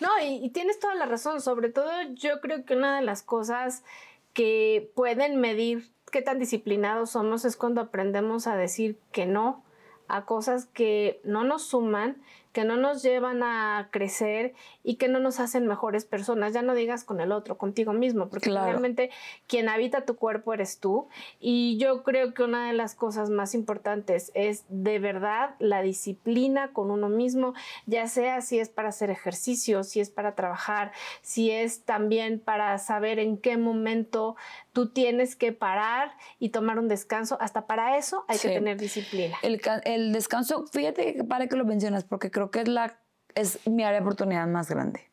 No, 0.00 0.08
y, 0.20 0.44
y 0.44 0.50
tienes 0.50 0.80
toda 0.80 0.94
la 0.96 1.06
razón, 1.06 1.40
sobre 1.40 1.68
todo 1.68 1.90
yo 2.14 2.40
creo 2.40 2.64
que 2.64 2.74
una 2.74 2.96
de 2.96 3.02
las 3.02 3.22
cosas 3.22 3.84
que 4.32 4.90
pueden 4.94 5.40
medir 5.40 5.90
qué 6.10 6.22
tan 6.22 6.38
disciplinados 6.38 7.10
somos 7.10 7.44
es 7.44 7.56
cuando 7.56 7.80
aprendemos 7.80 8.46
a 8.46 8.56
decir 8.56 8.98
que 9.12 9.26
no 9.26 9.64
a 10.08 10.24
cosas 10.24 10.66
que 10.66 11.20
no 11.24 11.44
nos 11.44 11.62
suman 11.62 12.16
que 12.52 12.64
no 12.64 12.76
nos 12.76 13.02
llevan 13.02 13.42
a 13.42 13.88
crecer 13.90 14.54
y 14.82 14.96
que 14.96 15.08
no 15.08 15.20
nos 15.20 15.38
hacen 15.38 15.66
mejores 15.66 16.04
personas. 16.04 16.52
Ya 16.52 16.62
no 16.62 16.74
digas 16.74 17.04
con 17.04 17.20
el 17.20 17.32
otro, 17.32 17.56
contigo 17.56 17.92
mismo, 17.92 18.28
porque 18.28 18.50
realmente 18.50 19.10
quien 19.46 19.68
habita 19.68 20.04
tu 20.04 20.16
cuerpo 20.16 20.52
eres 20.52 20.80
tú. 20.80 21.06
Y 21.38 21.78
yo 21.78 22.02
creo 22.02 22.34
que 22.34 22.42
una 22.42 22.66
de 22.66 22.72
las 22.72 22.94
cosas 22.94 23.30
más 23.30 23.54
importantes 23.54 24.32
es 24.34 24.64
de 24.68 24.98
verdad 24.98 25.54
la 25.60 25.82
disciplina 25.82 26.72
con 26.72 26.90
uno 26.90 27.08
mismo, 27.08 27.54
ya 27.86 28.08
sea 28.08 28.40
si 28.40 28.58
es 28.58 28.68
para 28.68 28.88
hacer 28.88 29.10
ejercicio, 29.10 29.84
si 29.84 30.00
es 30.00 30.10
para 30.10 30.34
trabajar, 30.34 30.90
si 31.22 31.50
es 31.52 31.84
también 31.84 32.40
para 32.40 32.76
saber 32.78 33.20
en 33.20 33.36
qué 33.36 33.56
momento 33.56 34.34
tú 34.72 34.90
tienes 34.90 35.36
que 35.36 35.52
parar 35.52 36.12
y 36.38 36.50
tomar 36.50 36.78
un 36.78 36.88
descanso. 36.88 37.36
Hasta 37.40 37.66
para 37.66 37.96
eso 37.96 38.24
hay 38.28 38.38
que 38.38 38.48
tener 38.48 38.78
disciplina. 38.78 39.36
El, 39.42 39.60
el 39.84 40.12
descanso, 40.12 40.66
fíjate 40.72 41.24
para 41.24 41.46
que 41.46 41.56
lo 41.56 41.64
mencionas, 41.64 42.04
porque 42.04 42.30
creo 42.30 42.50
que 42.50 42.60
es, 42.60 42.68
la, 42.68 42.98
es 43.34 43.66
mi 43.66 43.84
área 43.84 44.00
de 44.00 44.04
oportunidad 44.04 44.46
más 44.46 44.68
grande. 44.68 45.10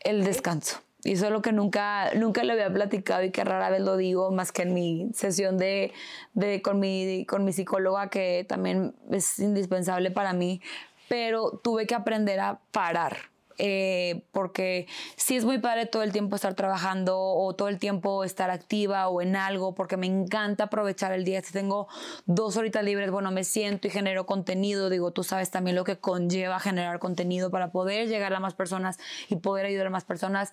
El 0.00 0.24
descanso. 0.24 0.80
Y 1.02 1.12
eso 1.12 1.26
es 1.26 1.32
lo 1.32 1.42
que 1.42 1.52
nunca, 1.52 2.14
nunca 2.14 2.42
le 2.44 2.54
había 2.54 2.72
platicado 2.72 3.22
y 3.22 3.30
que 3.30 3.44
rara 3.44 3.68
vez 3.68 3.82
lo 3.82 3.98
digo, 3.98 4.30
más 4.30 4.52
que 4.52 4.62
en 4.62 4.72
mi 4.72 5.10
sesión 5.12 5.58
de, 5.58 5.92
de, 6.32 6.62
con, 6.62 6.80
mi, 6.80 7.26
con 7.26 7.44
mi 7.44 7.52
psicóloga, 7.52 8.08
que 8.08 8.46
también 8.48 8.94
es 9.10 9.38
indispensable 9.38 10.10
para 10.10 10.32
mí. 10.32 10.62
Pero 11.08 11.60
tuve 11.62 11.86
que 11.86 11.94
aprender 11.94 12.40
a 12.40 12.60
parar 12.70 13.33
eh, 13.58 14.24
porque 14.32 14.86
sí 15.16 15.36
es 15.36 15.44
muy 15.44 15.58
padre 15.58 15.86
todo 15.86 16.02
el 16.02 16.12
tiempo 16.12 16.36
estar 16.36 16.54
trabajando 16.54 17.18
o 17.18 17.54
todo 17.54 17.68
el 17.68 17.78
tiempo 17.78 18.24
estar 18.24 18.50
activa 18.50 19.08
o 19.08 19.22
en 19.22 19.36
algo, 19.36 19.74
porque 19.74 19.96
me 19.96 20.06
encanta 20.06 20.64
aprovechar 20.64 21.12
el 21.12 21.24
día. 21.24 21.42
Si 21.42 21.52
tengo 21.52 21.88
dos 22.26 22.56
horitas 22.56 22.84
libres, 22.84 23.10
bueno, 23.10 23.30
me 23.30 23.44
siento 23.44 23.86
y 23.86 23.90
genero 23.90 24.26
contenido. 24.26 24.90
Digo, 24.90 25.12
tú 25.12 25.24
sabes 25.24 25.50
también 25.50 25.76
lo 25.76 25.84
que 25.84 25.98
conlleva 25.98 26.60
generar 26.60 26.98
contenido 26.98 27.50
para 27.50 27.70
poder 27.70 28.08
llegar 28.08 28.32
a 28.34 28.40
más 28.40 28.54
personas 28.54 28.98
y 29.28 29.36
poder 29.36 29.66
ayudar 29.66 29.86
a 29.88 29.90
más 29.90 30.04
personas 30.04 30.52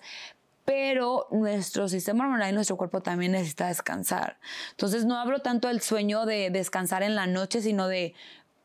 pero 0.64 1.26
nuestro 1.30 1.88
sistema 1.88 2.24
hormonal 2.24 2.50
y 2.50 2.54
nuestro 2.54 2.76
cuerpo 2.76 3.00
también 3.00 3.32
necesita 3.32 3.66
descansar. 3.66 4.38
Entonces 4.70 5.04
no 5.04 5.18
hablo 5.18 5.40
tanto 5.40 5.68
del 5.68 5.80
sueño 5.80 6.24
de 6.24 6.50
descansar 6.50 7.02
en 7.02 7.14
la 7.14 7.26
noche, 7.26 7.60
sino 7.60 7.88
de 7.88 8.14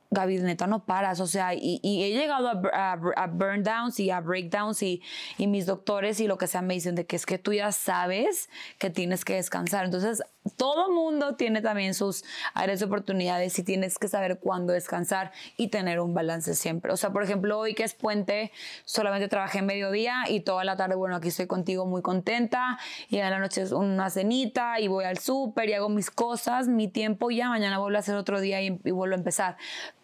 Gaby, 0.09 0.39
neta, 0.39 0.67
no 0.67 0.85
paras, 0.85 1.19
o 1.19 1.27
sea, 1.27 1.53
y, 1.53 1.79
he 1.83 2.11
llegado 2.11 2.49
a, 2.49 2.93
a, 2.93 3.27
burn 3.27 3.63
downs 3.63 3.99
y 3.99 4.09
a 4.09 4.21
breakdowns 4.21 4.81
y, 4.81 5.01
y 5.37 5.47
mis 5.47 5.65
doctores 5.65 6.19
y 6.19 6.27
lo 6.27 6.37
que 6.37 6.47
sea 6.47 6.61
me 6.61 6.75
dicen 6.75 6.95
de 6.95 7.05
que 7.05 7.17
es 7.17 7.25
que 7.25 7.37
tú 7.37 7.51
ya 7.51 7.71
sabes 7.71 8.49
que 8.77 8.89
tienes 8.89 9.25
que 9.25 9.35
descansar. 9.35 9.85
Entonces, 9.85 10.23
todo 10.55 10.89
mundo 10.91 11.35
tiene 11.35 11.61
también 11.61 11.93
sus 11.93 12.23
áreas 12.53 12.79
de 12.79 12.85
oportunidades 12.85 13.57
y 13.59 13.63
tienes 13.63 13.97
que 13.97 14.07
saber 14.07 14.39
cuándo 14.39 14.73
descansar 14.73 15.31
y 15.57 15.67
tener 15.67 15.99
un 15.99 16.13
balance 16.13 16.55
siempre. 16.55 16.91
O 16.93 16.97
sea, 16.97 17.11
por 17.11 17.23
ejemplo, 17.23 17.59
hoy 17.59 17.73
que 17.73 17.83
es 17.83 17.93
puente, 17.93 18.51
solamente 18.85 19.27
trabajé 19.27 19.61
mediodía 19.61 20.23
y 20.27 20.41
toda 20.41 20.63
la 20.63 20.77
tarde, 20.77 20.95
bueno, 20.95 21.15
aquí 21.15 21.29
estoy 21.29 21.47
contigo 21.47 21.85
muy 21.85 22.01
contenta 22.01 22.79
y 23.09 23.17
en 23.17 23.29
la 23.29 23.39
noche 23.39 23.61
es 23.61 23.71
una 23.71 24.09
cenita 24.09 24.79
y 24.79 24.87
voy 24.87 25.05
al 25.05 25.17
súper 25.17 25.69
y 25.69 25.73
hago 25.73 25.89
mis 25.89 26.11
cosas, 26.11 26.67
mi 26.67 26.87
tiempo 26.87 27.31
ya, 27.31 27.49
mañana 27.49 27.79
vuelvo 27.79 27.97
a 27.97 27.99
hacer 27.99 28.15
otro 28.15 28.39
día 28.39 28.61
y 28.61 28.69
vuelvo 28.69 29.15
a 29.15 29.17
empezar. 29.17 29.57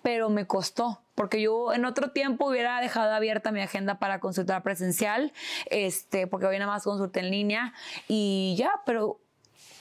Pero 0.03 0.29
me 0.29 0.45
costó, 0.45 1.01
porque 1.15 1.41
yo 1.41 1.73
en 1.73 1.85
otro 1.85 2.11
tiempo 2.11 2.47
hubiera 2.47 2.79
dejado 2.79 3.11
abierta 3.13 3.51
mi 3.51 3.61
agenda 3.61 3.97
para 3.97 4.19
consultar 4.19 4.61
presencial, 4.61 5.33
este, 5.71 6.27
porque 6.27 6.45
hoy 6.45 6.59
nada 6.59 6.71
más 6.71 6.83
consulta 6.83 7.19
en 7.19 7.31
línea 7.31 7.73
y 8.07 8.53
ya, 8.57 8.81
pero 8.85 9.19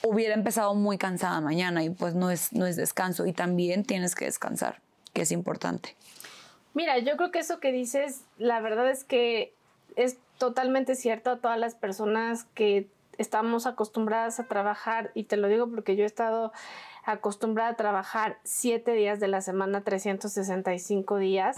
hubiera 0.01 0.33
empezado 0.33 0.73
muy 0.75 0.97
cansada 0.97 1.39
mañana 1.41 1.83
y 1.83 1.89
pues 1.89 2.15
no 2.15 2.31
es, 2.31 2.53
no 2.53 2.65
es 2.65 2.75
descanso 2.75 3.25
y 3.25 3.33
también 3.33 3.83
tienes 3.83 4.15
que 4.15 4.25
descansar, 4.25 4.81
que 5.13 5.21
es 5.21 5.31
importante. 5.31 5.95
Mira, 6.73 6.97
yo 6.97 7.17
creo 7.17 7.31
que 7.31 7.39
eso 7.39 7.59
que 7.59 7.71
dices, 7.71 8.21
la 8.37 8.59
verdad 8.59 8.89
es 8.89 9.03
que 9.03 9.53
es 9.95 10.17
totalmente 10.37 10.95
cierto 10.95 11.31
a 11.31 11.37
todas 11.37 11.59
las 11.59 11.75
personas 11.75 12.45
que 12.55 12.89
estamos 13.17 13.65
acostumbradas 13.65 14.39
a 14.39 14.47
trabajar 14.47 15.11
y 15.13 15.25
te 15.25 15.37
lo 15.37 15.47
digo 15.47 15.69
porque 15.69 15.95
yo 15.95 16.03
he 16.03 16.07
estado 16.07 16.51
acostumbrada 17.03 17.71
a 17.71 17.75
trabajar 17.75 18.39
siete 18.43 18.93
días 18.93 19.19
de 19.19 19.27
la 19.27 19.41
semana, 19.41 19.83
365 19.83 21.17
días. 21.17 21.57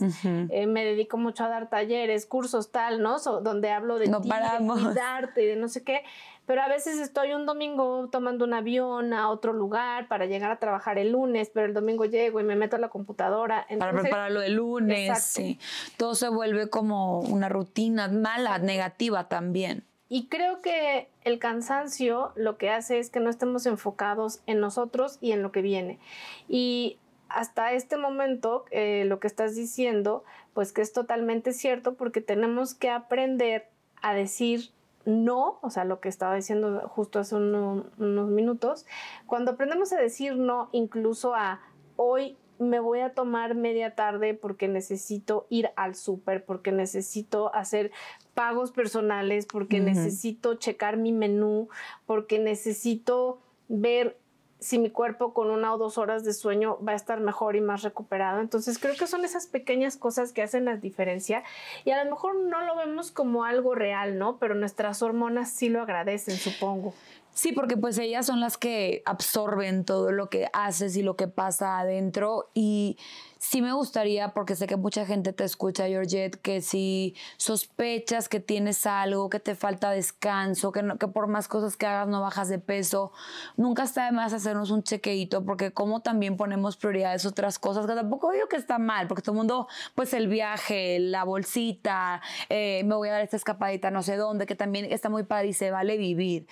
Eh, 0.50 0.66
me 0.68 0.84
dedico 0.84 1.18
mucho 1.18 1.44
a 1.44 1.50
dar 1.50 1.70
talleres, 1.70 2.26
cursos, 2.26 2.72
tal, 2.72 3.02
¿no? 3.02 3.20
donde 3.20 3.72
hablo 3.72 4.00
de 4.00 4.08
no 4.08 4.22
ti, 4.22 4.30
paramos. 4.30 4.78
de 4.80 4.90
cuidarte 4.90 5.44
y 5.44 5.46
de 5.48 5.56
no 5.56 5.68
sé 5.68 5.84
qué. 5.84 6.04
Pero 6.46 6.62
a 6.62 6.68
veces 6.68 7.00
estoy 7.00 7.34
un 7.34 7.48
domingo 7.48 8.08
tomando 8.12 8.46
un 8.46 8.54
avión 8.54 9.14
a 9.14 9.30
otro 9.30 9.52
lugar 9.52 10.08
para 10.08 10.28
llegar 10.28 10.52
a 10.52 10.58
trabajar 10.58 11.00
el 11.00 11.12
lunes, 11.12 11.50
pero 11.52 11.66
el 11.66 11.74
domingo 11.74 12.06
llego 12.06 12.40
y 12.40 12.44
me 12.44 12.56
meto 12.56 12.76
a 12.76 12.80
la 12.80 12.90
computadora. 12.90 13.66
para 13.80 14.00
prepararlo 14.00 14.42
el 14.44 14.54
lunes, 14.54 15.24
sí. 15.24 15.60
Todo 15.98 16.14
se 16.14 16.30
vuelve 16.30 16.70
como 16.70 17.22
una 17.22 17.50
rutina 17.50 18.08
mala, 18.08 18.60
negativa 18.60 19.28
también. 19.28 19.84
Y 20.08 20.28
creo 20.28 20.62
que 20.62 21.10
el 21.24 21.40
cansancio 21.40 22.32
lo 22.36 22.58
que 22.58 22.70
hace 22.70 23.00
es 23.00 23.10
que 23.10 23.20
no 23.20 23.30
estemos 23.30 23.66
enfocados 23.66 24.42
en 24.46 24.60
nosotros 24.60 25.18
y 25.20 25.32
en 25.32 25.42
lo 25.42 25.52
que 25.52 25.62
viene. 25.62 26.00
Y 26.48 27.00
hasta 27.28 27.74
este 27.74 27.98
momento, 27.98 28.66
eh, 28.72 29.04
lo 29.06 29.20
que 29.20 29.28
estás 29.28 29.56
diciendo, 29.56 30.24
pues 30.54 30.72
que 30.72 30.82
es 30.82 30.94
totalmente 30.94 31.54
cierto 31.54 31.96
porque 31.96 32.22
tenemos 32.22 32.76
que 32.76 32.90
aprender 32.90 33.68
a 34.02 34.14
decir 34.14 34.72
no, 35.06 35.60
o 35.62 35.70
sea, 35.70 35.86
lo 35.86 36.00
que 36.00 36.10
estaba 36.10 36.36
diciendo 36.36 36.82
justo 36.88 37.20
hace 37.20 37.36
unos 37.36 38.30
minutos, 38.30 38.86
cuando 39.28 39.52
aprendemos 39.52 39.94
a 39.94 39.98
decir 39.98 40.36
no, 40.36 40.70
incluso 40.72 41.36
a 41.36 41.62
hoy 41.96 42.38
me 42.58 42.80
voy 42.80 43.02
a 43.02 43.14
tomar 43.14 43.54
media 43.54 43.96
tarde 43.96 44.34
porque 44.34 44.68
necesito 44.68 45.46
ir 45.50 45.70
al 45.76 45.96
súper, 45.96 46.46
porque 46.46 46.72
necesito 46.72 47.54
hacer 47.54 47.92
pagos 48.36 48.72
personales, 48.72 49.48
porque 49.48 49.80
necesito 49.80 50.56
checar 50.56 50.98
mi 50.98 51.12
menú, 51.12 51.70
porque 52.06 52.38
necesito 52.38 53.40
ver 53.68 54.18
si 54.60 54.80
mi 54.80 54.90
cuerpo 54.90 55.34
con 55.34 55.50
una 55.50 55.74
o 55.74 55.78
dos 55.78 55.98
horas 55.98 56.24
de 56.24 56.34
sueño 56.34 56.80
va 56.86 56.94
a 56.94 56.96
estar 56.96 57.20
mejor 57.20 57.56
y 57.56 57.62
más 57.62 57.82
recuperado. 57.84 58.42
Entonces 58.42 58.78
creo 58.80 58.96
que 58.96 59.08
son 59.08 59.26
esas 59.26 59.48
pequeñas 59.48 59.98
cosas 59.98 60.34
que 60.34 60.42
hacen 60.42 60.66
la 60.66 60.76
diferencia 60.78 61.44
y 61.84 61.92
a 61.92 62.04
lo 62.04 62.10
mejor 62.10 62.36
no 62.36 62.62
lo 62.62 62.76
vemos 62.76 63.12
como 63.12 63.44
algo 63.44 63.76
real, 63.76 64.18
¿no? 64.18 64.38
Pero 64.38 64.56
nuestras 64.56 65.02
hormonas 65.02 65.50
sí 65.50 65.70
lo 65.70 65.82
agradecen, 65.82 66.36
supongo. 66.36 66.94
Sí, 67.36 67.52
porque 67.52 67.76
pues 67.76 67.98
ellas 67.98 68.26
son 68.26 68.40
las 68.40 68.58
que 68.58 69.04
absorben 69.06 69.84
todo 69.84 70.14
lo 70.14 70.30
que 70.30 70.48
haces 70.54 70.96
y 70.96 71.04
lo 71.04 71.18
que 71.18 71.28
pasa 71.28 71.80
adentro 71.80 72.50
y 72.54 72.98
sí 73.40 73.62
me 73.62 73.74
gustaría, 73.74 74.30
porque 74.30 74.56
sé 74.56 74.68
que 74.68 74.78
mucha 74.78 75.06
gente 75.06 75.34
te 75.34 75.44
escucha, 75.44 75.86
Georgette, 75.88 76.38
que 76.38 76.62
si 76.62 77.14
sospechas 77.36 78.30
que 78.30 78.40
tienes 78.40 78.86
algo, 78.86 79.30
que 79.30 79.42
te 79.42 79.54
falta 79.54 79.92
descanso, 79.92 80.72
que, 80.72 80.82
que 80.98 81.10
por 81.10 81.28
más 81.28 81.50
cosas 81.50 81.76
que 81.76 81.86
hagas 81.86 82.08
no 82.08 82.22
bajas 82.22 82.48
de 82.48 82.58
peso, 82.58 83.12
nunca 83.58 83.84
está 83.84 84.06
de 84.06 84.14
más 84.14 84.32
hacernos 84.32 84.72
un 84.72 84.84
chequeito, 84.84 85.44
porque 85.44 85.72
como 85.74 86.02
también 86.02 86.38
ponemos 86.38 86.78
prioridades 86.78 87.26
otras 87.26 87.60
cosas, 87.60 87.86
que 87.86 87.96
tampoco 87.96 88.32
digo 88.32 88.48
que 88.48 88.56
está 88.56 88.80
mal, 88.80 89.08
porque 89.08 89.22
todo 89.22 89.34
el 89.34 89.40
mundo, 89.40 89.68
pues 89.94 90.14
el 90.14 90.30
viaje, 90.30 91.00
la 91.00 91.26
bolsita, 91.26 92.22
eh, 92.48 92.82
me 92.86 92.96
voy 92.96 93.10
a 93.10 93.14
dar 93.14 93.22
esta 93.22 93.36
escapadita 93.36 93.92
no 93.92 94.04
sé 94.04 94.16
dónde, 94.16 94.46
que 94.46 94.56
también 94.56 94.86
está 94.86 95.10
muy 95.10 95.24
padre 95.24 95.50
y 95.50 95.54
se 95.54 95.70
vale 95.70 95.98
vivir. 95.98 96.48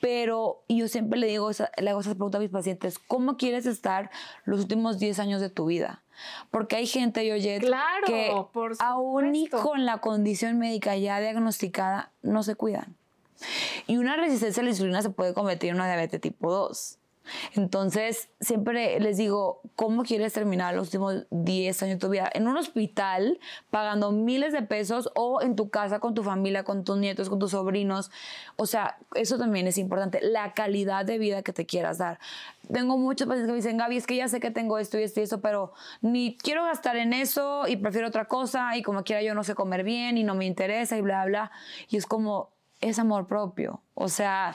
Pero 0.00 0.62
yo 0.68 0.88
siempre 0.88 1.18
le 1.18 1.26
digo, 1.26 1.50
le 1.78 1.90
hago 1.90 2.00
esa 2.00 2.10
pregunta 2.14 2.38
a 2.38 2.40
mis 2.40 2.50
pacientes, 2.50 2.98
¿cómo 2.98 3.36
quieres 3.36 3.66
estar 3.66 4.10
los 4.44 4.60
últimos 4.60 4.98
10 4.98 5.18
años 5.18 5.40
de 5.40 5.50
tu 5.50 5.66
vida? 5.66 6.02
Porque 6.50 6.76
hay 6.76 6.86
gente, 6.86 7.26
Yoyet, 7.26 7.60
claro, 7.60 8.06
que 8.06 8.32
por 8.52 8.74
aún 8.78 9.34
y 9.34 9.48
con 9.48 9.86
la 9.86 9.98
condición 9.98 10.58
médica 10.58 10.96
ya 10.96 11.20
diagnosticada, 11.20 12.12
no 12.22 12.42
se 12.42 12.54
cuidan. 12.54 12.96
Y 13.86 13.96
una 13.96 14.16
resistencia 14.16 14.60
a 14.60 14.64
la 14.64 14.70
insulina 14.70 15.02
se 15.02 15.10
puede 15.10 15.32
convertir 15.32 15.70
en 15.70 15.76
una 15.76 15.86
diabetes 15.86 16.20
tipo 16.20 16.52
2. 16.52 16.99
Entonces, 17.54 18.28
siempre 18.40 18.98
les 19.00 19.16
digo, 19.16 19.60
¿cómo 19.76 20.02
quieres 20.02 20.32
terminar 20.32 20.74
los 20.74 20.88
últimos 20.88 21.26
10 21.30 21.82
años 21.82 21.96
de 21.96 22.00
tu 22.00 22.10
vida? 22.10 22.30
¿En 22.32 22.48
un 22.48 22.56
hospital 22.56 23.38
pagando 23.70 24.12
miles 24.12 24.52
de 24.52 24.62
pesos 24.62 25.10
o 25.14 25.42
en 25.42 25.56
tu 25.56 25.70
casa 25.70 26.00
con 26.00 26.14
tu 26.14 26.22
familia, 26.22 26.64
con 26.64 26.84
tus 26.84 26.96
nietos, 26.98 27.28
con 27.28 27.38
tus 27.38 27.52
sobrinos? 27.52 28.10
O 28.56 28.66
sea, 28.66 28.98
eso 29.14 29.38
también 29.38 29.66
es 29.66 29.78
importante, 29.78 30.20
la 30.22 30.52
calidad 30.54 31.04
de 31.04 31.18
vida 31.18 31.42
que 31.42 31.52
te 31.52 31.66
quieras 31.66 31.98
dar. 31.98 32.18
Tengo 32.72 32.98
muchos 32.98 33.26
pacientes 33.26 33.48
que 33.48 33.52
me 33.52 33.56
dicen, 33.56 33.78
Gaby, 33.78 33.96
es 33.96 34.06
que 34.06 34.16
ya 34.16 34.28
sé 34.28 34.38
que 34.38 34.50
tengo 34.50 34.78
esto 34.78 34.98
y 34.98 35.02
esto 35.02 35.20
y 35.20 35.24
esto, 35.24 35.40
pero 35.40 35.72
ni 36.02 36.36
quiero 36.36 36.64
gastar 36.64 36.96
en 36.96 37.12
eso 37.12 37.66
y 37.66 37.76
prefiero 37.76 38.08
otra 38.08 38.26
cosa 38.26 38.76
y 38.76 38.82
como 38.82 39.02
quiera 39.02 39.22
yo 39.22 39.34
no 39.34 39.42
sé 39.44 39.54
comer 39.54 39.82
bien 39.82 40.18
y 40.18 40.24
no 40.24 40.34
me 40.34 40.46
interesa 40.46 40.96
y 40.96 41.00
bla, 41.00 41.24
bla. 41.24 41.50
Y 41.88 41.96
es 41.96 42.06
como, 42.06 42.50
es 42.80 42.98
amor 42.98 43.26
propio. 43.26 43.82
O 43.94 44.08
sea, 44.08 44.54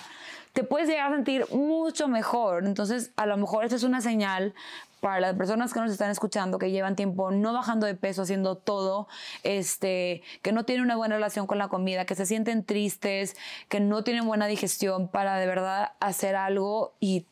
te 0.54 0.64
puedes 0.64 0.88
llegar 0.88 1.12
a 1.12 1.16
sentir 1.16 1.46
mucho 1.52 2.08
mejor. 2.08 2.66
Entonces, 2.66 3.12
a 3.16 3.26
lo 3.26 3.38
mejor 3.38 3.64
esta 3.64 3.76
es 3.76 3.84
una 3.84 4.02
señal 4.02 4.54
para 5.02 5.20
las 5.20 5.36
personas 5.36 5.72
que 5.72 5.80
nos 5.80 5.92
están 5.92 6.10
escuchando, 6.10 6.58
que 6.58 6.72
llevan 6.72 6.96
tiempo 6.96 7.30
no 7.30 7.54
bajando 7.54 7.86
de 7.86 7.94
peso, 7.94 8.24
haciendo 8.24 8.56
todo, 8.56 9.08
este, 9.44 10.24
que 10.42 10.52
no 10.52 10.66
tienen 10.66 10.84
una 10.84 10.96
buena 10.96 11.16
relación 11.16 11.46
con 11.46 11.60
la 11.60 11.68
comida, 11.68 12.06
que 12.06 12.16
se 12.16 12.26
sienten 12.26 12.64
tristes, 12.64 13.36
que 13.70 13.80
no 13.80 14.04
tienen 14.04 14.26
buena 14.26 14.48
digestión, 14.48 15.08
para 15.08 15.38
de 15.38 15.46
verdad 15.46 15.92
hacer 16.00 16.36
algo 16.36 16.96
y 17.00 17.28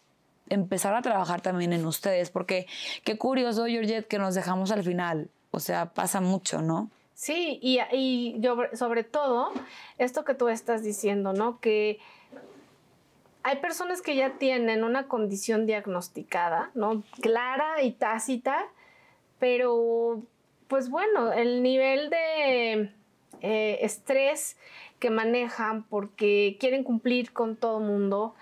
empezar 0.49 0.93
a 0.93 1.01
trabajar 1.01 1.41
también 1.41 1.73
en 1.73 1.85
ustedes. 1.85 2.29
Porque 2.29 2.67
qué 3.03 3.17
curioso, 3.17 3.65
Georgette, 3.65 4.07
que 4.07 4.19
nos 4.19 4.35
dejamos 4.35 4.69
al 4.71 4.83
final. 4.83 5.31
O 5.49 5.59
sea, 5.59 5.87
pasa 5.93 6.21
mucho, 6.21 6.61
¿no? 6.61 6.91
Sí, 7.13 7.59
y, 7.61 7.79
y 7.91 8.41
sobre 8.73 9.03
todo, 9.03 9.51
esto 9.97 10.25
que 10.25 10.33
tú 10.33 10.47
estás 10.49 10.83
diciendo, 10.83 11.33
¿no? 11.33 11.59
Que 11.59 11.99
hay 13.43 13.57
personas 13.57 14.01
que 14.01 14.15
ya 14.15 14.37
tienen 14.37 14.83
una 14.83 15.07
condición 15.07 15.65
diagnosticada, 15.65 16.71
¿no? 16.73 17.03
Clara 17.21 17.81
y 17.83 17.91
tácita, 17.91 18.65
pero 19.39 20.21
pues 20.67 20.89
bueno, 20.89 21.33
el 21.33 21.61
nivel 21.61 22.09
de 22.09 22.91
eh, 23.41 23.77
estrés 23.81 24.57
que 24.99 25.09
manejan 25.09 25.83
porque 25.83 26.57
quieren 26.59 26.83
cumplir 26.83 27.33
con 27.33 27.57
todo 27.57 27.81
mundo, 27.81 28.33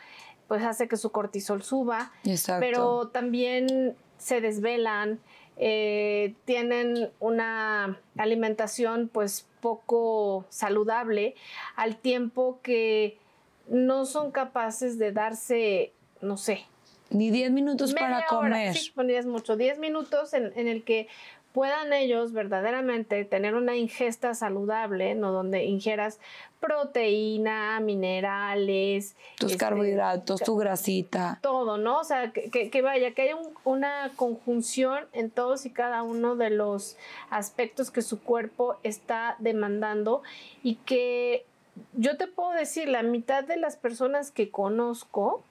pues 0.47 0.63
hace 0.63 0.87
que 0.87 0.97
su 0.97 1.11
cortisol 1.11 1.63
suba, 1.63 2.11
Exacto. 2.23 2.59
pero 2.59 3.07
también 3.07 3.95
se 4.19 4.39
desvelan, 4.41 5.19
eh, 5.63 6.33
tienen 6.45 7.11
una 7.19 7.99
alimentación 8.17 9.11
pues 9.13 9.45
poco 9.59 10.43
saludable 10.49 11.35
al 11.75 11.97
tiempo 11.97 12.59
que 12.63 13.19
no 13.67 14.07
son 14.07 14.31
capaces 14.31 14.97
de 14.97 15.11
darse, 15.11 15.93
no 16.19 16.35
sé. 16.35 16.65
Ni 17.11 17.29
10 17.29 17.51
minutos 17.51 17.93
para 17.93 18.25
comer. 18.25 18.73
sí, 18.73 18.91
es 19.09 19.25
mucho. 19.27 19.55
10 19.55 19.77
minutos 19.77 20.33
en, 20.33 20.51
en 20.55 20.67
el 20.67 20.83
que 20.83 21.07
puedan 21.53 21.93
ellos 21.93 22.31
verdaderamente 22.31 23.25
tener 23.25 23.55
una 23.55 23.75
ingesta 23.75 24.33
saludable, 24.33 25.15
¿no? 25.15 25.31
Donde 25.31 25.65
ingieras 25.65 26.19
proteína, 26.59 27.79
minerales. 27.79 29.15
Tus 29.37 29.51
este, 29.51 29.65
carbohidratos, 29.65 30.41
tu 30.41 30.55
grasita. 30.55 31.39
Todo, 31.41 31.77
¿no? 31.77 31.99
O 31.99 32.03
sea, 32.03 32.31
que, 32.31 32.81
vaya, 32.81 33.13
que 33.13 33.23
haya 33.23 33.37
una 33.63 34.11
conjunción 34.15 35.05
en 35.13 35.31
todos 35.31 35.65
y 35.65 35.71
cada 35.71 36.03
uno 36.03 36.35
de 36.35 36.51
los 36.51 36.97
aspectos 37.29 37.91
que 37.91 38.01
su 38.01 38.21
cuerpo 38.21 38.77
está 38.83 39.35
demandando 39.39 40.21
y 40.63 40.75
que 40.75 41.45
yo 41.93 42.17
te 42.17 42.27
puedo 42.27 42.51
decir, 42.51 42.87
la 42.87 43.03
mitad 43.03 43.43
de 43.43 43.57
las 43.57 43.75
personas 43.75 44.31
que 44.31 44.51
conozco, 44.51 45.43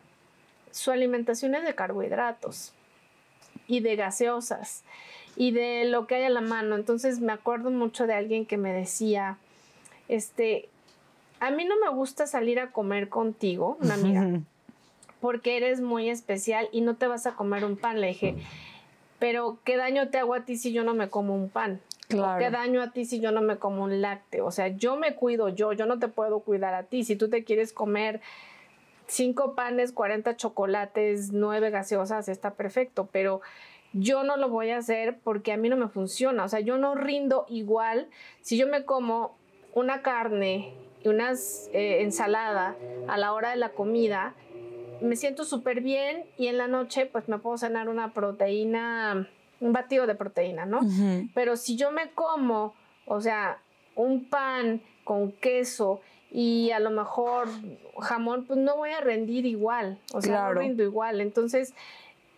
su 0.71 0.93
alimentación 0.93 1.55
es 1.55 1.65
de 1.65 1.75
carbohidratos 1.75 2.73
y 3.67 3.81
de 3.81 3.97
gaseosas 3.97 4.85
y 5.41 5.53
de 5.53 5.87
lo 5.87 6.07
que 6.07 6.17
hay 6.17 6.25
a 6.25 6.29
la 6.29 6.43
mano. 6.43 6.77
Entonces 6.77 7.21
me 7.21 7.33
acuerdo 7.33 7.71
mucho 7.71 8.07
de 8.07 8.13
alguien 8.13 8.45
que 8.45 8.59
me 8.59 8.75
decía, 8.75 9.39
este, 10.07 10.69
a 11.41 11.51
mí 11.51 11.65
no 11.65 11.77
me 11.83 11.89
gusta 11.89 12.27
salir 12.27 12.61
a 12.61 12.73
comer 12.73 13.09
contigo, 13.09 13.79
una 13.81 13.95
amiga, 13.95 14.41
porque 15.19 15.57
eres 15.57 15.81
muy 15.81 16.11
especial 16.11 16.69
y 16.73 16.83
no 16.83 16.97
te 16.97 17.07
vas 17.07 17.25
a 17.25 17.37
comer 17.37 17.65
un 17.65 17.79
pan. 17.79 18.03
Le 18.03 18.09
dije, 18.09 18.35
pero 19.19 19.57
¿qué 19.65 19.79
daño 19.79 20.11
te 20.11 20.19
hago 20.19 20.35
a 20.35 20.45
ti 20.45 20.59
si 20.59 20.75
yo 20.75 20.85
no 20.85 20.93
me 20.93 21.09
como 21.09 21.35
un 21.35 21.49
pan? 21.49 21.81
Claro. 22.09 22.39
¿Qué 22.39 22.51
daño 22.51 22.83
a 22.83 22.91
ti 22.91 23.07
si 23.07 23.21
yo 23.21 23.33
no 23.33 23.41
me 23.41 23.57
como 23.57 23.83
un 23.83 24.03
lácteo? 24.03 24.45
O 24.45 24.51
sea, 24.51 24.69
yo 24.69 24.97
me 24.97 25.15
cuido 25.15 25.49
yo, 25.49 25.73
yo 25.73 25.87
no 25.87 25.99
te 25.99 26.09
puedo 26.09 26.41
cuidar 26.41 26.75
a 26.75 26.83
ti. 26.83 27.03
Si 27.03 27.17
tú 27.17 27.31
te 27.31 27.45
quieres 27.45 27.73
comer 27.73 28.21
cinco 29.07 29.55
panes, 29.55 29.93
40 29.93 30.37
chocolates, 30.37 31.33
nueve 31.33 31.71
gaseosas, 31.71 32.29
está 32.29 32.51
perfecto, 32.51 33.09
pero 33.11 33.41
yo 33.93 34.23
no 34.23 34.37
lo 34.37 34.49
voy 34.49 34.71
a 34.71 34.79
hacer 34.79 35.19
porque 35.23 35.53
a 35.53 35.57
mí 35.57 35.69
no 35.69 35.77
me 35.77 35.89
funciona. 35.89 36.45
O 36.45 36.49
sea, 36.49 36.61
yo 36.61 36.79
no 36.79 36.95
rindo 36.95 37.47
igual 37.49 38.09
si 38.41 38.57
yo 38.57 38.67
me 38.67 38.85
como 38.85 39.37
una 39.75 40.03
carne 40.03 40.75
y 41.03 41.09
una 41.09 41.33
eh, 41.73 42.03
ensalada 42.03 42.77
a 43.09 43.19
la 43.19 43.33
hora 43.33 43.51
de 43.51 43.57
la 43.57 43.71
comida. 43.71 44.35
Me 45.01 45.17
siento 45.17 45.45
súper 45.45 45.81
bien 45.81 46.25
y 46.37 46.49
en 46.49 46.59
la 46.59 46.69
noche 46.69 47.07
pues 47.07 47.29
me 47.29 47.39
puedo 47.39 47.57
cenar 47.57 47.89
una 47.89 48.13
proteína, 48.13 49.29
un 49.61 49.73
batido 49.73 50.07
de 50.07 50.15
proteína, 50.15 50.67
¿no? 50.67 50.81
Pero 51.35 51.57
si 51.57 51.77
yo 51.77 51.91
me 51.91 52.11
como, 52.11 52.75
o 53.07 53.21
sea, 53.21 53.59
un 53.97 54.29
pan 54.29 54.83
con 55.05 55.33
queso 55.33 56.01
y 56.31 56.71
a 56.71 56.81
lo 56.81 56.91
mejor 56.91 57.49
jamón, 57.99 58.45
pues 58.45 58.59
no 58.59 58.77
voy 58.77 58.91
a 58.91 59.01
rendir 59.01 59.47
igual, 59.47 59.99
o 60.13 60.21
sea, 60.21 60.49
no 60.49 60.61
rindo 60.61 60.83
igual. 60.83 61.21
Entonces, 61.21 61.75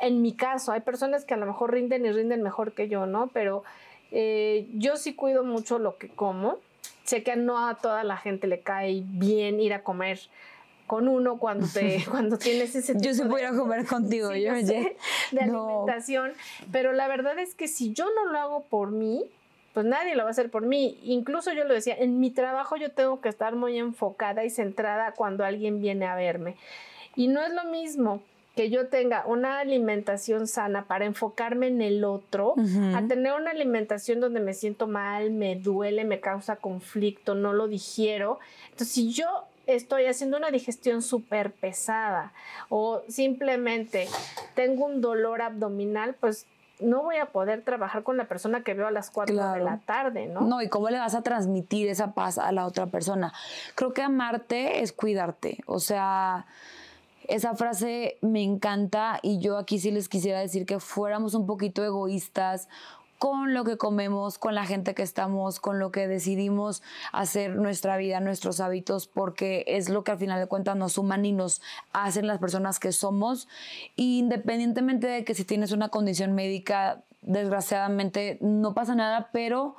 en 0.02 0.20
mi 0.20 0.32
caso, 0.32 0.72
hay 0.72 0.80
personas 0.80 1.24
que 1.24 1.32
a 1.32 1.36
lo 1.36 1.46
mejor 1.46 1.72
rinden 1.72 2.04
y 2.04 2.10
rinden 2.10 2.42
mejor 2.42 2.72
que 2.72 2.88
yo, 2.88 3.06
¿no? 3.06 3.28
Pero 3.28 3.62
eh, 4.10 4.68
yo 4.74 4.96
sí 4.96 5.14
cuido 5.14 5.44
mucho 5.44 5.78
lo 5.78 5.96
que 5.96 6.08
como. 6.08 6.58
Sé 7.04 7.22
que 7.22 7.36
no 7.36 7.68
a 7.68 7.76
toda 7.76 8.02
la 8.02 8.16
gente 8.16 8.48
le 8.48 8.60
cae 8.60 9.04
bien 9.06 9.60
ir 9.60 9.72
a 9.72 9.84
comer 9.84 10.18
con 10.88 11.06
uno 11.06 11.38
cuando 11.38 11.68
te 11.68 12.04
cuando 12.10 12.36
tienes 12.36 12.74
ese 12.74 12.94
tipo 12.94 13.04
yo 13.04 13.14
sí 13.14 13.22
voy 13.22 13.42
a 13.42 13.52
comer 13.52 13.86
contigo 13.86 14.34
yo 14.34 14.52
de 14.62 14.96
alimentación 15.30 16.32
pero 16.70 16.92
la 16.92 17.08
verdad 17.08 17.38
es 17.38 17.54
que 17.54 17.68
si 17.68 17.92
yo 17.92 18.04
no 18.14 18.30
lo 18.30 18.38
hago 18.38 18.64
por 18.64 18.90
mí 18.90 19.24
pues 19.72 19.86
nadie 19.86 20.16
lo 20.16 20.24
va 20.24 20.28
a 20.28 20.32
hacer 20.32 20.50
por 20.50 20.66
mí 20.66 20.98
incluso 21.04 21.52
yo 21.52 21.64
lo 21.64 21.72
decía 21.72 21.96
en 21.96 22.20
mi 22.20 22.30
trabajo 22.30 22.76
yo 22.76 22.90
tengo 22.90 23.20
que 23.20 23.28
estar 23.30 23.54
muy 23.54 23.78
enfocada 23.78 24.44
y 24.44 24.50
centrada 24.50 25.12
cuando 25.12 25.44
alguien 25.44 25.80
viene 25.80 26.04
a 26.04 26.16
verme 26.16 26.56
y 27.14 27.28
no 27.28 27.42
es 27.42 27.54
lo 27.54 27.64
mismo 27.64 28.20
que 28.54 28.68
yo 28.68 28.88
tenga 28.88 29.24
una 29.26 29.60
alimentación 29.60 30.46
sana 30.46 30.84
para 30.84 31.06
enfocarme 31.06 31.68
en 31.68 31.80
el 31.80 32.04
otro, 32.04 32.54
a 32.94 33.02
tener 33.08 33.32
una 33.32 33.50
alimentación 33.50 34.20
donde 34.20 34.40
me 34.40 34.52
siento 34.52 34.86
mal, 34.86 35.30
me 35.30 35.56
duele, 35.56 36.04
me 36.04 36.20
causa 36.20 36.56
conflicto, 36.56 37.34
no 37.34 37.52
lo 37.52 37.66
digiero. 37.66 38.40
Entonces, 38.64 38.88
si 38.88 39.12
yo 39.12 39.26
estoy 39.66 40.06
haciendo 40.06 40.36
una 40.36 40.50
digestión 40.50 41.02
súper 41.02 41.52
pesada 41.52 42.32
o 42.68 43.02
simplemente 43.08 44.08
tengo 44.54 44.84
un 44.84 45.00
dolor 45.00 45.40
abdominal, 45.40 46.14
pues 46.20 46.46
no 46.80 47.02
voy 47.04 47.16
a 47.16 47.26
poder 47.26 47.62
trabajar 47.62 48.02
con 48.02 48.16
la 48.16 48.24
persona 48.24 48.62
que 48.64 48.74
veo 48.74 48.86
a 48.86 48.90
las 48.90 49.10
4 49.10 49.52
de 49.52 49.60
la 49.60 49.78
tarde, 49.78 50.26
¿no? 50.26 50.40
No, 50.42 50.60
y 50.60 50.68
cómo 50.68 50.90
le 50.90 50.98
vas 50.98 51.14
a 51.14 51.22
transmitir 51.22 51.88
esa 51.88 52.12
paz 52.12 52.38
a 52.38 52.50
la 52.52 52.66
otra 52.66 52.86
persona. 52.86 53.32
Creo 53.76 53.94
que 53.94 54.02
amarte 54.02 54.82
es 54.82 54.92
cuidarte, 54.92 55.58
o 55.66 55.78
sea 55.78 56.44
esa 57.28 57.54
frase 57.54 58.18
me 58.20 58.42
encanta 58.42 59.18
y 59.22 59.38
yo 59.38 59.58
aquí 59.58 59.78
sí 59.78 59.90
les 59.90 60.08
quisiera 60.08 60.40
decir 60.40 60.66
que 60.66 60.80
fuéramos 60.80 61.34
un 61.34 61.46
poquito 61.46 61.84
egoístas 61.84 62.68
con 63.22 63.54
lo 63.54 63.62
que 63.62 63.76
comemos, 63.76 64.36
con 64.36 64.56
la 64.56 64.66
gente 64.66 64.94
que 64.94 65.04
estamos, 65.04 65.60
con 65.60 65.78
lo 65.78 65.92
que 65.92 66.08
decidimos 66.08 66.82
hacer 67.12 67.54
nuestra 67.54 67.96
vida, 67.96 68.18
nuestros 68.18 68.58
hábitos, 68.58 69.06
porque 69.06 69.64
es 69.68 69.88
lo 69.88 70.02
que 70.02 70.10
al 70.10 70.18
final 70.18 70.40
de 70.40 70.48
cuentas 70.48 70.74
nos 70.74 70.94
suman 70.94 71.24
y 71.24 71.30
nos 71.30 71.62
hacen 71.92 72.26
las 72.26 72.40
personas 72.40 72.80
que 72.80 72.90
somos. 72.90 73.46
independientemente 73.94 75.06
de 75.06 75.24
que 75.24 75.36
si 75.36 75.44
tienes 75.44 75.70
una 75.70 75.88
condición 75.88 76.32
médica, 76.32 77.04
desgraciadamente 77.20 78.38
no 78.40 78.74
pasa 78.74 78.96
nada, 78.96 79.30
pero 79.32 79.76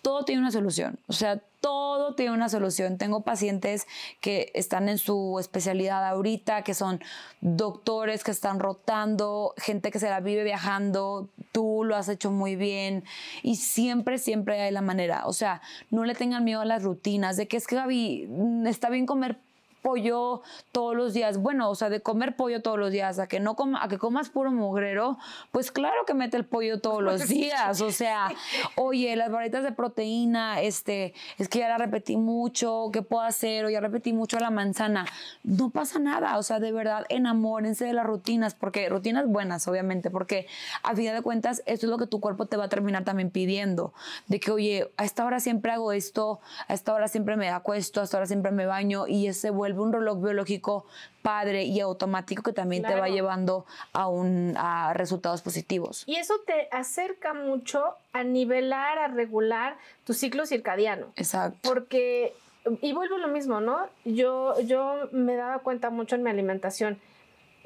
todo 0.00 0.24
tiene 0.24 0.40
una 0.40 0.50
solución. 0.50 0.98
O 1.06 1.12
sea, 1.12 1.42
todo 1.60 2.14
tiene 2.14 2.32
una 2.32 2.48
solución. 2.48 2.98
Tengo 2.98 3.22
pacientes 3.22 3.86
que 4.20 4.50
están 4.54 4.88
en 4.88 4.98
su 4.98 5.38
especialidad 5.38 6.06
ahorita, 6.06 6.62
que 6.62 6.74
son 6.74 7.00
doctores 7.40 8.24
que 8.24 8.30
están 8.30 8.58
rotando, 8.58 9.54
gente 9.56 9.90
que 9.90 9.98
se 9.98 10.08
la 10.08 10.20
vive 10.20 10.44
viajando, 10.44 11.28
tú 11.52 11.84
lo 11.84 11.96
has 11.96 12.08
hecho 12.08 12.30
muy 12.30 12.56
bien 12.56 13.04
y 13.42 13.56
siempre, 13.56 14.18
siempre 14.18 14.60
hay 14.60 14.72
la 14.72 14.82
manera. 14.82 15.26
O 15.26 15.32
sea, 15.32 15.60
no 15.90 16.04
le 16.04 16.14
tengan 16.14 16.44
miedo 16.44 16.60
a 16.60 16.64
las 16.64 16.82
rutinas, 16.82 17.36
de 17.36 17.48
que 17.48 17.56
es 17.56 17.66
que 17.66 17.76
Gaby, 17.76 18.28
está 18.66 18.90
bien 18.90 19.06
comer 19.06 19.38
pollo 19.82 20.42
todos 20.72 20.96
los 20.96 21.14
días, 21.14 21.38
bueno, 21.38 21.70
o 21.70 21.74
sea, 21.74 21.88
de 21.88 22.00
comer 22.00 22.36
pollo 22.36 22.62
todos 22.62 22.78
los 22.78 22.90
días, 22.90 23.18
a 23.18 23.26
que 23.26 23.40
no 23.40 23.56
a 23.80 23.88
que 23.88 23.98
comas 23.98 24.30
puro 24.30 24.50
mugrero, 24.50 25.18
pues 25.52 25.70
claro 25.70 26.04
que 26.06 26.14
mete 26.14 26.36
el 26.36 26.44
pollo 26.44 26.80
todos 26.80 27.02
los 27.02 27.28
días, 27.28 27.80
o 27.80 27.90
sea, 27.90 28.32
oye, 28.76 29.14
las 29.16 29.30
barritas 29.30 29.62
de 29.62 29.72
proteína, 29.72 30.60
este, 30.60 31.14
es 31.38 31.48
que 31.48 31.60
ya 31.60 31.68
la 31.68 31.78
repetí 31.78 32.16
mucho, 32.16 32.90
¿qué 32.92 33.02
puedo 33.02 33.22
hacer? 33.22 33.64
O 33.64 33.70
ya 33.70 33.80
repetí 33.80 34.12
mucho 34.12 34.38
la 34.38 34.50
manzana. 34.50 35.06
No 35.42 35.70
pasa 35.70 35.98
nada, 35.98 36.38
o 36.38 36.42
sea, 36.42 36.60
de 36.60 36.72
verdad, 36.72 37.06
enamórense 37.08 37.84
de 37.84 37.92
las 37.92 38.06
rutinas, 38.06 38.54
porque 38.54 38.88
rutinas 38.88 39.26
buenas, 39.26 39.66
obviamente, 39.68 40.10
porque 40.10 40.46
a 40.82 40.94
final 40.94 41.14
de 41.14 41.22
cuentas, 41.22 41.62
esto 41.66 41.86
es 41.86 41.90
lo 41.90 41.98
que 41.98 42.06
tu 42.06 42.20
cuerpo 42.20 42.46
te 42.46 42.56
va 42.56 42.64
a 42.64 42.68
terminar 42.68 43.04
también 43.04 43.30
pidiendo, 43.30 43.92
de 44.26 44.40
que, 44.40 44.50
oye, 44.50 44.90
a 44.96 45.04
esta 45.04 45.24
hora 45.24 45.40
siempre 45.40 45.72
hago 45.72 45.92
esto, 45.92 46.40
a 46.68 46.74
esta 46.74 46.94
hora 46.94 47.08
siempre 47.08 47.36
me 47.36 47.48
acuesto, 47.48 48.00
a 48.00 48.04
esta 48.04 48.18
hora 48.18 48.26
siempre 48.26 48.52
me 48.52 48.66
baño, 48.66 49.06
y 49.06 49.26
ese 49.26 49.50
vuelve 49.50 49.69
un 49.78 49.92
reloj 49.92 50.22
biológico 50.22 50.86
padre 51.22 51.64
y 51.64 51.80
automático 51.80 52.42
que 52.42 52.52
también 52.52 52.82
te 52.82 52.94
va 52.94 53.08
llevando 53.08 53.66
a, 53.92 54.08
un, 54.08 54.54
a 54.56 54.92
resultados 54.94 55.42
positivos. 55.42 56.04
Y 56.06 56.16
eso 56.16 56.34
te 56.46 56.68
acerca 56.72 57.34
mucho 57.34 57.94
a 58.12 58.24
nivelar, 58.24 58.98
a 58.98 59.08
regular 59.08 59.76
tu 60.04 60.14
ciclo 60.14 60.46
circadiano. 60.46 61.06
Exacto. 61.16 61.58
Porque, 61.62 62.34
y 62.80 62.92
vuelvo 62.92 63.16
a 63.16 63.18
lo 63.18 63.28
mismo, 63.28 63.60
¿no? 63.60 63.86
Yo, 64.04 64.60
yo 64.62 65.08
me 65.12 65.36
daba 65.36 65.58
cuenta 65.60 65.90
mucho 65.90 66.16
en 66.16 66.22
mi 66.22 66.30
alimentación. 66.30 66.98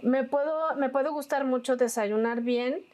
Me 0.02 0.24
puedo, 0.24 0.74
me 0.76 0.88
puede 0.88 1.08
gustar 1.08 1.44
mucho 1.44 1.76
desayunar 1.76 2.40
bien, 2.40 2.84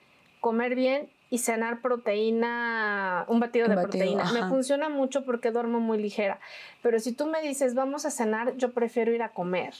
comer 0.40 0.74
bien 0.74 1.08
y 1.30 1.38
cenar 1.38 1.80
proteína, 1.80 3.24
un 3.28 3.38
batido 3.38 3.68
de 3.68 3.76
proteína. 3.76 4.32
Me 4.32 4.48
funciona 4.48 4.88
mucho 4.88 5.24
porque 5.24 5.52
duermo 5.52 5.78
muy 5.78 5.96
ligera. 5.98 6.40
Pero 6.82 6.98
si 6.98 7.12
tú 7.12 7.26
me 7.26 7.40
dices, 7.40 7.74
vamos 7.74 8.04
a 8.04 8.10
cenar, 8.10 8.56
yo 8.56 8.72
prefiero 8.72 9.14
ir 9.14 9.22
a 9.22 9.28
comer. 9.28 9.72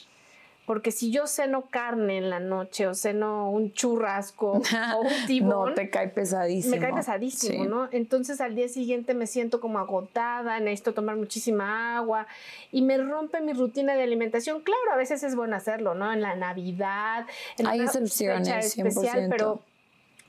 Porque 0.65 0.91
si 0.91 1.11
yo 1.11 1.27
ceno 1.27 1.63
carne 1.63 2.17
en 2.19 2.29
la 2.29 2.39
noche 2.39 2.87
o 2.87 2.93
ceno 2.93 3.51
un 3.51 3.73
churrasco 3.73 4.61
o 4.95 5.01
un 5.01 5.25
tibón. 5.27 5.69
No, 5.69 5.73
te 5.73 5.89
cae 5.89 6.07
pesadísimo. 6.07 6.75
Me 6.75 6.81
cae 6.81 6.93
pesadísimo, 6.93 7.65
¿no? 7.65 7.89
Entonces 7.91 8.39
al 8.39 8.55
día 8.55 8.69
siguiente 8.69 9.13
me 9.13 9.27
siento 9.27 9.59
como 9.59 9.79
agotada, 9.79 10.57
necesito 10.61 10.93
tomar 10.93 11.17
muchísima 11.17 11.97
agua 11.97 12.27
y 12.71 12.83
me 12.83 12.97
rompe 12.97 13.41
mi 13.41 13.51
rutina 13.51 13.95
de 13.95 14.03
alimentación. 14.03 14.61
Claro, 14.61 14.93
a 14.93 14.95
veces 14.95 15.23
es 15.23 15.35
bueno 15.35 15.57
hacerlo, 15.57 15.95
¿no? 15.95 16.13
En 16.13 16.21
la 16.21 16.35
Navidad, 16.35 17.25
en 17.57 17.67
Hay 17.67 17.81
excepciones, 17.81 18.77
especial, 18.77 19.23
100%. 19.23 19.29
pero 19.29 19.61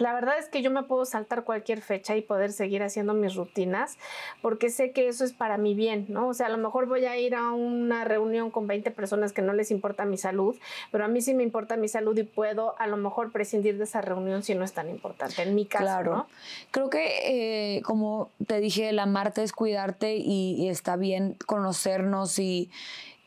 La 0.03 0.12
verdad 0.15 0.37
es 0.37 0.49
que 0.49 0.62
yo 0.62 0.71
me 0.73 0.83
puedo 0.83 1.05
saltar 1.05 1.45
cualquier 1.45 1.81
fecha 1.81 2.17
y 2.17 2.23
poder 2.23 2.53
seguir 2.53 2.83
haciendo 2.83 3.15
mis 3.15 3.37
rutinas 3.37 3.98
porque 4.40 4.69
sé 4.69 4.90
que 4.90 5.07
eso 5.07 5.25
es 5.25 5.33
para 5.33 5.59
mi 5.59 5.75
bien, 5.75 6.07
¿no? 6.09 6.27
O 6.27 6.35
sea, 6.35 6.46
a 6.46 6.50
lo 6.50 6.59
mejor 6.59 6.87
voy 6.87 7.05
a 7.05 7.17
ir 7.17 7.37
a 7.37 7.53
una 7.53 8.03
reunión 8.03 8.50
con 8.50 8.67
20 8.67 8.90
personas 8.90 9.33
que 9.33 9.42
no 9.42 9.53
les 9.53 9.71
importa 9.71 10.05
mi 10.05 10.19
salud, 10.19 10.57
pero 10.90 11.05
a 11.05 11.09
mí 11.09 11.21
sí 11.21 11.35
me 11.35 11.44
importa 11.44 11.77
mi 11.77 11.87
salud 11.87 12.19
y 12.19 12.25
puedo 12.25 12.75
a 12.81 12.88
lo 12.88 12.96
mejor 12.96 13.31
prescindir 13.31 13.79
de 13.79 13.85
esa 13.85 14.00
reunión 14.00 14.42
si 14.42 14.57
no 14.57 14.65
es 14.65 14.73
tan 14.73 14.90
importante, 14.90 15.40
en 15.42 15.55
mi 15.55 15.67
caso, 15.67 15.85
claro. 15.85 16.17
¿no? 16.17 16.27
Creo 16.73 16.90
que, 16.90 17.77
eh, 17.77 17.83
como 17.83 18.31
te 18.44 18.59
dije, 18.59 18.90
la 18.90 19.07
Marte 19.07 19.44
es 19.44 19.53
cuidarte 19.53 20.17
y, 20.17 20.69
está 20.69 20.96
bien 20.96 21.37
conocernos 21.46 22.40
y 22.40 22.71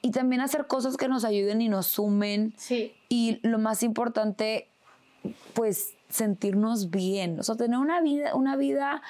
y 0.02 0.12
también 0.12 0.42
hacer 0.42 0.68
cosas 0.68 0.98
que 0.98 1.08
nos 1.08 1.26
ayuden 1.26 1.62
y 1.62 1.70
nos 1.70 1.88
sumen. 1.88 2.54
Sí. 2.58 2.94
Y 3.10 3.40
lo 3.42 3.58
más 3.58 3.82
importante, 3.82 4.70
pues 5.54 5.94
sentirnos 6.10 6.90
bien, 6.90 7.40
o 7.40 7.44
sea, 7.44 7.56
tener 7.56 7.80
una 7.80 8.02
vida, 8.02 8.36
una 8.36 8.56
vida 8.56 9.02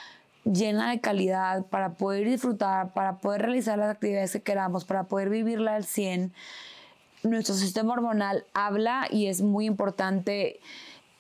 llena 0.46 0.92
de 0.92 1.02
calidad 1.02 1.66
para 1.66 1.94
poder 1.96 2.28
disfrutar, 2.28 2.94
para 2.94 3.18
poder 3.18 3.42
realizar 3.44 3.78
las 3.78 3.90
actividades 3.90 4.32
que 4.32 4.42
queramos, 4.42 4.86
para 4.86 5.04
poder 5.04 5.30
vivirla 5.30 5.76
al 5.76 5.84
100. 5.84 6.34
Nuestro 7.24 7.56
sistema 7.56 7.94
hormonal 7.94 8.46
habla 8.54 9.08
y 9.10 9.28
es 9.28 9.42
muy 9.42 9.66
importante 9.66 10.60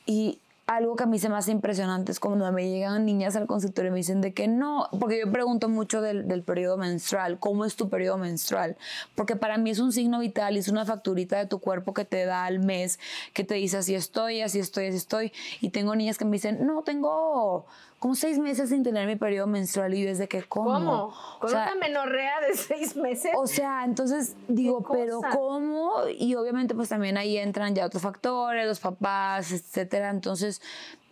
y 0.05 0.39
algo 0.67 0.95
que 0.95 1.03
a 1.03 1.07
mí 1.07 1.19
se 1.19 1.29
me 1.29 1.35
hace 1.35 1.51
impresionante 1.51 2.11
es 2.11 2.19
cuando 2.19 2.51
me 2.51 2.69
llegan 2.69 3.05
niñas 3.05 3.35
al 3.35 3.45
consultorio 3.45 3.89
y 3.89 3.91
me 3.91 3.97
dicen 3.97 4.21
de 4.21 4.33
que 4.33 4.47
no, 4.47 4.89
porque 4.99 5.19
yo 5.19 5.31
pregunto 5.31 5.69
mucho 5.69 6.01
del, 6.01 6.27
del, 6.27 6.41
periodo 6.41 6.77
menstrual, 6.77 7.39
¿cómo 7.39 7.65
es 7.65 7.75
tu 7.75 7.89
periodo 7.89 8.17
menstrual? 8.17 8.75
Porque 9.13 9.35
para 9.35 9.57
mí 9.57 9.69
es 9.69 9.79
un 9.79 9.91
signo 9.91 10.19
vital 10.19 10.57
es 10.57 10.67
una 10.67 10.85
facturita 10.85 11.37
de 11.37 11.45
tu 11.45 11.59
cuerpo 11.59 11.93
que 11.93 12.05
te 12.05 12.25
da 12.25 12.45
al 12.45 12.59
mes, 12.59 12.99
que 13.33 13.43
te 13.43 13.55
dice 13.55 13.77
así 13.77 13.95
estoy, 13.95 14.41
así 14.41 14.59
estoy, 14.59 14.87
así 14.87 14.97
estoy. 14.97 15.33
Y 15.61 15.69
tengo 15.69 15.95
niñas 15.95 16.17
que 16.17 16.25
me 16.25 16.31
dicen, 16.31 16.65
no, 16.65 16.83
tengo 16.83 17.65
como 18.05 18.13
seis 18.13 18.37
meses 18.37 18.69
sin 18.69 18.83
tener 18.83 19.07
mi 19.07 19.15
periodo 19.15 19.47
menstrual 19.47 19.91
y 19.95 20.03
desde 20.03 20.27
que 20.27 20.43
¿cómo? 20.43 20.73
¿Cómo? 20.73 21.13
¿Con 21.39 21.49
una 21.49 21.73
menorrea 21.73 22.39
de 22.39 22.53
seis 22.55 22.95
meses? 22.95 23.31
O 23.35 23.47
sea, 23.47 23.83
entonces 23.83 24.35
digo, 24.47 24.83
pero 24.91 25.21
¿cómo? 25.33 26.07
Y 26.15 26.35
obviamente 26.35 26.75
pues 26.75 26.89
también 26.89 27.17
ahí 27.17 27.35
entran 27.35 27.73
ya 27.73 27.83
otros 27.83 28.03
factores, 28.03 28.67
los 28.67 28.79
papás, 28.79 29.51
etcétera. 29.51 30.11
Entonces, 30.11 30.61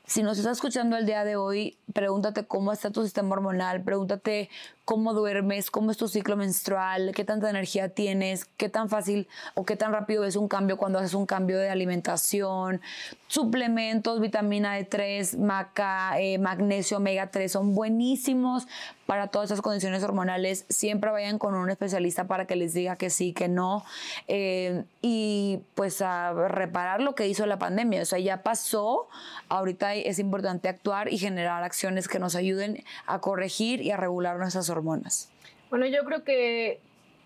si 0.05 0.21
nos 0.21 0.37
estás 0.37 0.57
escuchando 0.57 0.95
el 0.95 1.07
día 1.07 1.23
de 1.23 1.35
hoy, 1.35 1.79
pregúntate 1.93 2.45
cómo 2.45 2.71
está 2.71 2.91
tu 2.91 3.01
sistema 3.01 3.33
hormonal, 3.33 3.81
pregúntate 3.81 4.51
cómo 4.85 5.13
duermes, 5.13 5.71
cómo 5.71 5.91
es 5.91 5.97
tu 5.97 6.07
ciclo 6.07 6.35
menstrual, 6.35 7.13
qué 7.15 7.23
tanta 7.23 7.49
energía 7.49 7.89
tienes, 7.89 8.45
qué 8.57 8.69
tan 8.69 8.89
fácil 8.89 9.27
o 9.53 9.65
qué 9.65 9.75
tan 9.75 9.91
rápido 9.91 10.25
es 10.25 10.35
un 10.35 10.47
cambio 10.47 10.77
cuando 10.77 10.99
haces 10.99 11.13
un 11.13 11.25
cambio 11.25 11.57
de 11.57 11.69
alimentación, 11.69 12.81
suplementos, 13.27 14.19
vitamina 14.19 14.77
D3, 14.77 15.37
maca, 15.37 16.19
eh, 16.19 16.37
magnesio, 16.37 16.97
omega 16.97 17.31
3 17.31 17.51
son 17.51 17.75
buenísimos 17.75 18.67
para 19.05 19.27
todas 19.27 19.49
esas 19.51 19.61
condiciones 19.61 20.03
hormonales. 20.03 20.65
Siempre 20.69 21.11
vayan 21.11 21.37
con 21.37 21.55
un 21.55 21.69
especialista 21.69 22.25
para 22.25 22.45
que 22.45 22.55
les 22.55 22.73
diga 22.73 22.95
que 22.95 23.09
sí, 23.09 23.33
que 23.33 23.47
no. 23.47 23.83
Eh, 24.27 24.83
y 25.01 25.59
pues 25.75 26.01
a 26.01 26.33
reparar 26.33 27.01
lo 27.01 27.15
que 27.15 27.27
hizo 27.27 27.45
la 27.45 27.59
pandemia. 27.59 28.01
O 28.01 28.05
sea, 28.05 28.19
ya 28.19 28.43
pasó. 28.43 29.07
Ahorita 29.49 29.93
es 29.93 30.19
importante 30.19 30.69
actuar 30.69 31.11
y 31.11 31.17
generar 31.17 31.63
acciones 31.63 32.07
que 32.07 32.19
nos 32.19 32.35
ayuden 32.35 32.83
a 33.05 33.19
corregir 33.19 33.81
y 33.81 33.91
a 33.91 33.97
regular 33.97 34.37
nuestras? 34.37 34.69
Bueno, 35.69 35.85
yo 35.85 36.03
creo 36.03 36.23
que 36.23 36.81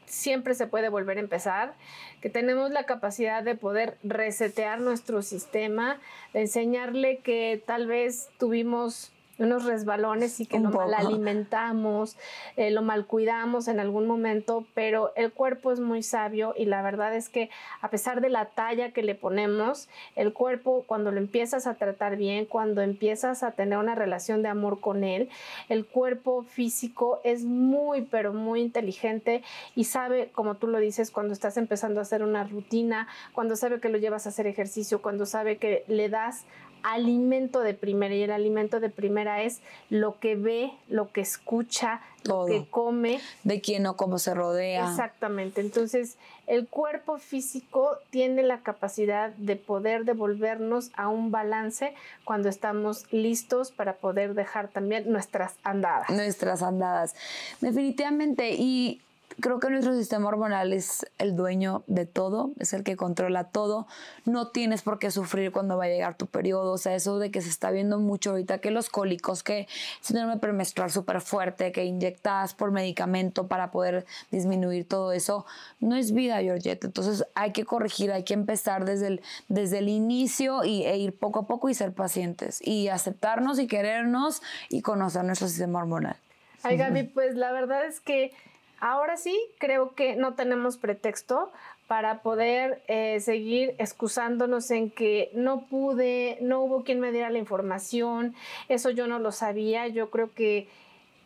siempre 0.05 0.55
se 0.55 0.67
puede 0.67 0.89
volver 0.89 1.17
a 1.17 1.21
empezar, 1.21 1.73
que 2.21 2.29
tenemos 2.29 2.71
la 2.71 2.85
capacidad 2.85 3.43
de 3.43 3.55
poder 3.55 3.97
resetear 4.03 4.79
nuestro 4.79 5.21
sistema, 5.21 5.99
de 6.33 6.41
enseñarle 6.41 7.19
que 7.19 7.61
tal 7.65 7.87
vez 7.87 8.29
tuvimos 8.39 9.11
unos 9.39 9.65
resbalones 9.65 10.39
y 10.39 10.45
que 10.45 10.59
lo 10.59 10.69
mal 10.71 10.93
alimentamos, 10.93 12.17
eh, 12.55 12.71
lo 12.71 12.81
mal 12.81 13.05
cuidamos 13.05 13.67
en 13.67 13.79
algún 13.79 14.07
momento, 14.07 14.65
pero 14.73 15.11
el 15.15 15.31
cuerpo 15.31 15.71
es 15.71 15.79
muy 15.79 16.03
sabio 16.03 16.53
y 16.57 16.65
la 16.65 16.81
verdad 16.81 17.15
es 17.15 17.29
que 17.29 17.49
a 17.81 17.89
pesar 17.89 18.21
de 18.21 18.29
la 18.29 18.45
talla 18.45 18.91
que 18.91 19.03
le 19.03 19.15
ponemos, 19.15 19.89
el 20.15 20.33
cuerpo 20.33 20.83
cuando 20.87 21.11
lo 21.11 21.17
empiezas 21.17 21.67
a 21.67 21.75
tratar 21.75 22.17
bien, 22.17 22.45
cuando 22.45 22.81
empiezas 22.81 23.43
a 23.43 23.51
tener 23.51 23.77
una 23.77 23.95
relación 23.95 24.41
de 24.41 24.49
amor 24.49 24.79
con 24.79 25.03
él, 25.03 25.29
el 25.69 25.85
cuerpo 25.85 26.43
físico 26.43 27.21
es 27.23 27.43
muy, 27.43 28.01
pero 28.01 28.33
muy 28.33 28.61
inteligente 28.61 29.43
y 29.75 29.85
sabe, 29.85 30.31
como 30.33 30.55
tú 30.55 30.67
lo 30.67 30.79
dices, 30.79 31.11
cuando 31.11 31.33
estás 31.33 31.57
empezando 31.57 31.99
a 31.99 32.03
hacer 32.03 32.23
una 32.23 32.43
rutina, 32.43 33.07
cuando 33.33 33.55
sabe 33.55 33.79
que 33.79 33.89
lo 33.89 33.97
llevas 33.97 34.25
a 34.25 34.29
hacer 34.29 34.47
ejercicio, 34.47 35.01
cuando 35.01 35.25
sabe 35.25 35.57
que 35.57 35.83
le 35.87 36.09
das 36.09 36.45
alimento 36.83 37.61
de 37.61 37.73
primera 37.73 38.13
y 38.15 38.23
el 38.23 38.31
alimento 38.31 38.79
de 38.79 38.89
primera 38.89 39.43
es 39.43 39.61
lo 39.89 40.19
que 40.19 40.35
ve, 40.35 40.71
lo 40.87 41.11
que 41.11 41.21
escucha, 41.21 42.01
lo 42.23 42.45
que 42.45 42.67
come. 42.69 43.19
De 43.43 43.61
quién 43.61 43.85
o 43.85 43.95
cómo 43.95 44.19
se 44.19 44.33
rodea. 44.33 44.89
Exactamente. 44.89 45.61
Entonces, 45.61 46.17
el 46.45 46.67
cuerpo 46.67 47.17
físico 47.17 47.97
tiene 48.09 48.43
la 48.43 48.61
capacidad 48.61 49.29
de 49.31 49.55
poder 49.55 50.05
devolvernos 50.05 50.91
a 50.95 51.07
un 51.09 51.31
balance 51.31 51.93
cuando 52.23 52.49
estamos 52.49 53.05
listos 53.11 53.71
para 53.71 53.97
poder 53.97 54.33
dejar 54.33 54.69
también 54.69 55.11
nuestras 55.11 55.55
andadas. 55.63 56.09
Nuestras 56.09 56.63
andadas. 56.63 57.15
Definitivamente. 57.61 58.55
Y 58.57 59.01
creo 59.39 59.59
que 59.59 59.69
nuestro 59.69 59.95
sistema 59.95 60.27
hormonal 60.27 60.73
es 60.73 61.05
el 61.17 61.35
dueño 61.35 61.83
de 61.87 62.05
todo, 62.05 62.51
es 62.59 62.73
el 62.73 62.83
que 62.83 62.95
controla 62.95 63.45
todo. 63.45 63.87
No 64.25 64.47
tienes 64.49 64.81
por 64.81 64.99
qué 64.99 65.11
sufrir 65.11 65.51
cuando 65.51 65.77
va 65.77 65.85
a 65.85 65.87
llegar 65.87 66.17
tu 66.17 66.25
periodo. 66.27 66.73
O 66.73 66.77
sea, 66.77 66.95
eso 66.95 67.19
de 67.19 67.31
que 67.31 67.41
se 67.41 67.49
está 67.49 67.71
viendo 67.71 67.99
mucho 67.99 68.31
ahorita, 68.31 68.59
que 68.59 68.71
los 68.71 68.89
cólicos, 68.89 69.43
que 69.43 69.67
síndrome 70.01 70.37
premenstrual 70.37 70.91
súper 70.91 71.21
fuerte, 71.21 71.71
que 71.71 71.85
inyectas 71.85 72.53
por 72.53 72.71
medicamento 72.71 73.47
para 73.47 73.71
poder 73.71 74.05
disminuir 74.31 74.87
todo 74.87 75.11
eso, 75.11 75.45
no 75.79 75.95
es 75.95 76.11
vida, 76.11 76.41
Georgette. 76.41 76.85
Entonces 76.85 77.25
hay 77.35 77.51
que 77.51 77.65
corregir, 77.65 78.11
hay 78.11 78.23
que 78.23 78.33
empezar 78.33 78.85
desde 78.85 79.07
el, 79.07 79.21
desde 79.49 79.79
el 79.79 79.89
inicio 79.89 80.63
y, 80.63 80.83
e 80.83 80.97
ir 80.97 81.17
poco 81.17 81.39
a 81.39 81.47
poco 81.47 81.69
y 81.69 81.73
ser 81.73 81.93
pacientes 81.93 82.59
y 82.65 82.87
aceptarnos 82.87 83.59
y 83.59 83.67
querernos 83.67 84.41
y 84.69 84.81
conocer 84.81 85.23
nuestro 85.23 85.47
sistema 85.47 85.79
hormonal. 85.79 86.17
Ay, 86.63 86.77
Gaby, 86.77 87.03
pues 87.03 87.35
la 87.35 87.51
verdad 87.51 87.85
es 87.85 87.99
que 87.99 88.33
Ahora 88.79 89.17
sí, 89.17 89.35
creo 89.57 89.95
que 89.95 90.15
no 90.15 90.35
tenemos 90.35 90.77
pretexto 90.77 91.51
para 91.87 92.21
poder 92.21 92.83
eh, 92.87 93.19
seguir 93.21 93.73
excusándonos 93.79 94.69
en 94.71 94.91
que 94.91 95.31
no 95.33 95.61
pude, 95.61 96.37
no 96.41 96.61
hubo 96.61 96.83
quien 96.83 96.99
me 96.99 97.11
diera 97.11 97.29
la 97.29 97.39
información, 97.39 98.35
eso 98.69 98.89
yo 98.89 99.07
no 99.07 99.19
lo 99.19 99.31
sabía, 99.31 99.87
yo 99.87 100.09
creo 100.09 100.33
que 100.33 100.67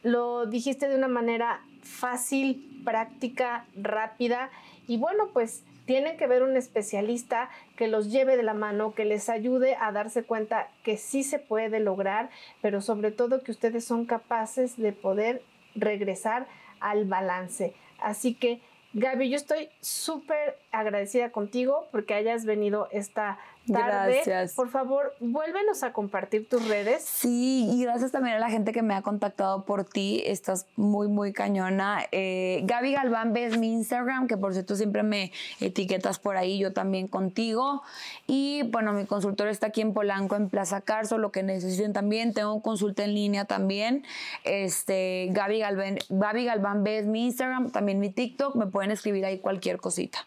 lo 0.04 0.46
dijiste 0.46 0.88
de 0.88 0.96
una 0.96 1.08
manera 1.08 1.62
fácil, 1.82 2.82
práctica, 2.86 3.66
rápida. 3.76 4.50
Y 4.88 4.98
bueno, 4.98 5.30
pues 5.34 5.64
tienen 5.86 6.18
que 6.18 6.28
ver 6.28 6.44
un 6.44 6.56
especialista 6.56 7.50
que 7.76 7.88
los 7.88 8.12
lleve 8.12 8.38
de 8.38 8.44
la 8.44 8.54
mano, 8.54 8.94
que 8.94 9.06
les 9.06 9.30
ayude 9.30 9.76
a 9.76 9.92
darse 9.92 10.24
cuenta 10.24 10.70
que 10.84 10.98
sí 10.98 11.24
se 11.24 11.40
puede 11.40 11.80
lograr, 11.80 12.30
pero 12.62 12.82
sobre 12.82 13.12
todo 13.12 13.44
que 13.44 13.52
ustedes 13.52 13.84
son 13.84 14.06
capaces 14.06 14.78
de 14.78 14.94
poder 14.94 15.42
regresar 15.76 16.48
al 16.82 17.06
balance. 17.06 17.74
Así 18.00 18.34
que, 18.34 18.60
Gaby, 18.94 19.30
yo 19.30 19.38
estoy 19.38 19.70
súper 19.80 20.58
agradecida 20.72 21.32
contigo 21.32 21.88
porque 21.92 22.14
hayas 22.14 22.46
venido 22.46 22.90
esta 22.92 23.40
Gracias. 23.68 24.54
Por 24.54 24.70
favor, 24.70 25.14
vuélvenos 25.20 25.84
a 25.84 25.94
compartir 25.94 26.50
tus 26.50 26.68
redes. 26.68 27.04
Sí, 27.04 27.70
y 27.72 27.84
gracias 27.84 28.12
también 28.12 28.36
a 28.36 28.40
la 28.40 28.50
gente 28.50 28.72
que 28.72 28.82
me 28.82 28.96
ha 28.96 29.02
contactado 29.02 29.64
por 29.66 29.84
ti. 29.84 30.24
Estás 30.26 30.66
muy, 30.76 31.08
muy 31.08 31.32
cañona. 31.32 32.06
Eh, 32.12 32.62
Gaby 32.64 32.94
Galván 32.94 33.34
ves 33.34 33.58
mi 33.58 33.72
Instagram, 33.72 34.28
que 34.28 34.36
por 34.38 34.54
cierto 34.54 34.76
siempre 34.76 35.04
me 35.04 35.32
etiquetas 35.60 36.20
por 36.20 36.38
ahí, 36.38 36.58
yo 36.58 36.74
también 36.74 37.08
contigo. 37.08 37.84
Y 38.28 38.64
bueno, 38.64 38.94
mi 38.94 39.06
consultorio 39.06 39.52
está 39.52 39.68
aquí 39.68 39.82
en 39.82 39.94
Polanco, 39.94 40.36
en 40.36 40.50
Plaza 40.50 40.82
Carso, 40.82 41.18
lo 41.18 41.32
que 41.32 41.44
necesiten 41.44 41.94
también. 41.94 42.34
Tengo 42.34 42.62
consulta 42.62 43.04
en 43.04 43.14
línea 43.14 43.46
también. 43.46 44.04
Este, 44.44 45.28
Gaby 45.32 45.60
Galván, 45.60 46.00
Gaby 46.10 46.46
Galván 46.46 46.84
ves 46.84 47.06
mi 47.06 47.26
Instagram, 47.26 47.72
también 47.72 48.00
mi 48.00 48.10
TikTok. 48.10 48.56
Me 48.56 48.66
pueden 48.66 48.92
escribir 48.92 49.26
ahí 49.26 49.40
cualquier 49.40 49.78
cosita. 49.78 50.26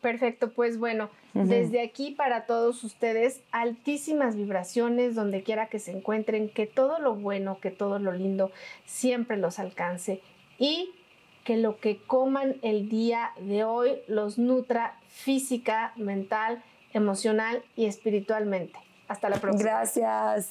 Perfecto, 0.00 0.52
pues 0.52 0.78
bueno, 0.78 1.10
desde 1.34 1.82
aquí 1.82 2.12
para 2.12 2.46
todos 2.46 2.82
ustedes, 2.84 3.42
altísimas 3.52 4.34
vibraciones 4.34 5.14
donde 5.14 5.42
quiera 5.42 5.66
que 5.66 5.78
se 5.78 5.92
encuentren, 5.92 6.48
que 6.48 6.66
todo 6.66 6.98
lo 7.00 7.14
bueno, 7.14 7.58
que 7.60 7.70
todo 7.70 7.98
lo 7.98 8.12
lindo 8.12 8.50
siempre 8.86 9.36
los 9.36 9.58
alcance 9.58 10.22
y 10.58 10.90
que 11.44 11.58
lo 11.58 11.78
que 11.78 11.98
coman 11.98 12.56
el 12.62 12.88
día 12.88 13.32
de 13.40 13.64
hoy 13.64 13.98
los 14.08 14.38
nutra 14.38 14.98
física, 15.08 15.92
mental, 15.96 16.62
emocional 16.94 17.62
y 17.76 17.84
espiritualmente. 17.84 18.78
Hasta 19.06 19.28
la 19.28 19.36
próxima. 19.36 19.70
Gracias. 19.70 20.50